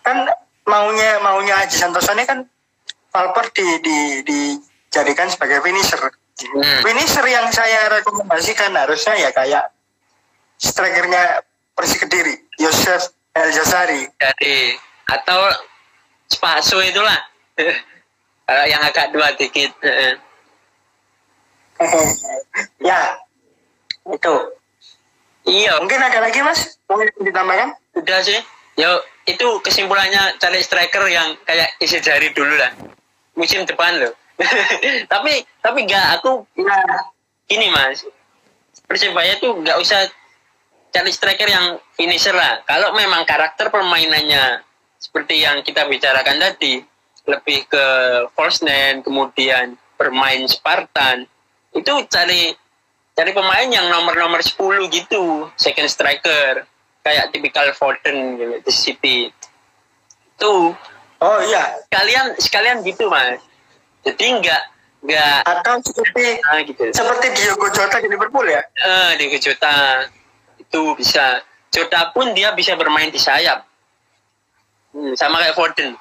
kan 0.06 0.30
maunya 0.70 1.18
maunya 1.26 1.58
Haji 1.58 1.74
Santoso 1.74 2.14
ini 2.14 2.30
kan 2.30 2.46
Valper 3.10 3.50
di, 3.50 3.82
di, 3.82 3.98
dijadikan 4.22 5.26
sebagai 5.26 5.66
finisher 5.66 6.06
hmm. 6.42 6.82
finisher 6.84 7.26
yang 7.28 7.48
saya 7.52 7.88
rekomendasikan 7.92 8.76
harusnya 8.76 9.16
ya 9.16 9.30
kayak 9.32 9.72
strikernya 10.60 11.44
Persi 11.76 12.00
Kediri 12.00 12.36
Yosef 12.60 13.12
El 13.36 13.52
Jazari 13.52 14.08
jadi 14.16 14.80
atau 15.12 15.52
Spaso 16.30 16.82
itulah. 16.82 17.18
Yang 18.46 18.82
agak 18.94 19.10
dua 19.10 19.34
dikit 19.34 19.74
ya 22.90 23.00
itu. 24.06 24.36
Iya. 25.50 25.82
Mungkin 25.82 25.98
ada 25.98 26.22
lagi 26.22 26.40
mas? 26.46 26.78
Mau 26.86 27.02
ditambahkan? 27.02 27.74
Udah 27.98 28.22
sih. 28.22 28.38
Ya 28.78 29.02
itu 29.26 29.48
kesimpulannya 29.66 30.38
cari 30.38 30.62
striker 30.62 31.10
yang 31.10 31.34
kayak 31.50 31.74
isi 31.82 31.98
jari 32.06 32.30
dulu 32.38 32.54
lah. 32.54 32.70
Musim 33.34 33.66
depan 33.66 33.98
loh. 33.98 34.14
tapi 35.12 35.44
tapi 35.64 35.80
enggak 35.88 36.20
aku 36.20 36.44
ya, 36.60 36.80
gini 37.48 37.72
mas. 37.72 38.04
Persebaya 38.86 39.40
tuh 39.42 39.64
nggak 39.64 39.78
usah 39.82 40.06
cari 40.92 41.12
striker 41.12 41.48
yang 41.50 41.80
finisher 41.96 42.36
lah. 42.36 42.62
Kalau 42.68 42.94
memang 42.94 43.24
karakter 43.24 43.72
permainannya 43.72 44.62
seperti 45.00 45.44
yang 45.44 45.64
kita 45.64 45.88
bicarakan 45.88 46.40
tadi 46.40 46.84
lebih 47.26 47.66
ke 47.66 47.86
false 48.38 48.62
nine 48.62 49.02
kemudian 49.02 49.74
bermain 49.98 50.46
Spartan 50.46 51.26
itu 51.74 51.92
cari 52.08 52.54
cari 53.16 53.32
pemain 53.34 53.66
yang 53.66 53.90
nomor-nomor 53.90 54.44
10 54.44 54.92
gitu 54.92 55.50
second 55.56 55.90
striker. 55.90 56.68
Kayak 57.06 57.30
tipikal 57.30 57.70
Foden 57.78 58.38
gitu 58.42 58.56
di 58.66 58.74
City. 58.74 59.20
Tuh 60.38 60.76
oh 61.22 61.40
iya. 61.48 61.80
Sekalian 61.88 62.26
sekalian 62.38 62.78
gitu 62.84 63.08
mas 63.08 63.40
jadi 64.06 64.26
enggak 64.38 64.62
enggak 65.02 65.38
atau 65.42 65.82
seperti 65.82 66.38
nah, 66.46 66.62
gitu. 66.62 66.84
seperti 66.94 67.26
Diogo 67.34 67.68
Jota 67.74 67.98
di 67.98 68.08
Liverpool 68.10 68.46
ya? 68.46 68.62
Eh 68.62 69.10
Diogo 69.18 69.38
Jota. 69.42 70.06
Itu 70.62 70.94
bisa. 70.94 71.42
Jota 71.74 72.14
pun 72.16 72.32
dia 72.38 72.54
bisa 72.54 72.78
bermain 72.78 73.10
di 73.10 73.20
sayap. 73.20 73.66
Hmm, 74.96 75.12
sama 75.18 75.44
kayak 75.44 75.58
Foden. 75.58 75.98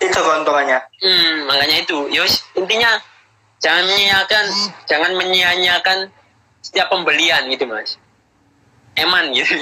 Itu 0.00 0.18
keuntungannya. 0.18 0.80
Hmm, 1.02 1.34
makanya 1.50 1.76
itu. 1.84 2.08
Yos 2.08 2.40
intinya 2.56 2.96
jangan 3.60 3.84
menyanyiakan 3.84 4.44
jangan 4.88 5.12
menyia-nyiakan 5.18 5.98
setiap 6.64 6.88
pembelian 6.88 7.44
gitu 7.52 7.68
mas. 7.68 8.00
Eman 8.96 9.34
gitu. 9.36 9.52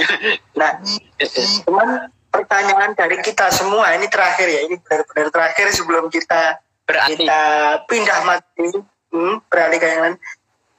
Nah 0.54 0.78
cuman 1.66 2.12
pertanyaan 2.32 2.96
dari 2.96 3.20
kita 3.20 3.52
semua 3.52 3.92
ini 3.92 4.08
terakhir 4.08 4.48
ya 4.48 4.64
ini 4.64 4.80
benar-benar 4.80 5.28
terakhir 5.28 5.68
sebelum 5.76 6.08
kita 6.08 6.56
berarti. 6.88 7.20
kita 7.20 7.42
pindah 7.86 8.18
mati 8.24 8.68
hmm, 9.12 9.44
beralih 9.52 9.78
ke 9.78 9.86
yang 9.86 10.00
lain 10.00 10.16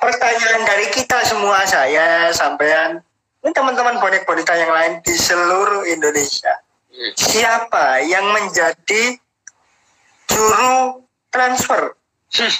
pertanyaan 0.01 0.61
dari 0.65 0.89
kita 0.89 1.21
semua 1.29 1.61
saya 1.69 2.33
sampean 2.33 3.05
ini 3.45 3.51
teman-teman 3.53 4.01
bonek 4.01 4.25
bonita 4.25 4.57
yang 4.57 4.73
lain 4.73 4.93
di 5.05 5.13
seluruh 5.13 5.85
Indonesia 5.85 6.57
hmm. 6.89 7.13
siapa 7.13 8.01
yang 8.01 8.25
menjadi 8.33 9.21
juru 10.25 11.05
transfer 11.29 11.93
hmm. 12.33 12.53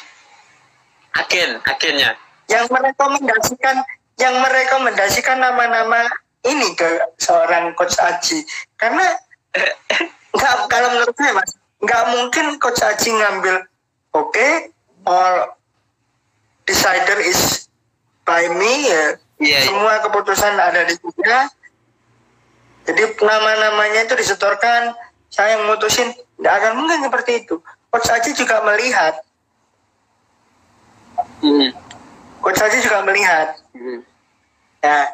agen 1.17 1.49
agennya 1.65 2.13
yang 2.45 2.69
merekomendasikan 2.69 3.81
yang 4.21 4.37
merekomendasikan 4.37 5.41
nama-nama 5.41 6.05
ini 6.43 6.75
ke 6.75 7.15
seorang 7.19 7.71
coach 7.75 7.95
Aji. 7.99 8.43
Karena 8.75 9.03
nggak 10.35 10.55
kalau 10.67 10.89
menurut 10.97 11.15
saya 11.15 11.33
mas 11.37 11.51
nggak 11.83 12.03
mungkin 12.15 12.45
coach 12.59 12.81
Aji 12.83 13.09
ngambil 13.13 13.55
oke 14.15 14.31
okay, 14.31 14.71
all 15.07 15.55
decider 16.67 17.19
is 17.23 17.67
by 18.27 18.47
me 18.55 18.87
ya. 18.87 19.05
Yeah, 19.43 19.65
semua 19.67 19.99
yeah. 19.99 20.03
keputusan 20.07 20.55
ada 20.55 20.87
di 20.87 20.95
dia 21.19 21.51
jadi 22.83 23.15
nama-namanya 23.15 24.07
itu 24.07 24.15
disetorkan 24.19 24.91
saya 25.31 25.55
yang 25.55 25.71
mutusin. 25.71 26.11
Nggak 26.39 26.53
akan 26.59 26.71
mungkin 26.83 26.99
seperti 27.07 27.31
itu. 27.47 27.55
Coach 27.87 28.09
Aji 28.11 28.35
juga 28.35 28.59
melihat. 28.67 29.23
Hmm. 31.43 31.71
coach 32.43 32.59
Aji 32.59 32.83
juga 32.83 33.03
melihat. 33.07 33.55
Hmm. 33.71 34.03
nah 34.83 35.07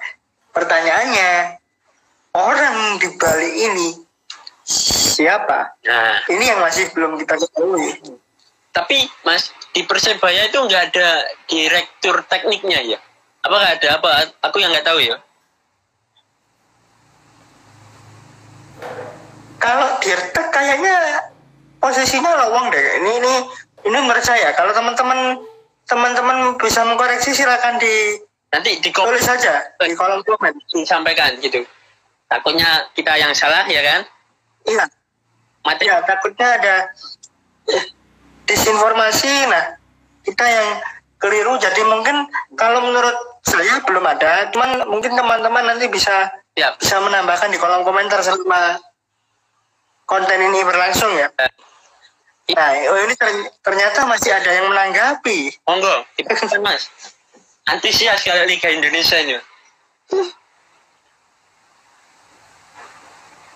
pertanyaannya 0.53 1.59
orang 2.35 2.97
di 3.01 3.09
Bali 3.17 3.49
ini 3.69 3.89
siapa? 4.69 5.73
Nah, 5.85 6.23
ini 6.29 6.45
yang 6.45 6.61
masih 6.61 6.93
belum 6.93 7.17
kita 7.17 7.35
ketahui. 7.41 7.97
Tapi 8.69 9.09
Mas 9.25 9.49
di 9.73 9.81
Persebaya 9.83 10.45
itu 10.45 10.61
nggak 10.61 10.83
ada 10.93 11.09
direktur 11.49 12.21
tekniknya 12.29 12.79
ya? 12.85 12.99
Apakah 13.41 13.67
ada 13.75 13.87
apa? 13.97 14.09
Aku 14.45 14.61
yang 14.61 14.69
nggak 14.69 14.85
tahu 14.85 15.01
ya. 15.01 15.17
Kalau 19.59 19.89
direktur 19.99 20.45
kayaknya 20.53 21.27
posisinya 21.81 22.31
lowong 22.45 22.71
deh. 22.71 22.85
Ini 23.03 23.11
ini 23.19 23.33
ini 23.89 23.97
menurut 23.99 24.23
saya. 24.23 24.53
Kalau 24.55 24.71
teman-teman 24.71 25.43
teman-teman 25.89 26.55
bisa 26.61 26.85
mengkoreksi 26.85 27.33
silakan 27.33 27.81
di 27.81 28.21
Nanti 28.49 28.81
di 28.81 28.89
tulis 28.89 29.21
saja 29.21 29.61
di 29.77 29.93
kolom 29.93 30.25
komen 30.25 30.57
disampaikan 30.73 31.37
gitu. 31.37 31.61
Takutnya 32.25 32.89
kita 32.97 33.13
yang 33.17 33.33
salah 33.37 33.65
ya 33.69 33.81
kan? 33.81 34.01
Iya. 34.65 34.85
Mati. 35.65 35.85
Ya, 35.85 36.01
takutnya 36.01 36.57
ada 36.57 36.75
disinformasi. 38.49 39.33
Nah, 39.49 39.77
kita 40.25 40.45
yang 40.45 40.67
keliru. 41.21 41.61
Jadi 41.61 41.81
mungkin 41.85 42.25
kalau 42.57 42.89
menurut 42.89 43.17
saya 43.45 43.81
belum 43.85 44.05
ada. 44.05 44.49
Cuman 44.49 44.89
mungkin 44.89 45.13
teman-teman 45.13 45.69
nanti 45.69 45.85
bisa 45.85 46.33
ya. 46.57 46.73
bisa 46.77 46.97
menambahkan 47.01 47.53
di 47.53 47.61
kolom 47.61 47.85
komentar 47.85 48.17
selama 48.25 48.81
konten 50.09 50.41
ini 50.41 50.65
berlangsung 50.65 51.13
ya. 51.13 51.29
ya. 51.37 52.57
Nah, 52.57 52.69
oh 52.89 52.97
ini 53.05 53.13
ternyata 53.61 54.09
masih 54.09 54.33
ada 54.33 54.49
yang 54.49 54.73
menanggapi. 54.73 55.53
Monggo, 55.69 56.01
kita 56.17 56.33
mas 56.65 56.89
antusias 57.75 58.25
kalau 58.25 58.43
Liga 58.49 58.69
Indonesia 58.73 59.17
ini. 59.21 59.37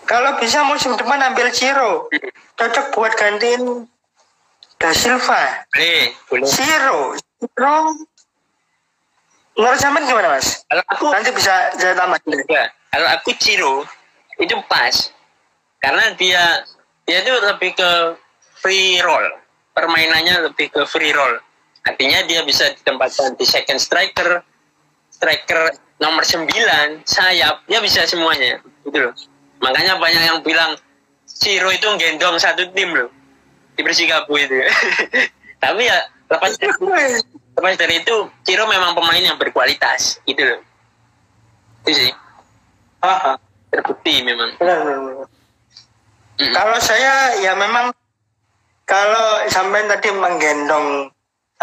Kalau 0.03 0.38
bisa 0.38 0.61
musim 0.68 0.93
depan 0.99 1.18
ambil 1.32 1.49
Ciro, 1.49 2.11
cocok 2.59 2.86
buat 2.93 3.14
gantiin 3.16 3.88
Da 4.78 4.91
Silva. 4.91 5.64
Boleh, 5.72 6.11
boleh. 6.28 6.45
Ciro, 6.45 7.16
Ciro. 7.39 7.76
Menurut 9.53 9.80
zaman 9.80 10.03
gimana 10.03 10.38
mas? 10.38 10.66
Kalau 10.68 10.84
aku 10.91 11.05
nanti 11.14 11.30
bisa 11.32 11.72
saya 11.78 11.93
tambah. 11.95 12.20
Ya, 12.49 12.68
kalau 12.91 13.07
aku 13.16 13.32
Ciro 13.39 13.88
itu 14.41 14.57
pas, 14.68 15.14
karena 15.80 16.11
dia 16.20 16.68
dia 17.07 17.22
itu 17.22 17.32
lebih 17.32 17.72
ke 17.78 17.89
free 18.59 18.99
roll, 19.05 19.24
permainannya 19.72 20.51
lebih 20.51 20.68
ke 20.74 20.84
free 20.89 21.14
roll 21.16 21.38
Artinya 21.84 22.23
dia 22.23 22.41
bisa 22.47 22.71
ditempatkan 22.79 23.36
di 23.36 23.43
second 23.43 23.79
striker, 23.79 24.39
striker 25.11 25.75
nomor 25.99 26.23
9, 26.23 26.47
sayap, 27.03 27.63
dia 27.67 27.79
bisa 27.84 28.07
semuanya. 28.07 28.63
Gitu 28.88 28.97
loh. 28.97 29.13
Makanya 29.63 29.99
banyak 29.99 30.23
yang 30.23 30.39
bilang 30.43 30.75
Ciro 31.23 31.71
itu 31.71 31.88
gendong 31.99 32.36
satu 32.39 32.67
tim 32.75 32.91
loh 32.91 33.11
di 33.75 33.81
Persikabo 33.81 34.36
itu. 34.36 34.63
Tapi 35.63 35.81
ya 35.88 35.99
lepas 36.27 36.55
dari, 36.59 36.71
lepas 37.55 37.75
dari 37.79 37.95
itu 38.03 38.15
Ciro 38.43 38.67
memang 38.67 38.95
pemain 38.95 39.23
yang 39.23 39.39
berkualitas 39.39 40.19
gitu 40.27 40.43
loh. 40.43 40.59
Itu 41.84 41.91
sih. 41.95 42.11
Aha. 43.03 43.39
Terbukti 43.71 44.23
memang. 44.23 44.55
Benar, 44.59 44.77
benar, 44.86 44.99
benar. 45.01 45.27
Mm 46.34 46.41
-hmm. 46.43 46.53
Kalau 46.53 46.77
saya 46.81 47.13
ya 47.41 47.53
memang 47.55 47.93
kalau 48.84 49.47
sampai 49.47 49.86
tadi 49.88 50.09
menggendong 50.11 51.12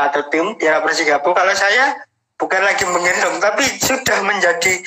atau 0.09 0.25
tim 0.33 0.57
Tiara 0.57 0.81
Persikabo 0.81 1.37
kalau 1.37 1.53
saya 1.53 1.93
bukan 2.41 2.63
lagi 2.65 2.89
menggendong 2.89 3.37
tapi 3.37 3.69
sudah 3.77 4.25
menjadi 4.25 4.81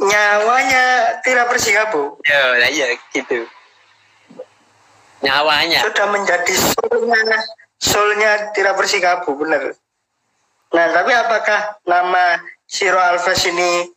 nyawanya 0.00 0.84
Tira 1.20 1.44
Persikabo 1.48 2.20
ya 2.24 2.56
iya 2.68 2.96
gitu. 3.12 3.44
Nyawanya. 5.24 5.80
Sudah 5.80 6.06
menjadi 6.12 6.52
soulnya 6.52 7.40
soulnya 7.80 8.30
Tira 8.52 8.72
Persikabo 8.76 9.36
benar. 9.36 9.72
Nah 10.72 10.86
tapi 10.92 11.12
apakah 11.12 11.80
nama 11.88 12.40
Siro 12.68 13.00
Alves 13.00 13.44
ini 13.48 13.88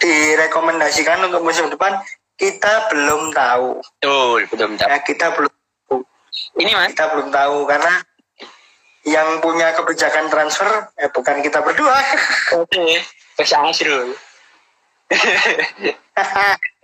direkomendasikan 0.00 1.26
untuk 1.26 1.42
musim 1.42 1.68
depan? 1.68 1.98
Kita 2.38 2.88
belum 2.88 3.36
tahu. 3.36 3.84
Betul 4.00 4.48
belum 4.48 4.70
tahu. 4.80 4.88
Ya, 4.88 4.98
kita 5.04 5.26
belum 5.36 5.52
ini 6.56 6.70
mas? 6.72 6.94
Kita 6.94 7.10
belum 7.12 7.28
tahu 7.28 7.68
karena 7.68 8.00
yang 9.08 9.40
punya 9.40 9.72
kebijakan 9.72 10.28
transfer 10.28 10.68
eh 11.00 11.08
bukan 11.08 11.40
kita 11.40 11.64
berdua. 11.64 11.96
Oke, 12.60 13.00
Bos 13.36 13.52
Asrul. 13.52 14.12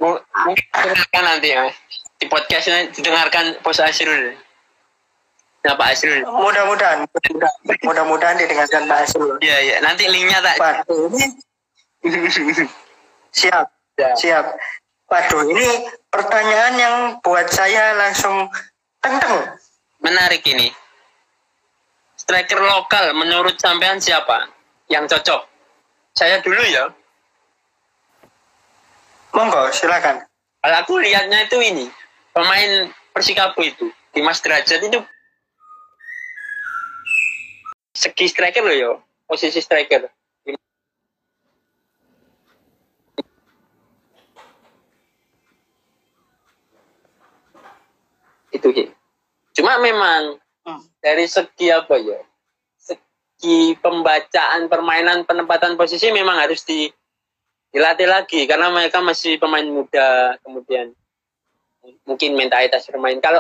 Mungkin 0.01 1.23
nanti 1.23 1.49
ya 1.53 1.69
di 2.17 2.27
podcastnya 2.27 2.89
didengarkan 2.97 3.61
Bos 3.61 3.81
Asrul. 3.81 4.33
Nah 5.67 5.75
Pak 5.77 5.89
Asrul. 5.93 6.25
Mudah-mudahan, 6.25 7.05
mudah-mudahan 7.85 8.37
didengarkan 8.41 8.89
Pak 8.89 8.99
Asrul. 9.05 9.37
Iya 9.45 9.59
iya, 9.61 9.77
nanti 9.85 10.09
linknya 10.09 10.41
tak. 10.41 10.57
Waduh 10.57 11.13
ini 11.13 11.27
siap, 13.39 13.67
ya. 14.01 14.11
siap. 14.17 14.57
Waduh 15.07 15.43
ini 15.53 15.93
pertanyaan 16.09 16.75
yang 16.81 16.95
buat 17.21 17.53
saya 17.53 17.93
langsung 18.01 18.49
tenteng. 19.05 19.53
Menarik 20.01 20.45
ini 20.49 20.71
striker 22.27 22.59
lokal 22.59 23.15
menurut 23.15 23.55
sampean 23.63 24.03
siapa 24.03 24.51
yang 24.91 25.07
cocok? 25.07 25.47
Saya 26.11 26.43
dulu 26.43 26.59
ya. 26.67 26.91
Monggo, 29.31 29.71
silakan. 29.71 30.27
Kalau 30.59 30.77
aku 30.83 30.99
lihatnya 30.99 31.47
itu 31.47 31.63
ini 31.63 31.87
pemain 32.35 32.91
Persikapu 33.15 33.63
itu 33.63 33.87
Dimas 34.11 34.43
Derajat 34.43 34.83
itu 34.83 34.99
segi 37.97 38.29
striker 38.29 38.61
loh 38.61 38.77
yo 38.77 38.93
posisi 39.25 39.57
striker 39.65 40.05
itu 48.53 48.69
sih 48.73 48.89
cuma 49.57 49.81
memang. 49.81 50.37
Dari 51.07 51.31
segi 51.31 51.71
apa 51.71 51.95
ya? 52.03 52.19
Segi 52.75 53.79
pembacaan 53.79 54.67
permainan 54.67 55.23
penempatan 55.23 55.79
posisi 55.79 56.11
memang 56.11 56.43
harus 56.43 56.67
di 56.67 56.91
dilatih 57.71 58.11
lagi 58.11 58.43
karena 58.51 58.75
mereka 58.75 58.99
masih 58.99 59.39
pemain 59.39 59.63
muda 59.63 60.35
kemudian 60.43 60.91
mungkin 62.03 62.35
mentalitas 62.35 62.91
bermain. 62.91 63.23
Kalau 63.23 63.39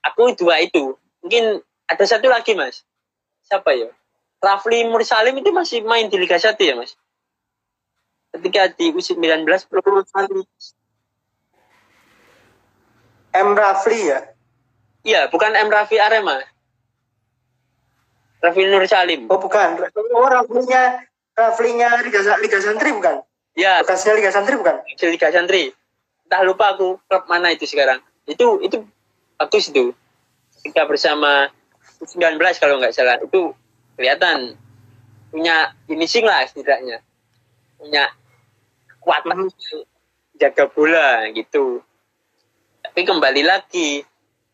aku 0.00 0.32
dua 0.32 0.64
itu 0.64 0.96
mungkin 1.20 1.60
ada 1.84 2.04
satu 2.08 2.32
lagi 2.32 2.56
mas. 2.56 2.80
Siapa 3.44 3.76
ya? 3.76 3.92
Rafli 4.40 4.88
Mursalim 4.88 5.36
itu 5.36 5.52
masih 5.52 5.84
main 5.84 6.08
di 6.08 6.16
Liga 6.16 6.40
1 6.40 6.56
ya 6.56 6.74
mas? 6.76 6.96
Ketika 8.32 8.68
di 8.72 8.92
U19 8.92 9.44
perlu 9.68 10.04
M 13.36 13.48
Rafli 13.52 14.00
ya? 14.08 14.35
Iya, 15.06 15.30
bukan 15.30 15.54
M 15.54 15.70
Rafli 15.70 16.02
Arema. 16.02 16.42
Rafli 18.42 18.66
Nur 18.66 18.82
Salim. 18.90 19.30
Oh 19.30 19.38
bukan. 19.38 19.86
Oh 20.10 20.26
Raflinya 20.26 21.06
Raflinya 21.38 22.02
Liga, 22.02 22.20
Liga 22.42 22.58
Santri 22.58 22.90
bukan? 22.90 23.22
Iya. 23.54 23.86
Bekasnya 23.86 24.18
Liga 24.18 24.34
Santri 24.34 24.58
bukan? 24.58 24.82
Liga 24.82 25.30
Santri. 25.30 25.70
Entah 26.26 26.42
lupa 26.42 26.74
aku 26.74 26.98
klub 27.06 27.24
mana 27.30 27.54
itu 27.54 27.70
sekarang. 27.70 28.02
Itu 28.26 28.58
itu 28.66 28.82
bagus 29.38 29.70
itu. 29.70 29.94
Ketika 30.58 30.90
bersama 30.90 31.54
19 32.02 32.42
kalau 32.58 32.82
nggak 32.82 32.90
salah 32.90 33.16
itu 33.22 33.54
kelihatan 33.94 34.58
punya 35.32 35.72
finishing 35.88 36.26
lah 36.26 36.44
setidaknya 36.44 37.00
punya 37.80 38.12
kekuatan 38.88 39.48
hmm. 39.48 39.84
jaga 40.36 40.64
bola 40.70 41.28
gitu 41.32 41.80
tapi 42.84 43.00
kembali 43.04 43.42
lagi 43.44 44.04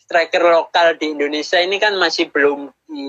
striker 0.02 0.42
lokal 0.42 0.98
di 0.98 1.14
Indonesia 1.14 1.62
ini 1.62 1.78
kan 1.78 1.94
masih 1.94 2.28
belum 2.28 2.74
di 2.90 3.06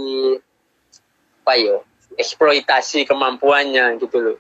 apa 1.44 1.54
ya 1.60 1.78
eksploitasi 2.16 3.10
kemampuannya 3.10 3.98
gitu 3.98 4.18
loh. 4.22 4.38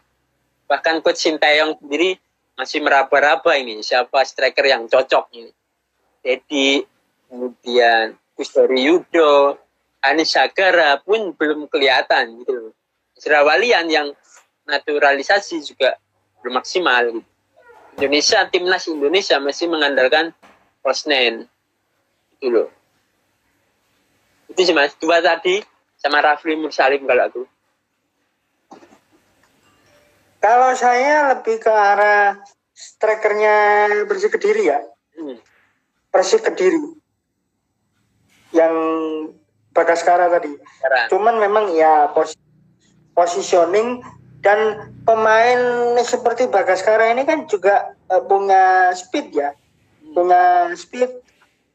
Bahkan 0.70 1.02
coach 1.02 1.26
Sintayong 1.26 1.82
sendiri 1.82 2.16
masih 2.54 2.86
meraba-raba 2.86 3.58
ini 3.58 3.82
siapa 3.82 4.22
striker 4.24 4.64
yang 4.64 4.86
cocok 4.86 5.34
ini. 5.34 5.52
Jadi 6.24 6.86
kemudian 7.28 8.16
Kustori 8.38 8.88
Yudo 8.88 9.58
Anis 10.06 10.38
Sagara 10.38 11.02
pun 11.02 11.34
belum 11.34 11.68
kelihatan 11.68 12.40
gitu 12.46 12.52
loh. 12.54 12.74
Serawalian 13.18 13.90
yang 13.90 14.08
naturalisasi 14.70 15.60
juga 15.66 15.98
belum 16.40 16.62
maksimal 16.62 17.10
gitu. 17.10 17.30
Indonesia 17.94 18.46
timnas 18.50 18.90
Indonesia 18.90 19.38
masih 19.38 19.70
mengandalkan 19.70 20.34
Rosnen 20.82 21.46
itu 22.44 22.52
loh 22.52 22.68
itu 24.54 24.70
sih 24.70 24.76
mas. 24.78 24.94
Dua 25.02 25.18
tadi 25.18 25.66
sama 25.98 26.22
Rafli 26.22 26.54
Mursalim 26.54 27.10
kalau 27.10 27.26
aku. 27.26 27.42
Kalau 30.38 30.72
saya 30.78 31.34
lebih 31.34 31.58
ke 31.58 31.74
arah 31.74 32.38
strikernya 32.78 33.56
bersih 34.06 34.30
kediri 34.30 34.70
ya? 34.70 34.80
Hmm. 35.18 35.42
bersih 36.14 36.38
kediri. 36.38 37.02
Yang 38.54 38.76
Bagaskara 39.74 40.30
tadi. 40.30 40.54
Sekarang. 40.54 41.10
cuman 41.10 41.36
memang 41.42 41.66
ya 41.74 42.14
pos 42.14 42.38
positioning 43.18 44.06
dan 44.46 44.94
pemain 45.02 45.58
seperti 46.06 46.46
Bagaskara 46.46 47.10
ini 47.10 47.26
kan 47.26 47.50
juga 47.50 47.98
uh, 48.14 48.22
punya 48.22 48.94
speed 48.94 49.34
ya. 49.34 49.58
Punya 50.14 50.70
speed 50.78 51.10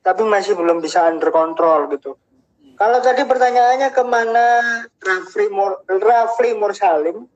tapi 0.03 0.22
masih 0.24 0.55
belum 0.55 0.78
bisa 0.82 1.05
under 1.07 1.30
control 1.30 1.90
gitu. 1.92 2.16
Kalau 2.78 3.03
tadi 3.03 3.26
pertanyaannya 3.26 3.90
ke 3.90 4.03
mana 4.07 4.46
Rafli 5.03 5.51
Mur 5.51 5.82
Rafli 5.86 6.55
Mursalim 6.55 7.26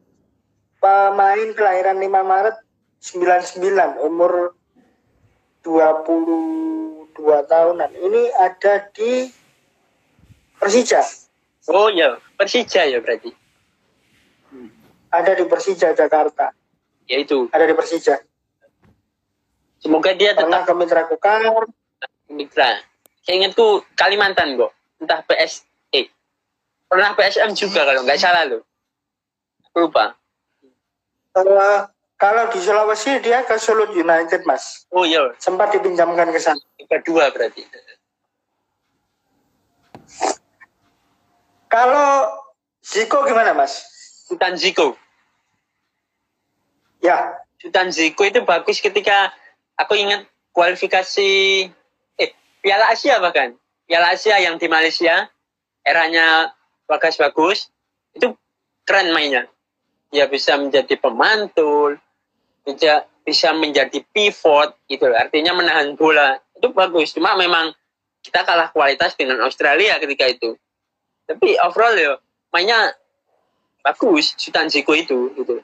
pemain 0.78 1.48
kelahiran 1.54 1.98
5 1.98 2.06
Maret 2.06 2.56
99 3.02 4.06
umur 4.06 4.54
22 5.66 7.14
tahunan 7.50 7.90
ini 7.90 8.22
ada 8.38 8.86
di 8.94 9.30
Persija. 10.62 11.02
Oh 11.74 11.90
ya, 11.90 12.22
Persija 12.38 12.86
ya 12.86 13.02
berarti. 13.02 13.34
Ada 15.10 15.34
di 15.34 15.44
Persija 15.50 15.90
Jakarta. 15.90 16.54
Ya 17.10 17.18
itu. 17.18 17.50
Ada 17.50 17.66
di 17.66 17.74
Persija. 17.74 18.22
Semoga 19.82 20.14
dia 20.14 20.38
tetap 20.38 20.62
ke 20.62 20.72
Mitra 20.78 21.10
Kukar. 21.10 21.66
Mitra. 22.32 22.80
Saya 23.22 23.34
ingatku 23.38 23.86
Kalimantan 23.94 24.58
kok. 24.58 24.72
Entah 24.98 25.20
PS 25.28 25.68
eh 25.94 26.08
pernah 26.88 27.14
PSM 27.14 27.54
juga 27.54 27.86
kalau 27.86 28.02
nggak 28.02 28.18
salah 28.18 28.48
loh. 28.48 28.62
Lupa. 29.76 30.16
Uh, 31.32 31.88
kalau 32.20 32.44
di 32.52 32.60
Sulawesi 32.60 33.18
dia 33.24 33.42
ke 33.42 33.56
Sulut 33.56 33.92
United 33.96 34.44
mas. 34.44 34.84
Oh 34.92 35.02
iya. 35.06 35.32
Sempat 35.40 35.72
dipinjamkan 35.72 36.28
ke 36.28 36.40
sana. 36.40 36.60
Kedua 36.86 37.32
berarti. 37.32 37.64
Kalau 41.72 42.36
Ziko 42.84 43.24
gimana 43.24 43.56
mas? 43.56 43.80
Sultan 44.28 44.60
Ziko. 44.60 44.92
Ya. 47.00 47.40
Sultan 47.56 47.88
Ziko 47.88 48.28
itu 48.28 48.44
bagus 48.44 48.78
ketika 48.82 49.32
aku 49.80 49.96
ingat 49.96 50.28
kualifikasi 50.52 51.30
Piala 52.62 52.94
Asia 52.94 53.18
bahkan. 53.18 53.58
Piala 53.90 54.14
Asia 54.14 54.38
yang 54.38 54.56
di 54.56 54.70
Malaysia 54.70 55.26
eranya 55.82 56.54
bagus 56.86 57.18
bagus 57.18 57.58
itu 58.14 58.32
keren 58.86 59.10
mainnya. 59.10 59.50
Dia 60.14 60.30
bisa 60.30 60.54
menjadi 60.54 60.94
pemantul 60.96 61.98
bisa 62.62 63.02
bisa 63.26 63.50
menjadi 63.54 63.98
pivot 64.14 64.78
gitu 64.86 65.10
artinya 65.10 65.58
menahan 65.58 65.98
bola. 65.98 66.38
Itu 66.54 66.70
bagus. 66.70 67.10
Cuma 67.10 67.34
memang 67.34 67.74
kita 68.22 68.46
kalah 68.46 68.70
kualitas 68.70 69.18
dengan 69.18 69.42
Australia 69.42 69.98
ketika 69.98 70.30
itu. 70.30 70.54
Tapi 71.26 71.58
overall 71.58 71.98
ya 71.98 72.14
mainnya 72.54 72.94
bagus. 73.82 74.38
Sultan 74.38 74.70
Ziko 74.70 74.94
itu 74.94 75.34
gitu. 75.34 75.58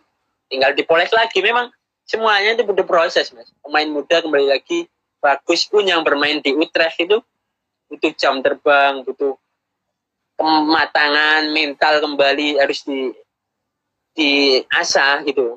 Tinggal 0.51 0.74
dipoles 0.74 1.14
lagi. 1.14 1.38
Memang 1.38 1.70
semuanya 2.03 2.59
itu 2.59 2.66
butuh 2.66 2.82
proses 2.82 3.30
mas. 3.30 3.55
Pemain 3.62 3.86
muda 3.86 4.18
kembali 4.18 4.51
lagi 4.51 4.90
bagus 5.18 5.66
pun 5.66 5.84
yang 5.84 6.02
bermain 6.02 6.38
di 6.42 6.54
Utrecht 6.54 6.98
itu. 7.02 7.18
Butuh 7.88 8.12
jam 8.20 8.44
terbang 8.44 9.00
butuh 9.00 9.40
kematangan 10.36 11.48
mental 11.50 12.04
kembali 12.04 12.60
harus 12.60 12.84
di 12.84 13.10
di 14.12 14.60
asah 14.68 15.24
gitu. 15.24 15.56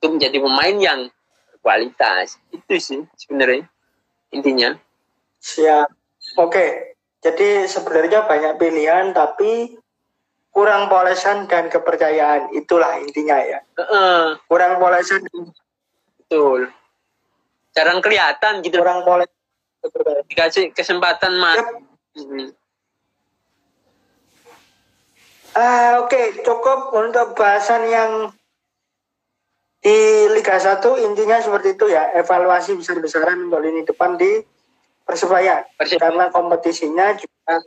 Itu 0.00 0.06
menjadi 0.16 0.40
pemain 0.40 0.76
yang 0.80 1.00
berkualitas. 1.52 2.40
Itu 2.50 2.74
sih 2.80 3.04
sebenarnya 3.20 3.68
intinya. 4.32 4.74
Siap. 5.44 5.88
Oke. 6.40 6.96
Jadi 7.20 7.68
sebenarnya 7.68 8.24
banyak 8.24 8.56
pilihan 8.56 9.12
tapi 9.12 9.76
kurang 10.56 10.88
polesan 10.88 11.44
dan 11.52 11.68
kepercayaan. 11.68 12.56
Itulah 12.56 12.96
intinya 12.96 13.36
ya. 13.44 13.60
Uh, 13.76 14.40
kurang 14.48 14.80
polesan. 14.80 15.20
Betul 16.16 16.72
jarang 17.80 18.04
kelihatan 18.04 18.60
gitu 18.60 18.84
kurang 18.84 19.00
poles 19.08 19.32
dikasih 20.28 20.76
kesempatan 20.76 21.40
mas 21.40 21.56
yep. 21.56 21.68
hmm. 22.20 22.48
ah 25.56 26.04
oke 26.04 26.12
okay. 26.12 26.44
cukup 26.44 26.92
untuk 26.92 27.32
bahasan 27.32 27.88
yang 27.88 28.12
di 29.80 30.28
Liga 30.36 30.60
1 30.60 30.84
intinya 31.08 31.40
seperti 31.40 31.72
itu 31.72 31.88
ya 31.88 32.12
evaluasi 32.20 32.76
besar-besaran 32.76 33.48
untuk 33.48 33.64
lini 33.64 33.80
depan 33.88 34.20
di 34.20 34.44
Persebaya 35.08 35.66
karena 35.74 36.30
kompetisinya 36.30 37.16
juga 37.18 37.58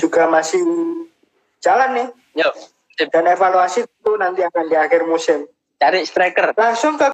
juga 0.00 0.24
masih 0.24 0.64
jalan 1.60 1.90
nih. 1.92 2.08
Yuk. 2.40 2.54
Dan 3.12 3.28
evaluasi 3.28 3.84
itu 3.84 4.12
nanti 4.16 4.40
akan 4.40 4.64
di 4.72 4.76
akhir 4.76 5.04
musim. 5.04 5.44
Cari 5.76 6.00
striker. 6.08 6.56
Langsung 6.56 6.96
ke 6.96 7.12